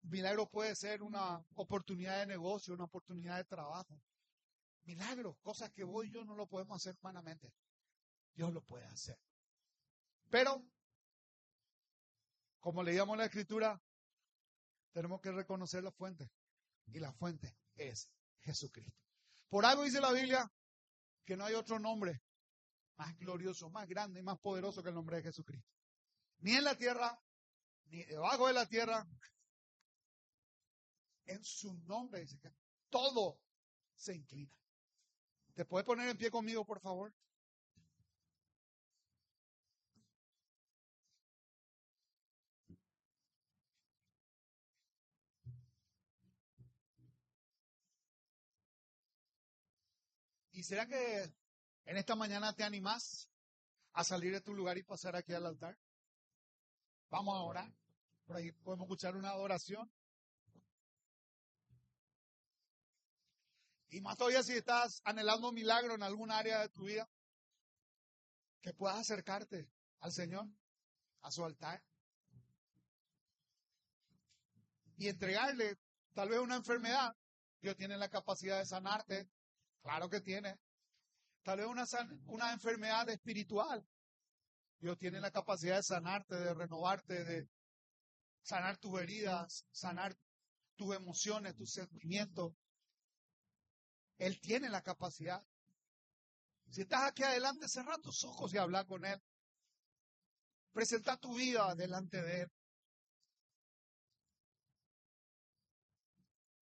Un 0.04 0.12
milagro 0.12 0.50
puede 0.50 0.74
ser 0.74 1.04
una 1.04 1.46
oportunidad 1.56 2.20
de 2.20 2.28
negocio, 2.28 2.74
una 2.74 2.86
oportunidad 2.86 3.36
de 3.36 3.44
trabajo. 3.44 4.02
Milagros, 4.84 5.36
cosas 5.42 5.72
que 5.72 5.84
vos 5.84 6.06
y 6.06 6.10
yo 6.10 6.24
no 6.24 6.36
lo 6.36 6.48
podemos 6.48 6.78
hacer 6.78 6.96
humanamente. 7.02 7.54
Dios 8.34 8.54
lo 8.54 8.62
puede 8.62 8.86
hacer. 8.86 9.20
Pero, 10.30 10.64
como 12.62 12.84
leíamos 12.84 13.18
la 13.18 13.26
escritura, 13.26 13.82
tenemos 14.94 15.20
que 15.20 15.32
reconocer 15.32 15.84
la 15.84 15.92
fuente. 15.92 16.32
Y 16.86 17.00
la 17.00 17.12
fuente 17.12 17.58
es 17.76 18.10
Jesucristo. 18.40 19.02
Por 19.50 19.66
algo 19.66 19.84
dice 19.84 20.00
la 20.00 20.12
Biblia 20.12 20.50
que 21.26 21.36
no 21.36 21.46
hay 21.46 21.56
otro 21.56 21.80
nombre 21.80 22.22
más 22.98 23.18
glorioso, 23.18 23.70
más 23.70 23.88
grande 23.88 24.20
y 24.20 24.24
más 24.24 24.40
poderoso 24.40 24.84
que 24.84 24.90
el 24.90 24.96
nombre 24.96 25.18
de 25.18 25.24
Jesucristo. 25.24 25.70
Ni 26.40 26.54
en 26.54 26.64
la 26.64 26.76
tierra, 26.76 27.20
ni 27.86 28.04
debajo 28.04 28.48
de 28.48 28.54
la 28.54 28.66
tierra. 28.68 29.08
En 31.26 31.44
su 31.44 31.74
nombre 31.86 32.22
dice 32.22 32.40
que 32.40 32.54
todo 32.90 33.40
se 33.96 34.16
inclina. 34.16 34.54
¿Te 35.56 35.66
puedes 35.66 35.86
poner 35.86 36.10
en 36.10 36.18
pie 36.18 36.30
conmigo, 36.30 36.66
por 36.66 36.80
favor? 36.80 37.14
¿Y 50.62 50.64
será 50.64 50.86
que 50.86 51.24
en 51.86 51.98
esta 51.98 52.16
mañana 52.16 52.54
te 52.54 52.64
animás 52.64 53.28
a 53.94 54.04
salir 54.04 54.32
de 54.32 54.42
tu 54.42 54.54
lugar 54.54 54.78
y 54.78 54.84
pasar 54.84 55.16
aquí 55.16 55.34
al 55.34 55.48
altar? 55.48 55.76
Vamos 57.10 57.36
a 57.36 57.42
orar. 57.42 57.74
Por 58.28 58.36
ahí 58.36 58.52
podemos 58.52 58.86
escuchar 58.86 59.16
una 59.16 59.32
adoración. 59.32 59.92
Y 63.90 64.02
más 64.02 64.16
todavía 64.18 64.44
si 64.44 64.54
estás 64.54 65.02
anhelando 65.04 65.50
un 65.50 65.56
milagro 65.56 65.96
en 65.96 66.04
algún 66.04 66.30
área 66.30 66.60
de 66.60 66.70
tu 66.70 66.84
vida, 66.84 67.10
que 68.62 68.72
puedas 68.76 69.00
acercarte 69.00 69.68
al 70.02 70.12
Señor, 70.12 70.46
a 71.22 71.32
su 71.32 71.44
altar, 71.44 71.84
y 74.98 75.08
entregarle 75.08 75.80
tal 76.14 76.30
vez 76.30 76.40
una 76.40 76.58
enfermedad. 76.58 77.16
Dios 77.64 77.76
tiene 77.78 77.98
la 77.98 78.10
capacidad 78.10 78.60
de 78.60 78.68
sanarte, 78.68 79.28
claro 79.82 80.10
que 80.10 80.22
tiene. 80.22 80.58
Tal 81.44 81.58
vez 81.58 81.68
una, 81.68 81.86
una 82.26 82.54
enfermedad 82.54 83.10
espiritual. 83.10 83.86
Dios 84.80 84.98
tiene 84.98 85.20
la 85.20 85.32
capacidad 85.32 85.78
de 85.78 85.84
sanarte, 85.84 86.36
de 86.36 86.54
renovarte, 86.54 87.24
de 87.24 87.48
sanar 88.42 88.78
tus 88.78 89.00
heridas, 89.00 89.66
sanar 89.72 90.16
tus 90.76 90.96
emociones, 90.96 91.56
tus 91.56 91.72
sentimientos. 91.72 92.54
Él 94.18 94.40
tiene 94.40 94.70
la 94.70 94.82
capacidad. 94.82 95.44
Si 96.70 96.82
estás 96.82 97.04
aquí 97.04 97.24
adelante, 97.24 97.68
cerra 97.68 97.98
tus 97.98 98.24
ojos 98.24 98.54
y 98.54 98.58
habla 98.58 98.86
con 98.86 99.06
Él. 99.06 99.22
Presenta 100.72 101.18
tu 101.18 101.36
vida 101.36 101.76
delante 101.76 102.22
de 102.22 102.42
Él. 102.42 102.52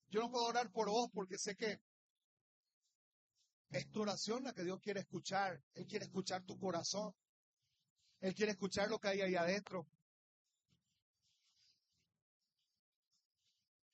Yo 0.09 0.21
no 0.21 0.31
puedo 0.31 0.45
orar 0.45 0.71
por 0.71 0.89
vos 0.89 1.09
porque 1.13 1.37
sé 1.37 1.55
que 1.55 1.79
es 3.69 3.89
tu 3.91 4.01
oración 4.01 4.43
la 4.43 4.53
que 4.53 4.63
Dios 4.63 4.79
quiere 4.81 5.01
escuchar. 5.01 5.61
Él 5.73 5.85
quiere 5.85 6.05
escuchar 6.05 6.43
tu 6.43 6.57
corazón. 6.57 7.13
Él 8.19 8.33
quiere 8.33 8.53
escuchar 8.53 8.89
lo 8.89 8.99
que 8.99 9.09
hay 9.09 9.21
ahí 9.21 9.35
adentro. 9.35 9.87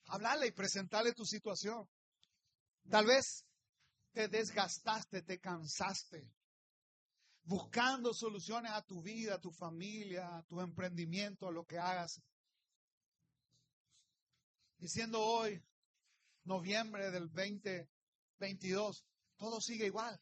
Hablarle 0.08 0.48
y 0.48 0.52
presentarle 0.52 1.14
tu 1.14 1.26
situación. 1.26 1.90
Tal 2.90 3.06
vez 3.06 3.46
te 4.14 4.28
desgastaste, 4.30 5.24
te 5.24 5.40
cansaste, 5.40 6.32
buscando 7.44 8.14
soluciones 8.14 8.72
a 8.72 8.82
tu 8.82 9.02
vida, 9.02 9.36
a 9.36 9.42
tu 9.42 9.52
familia, 9.52 10.38
a 10.38 10.44
tu 10.44 10.62
emprendimiento, 10.62 11.48
a 11.48 11.52
lo 11.52 11.66
que 11.66 11.78
hagas. 11.78 12.22
Diciendo 14.78 15.20
hoy, 15.20 15.62
noviembre 16.44 17.12
del 17.12 17.28
2022, 17.28 19.06
todo 19.38 19.62
sigue 19.62 19.86
igual. 19.86 20.20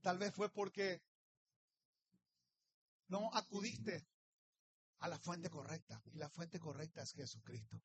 Tal 0.00 0.18
vez 0.18 0.34
fue 0.34 0.50
porque 0.50 1.02
no 3.08 3.30
acudiste 3.34 4.06
a 4.98 5.08
la 5.08 5.18
fuente 5.18 5.50
correcta. 5.50 6.02
Y 6.12 6.18
la 6.18 6.28
fuente 6.28 6.58
correcta 6.58 7.02
es 7.02 7.12
Jesucristo. 7.12 7.80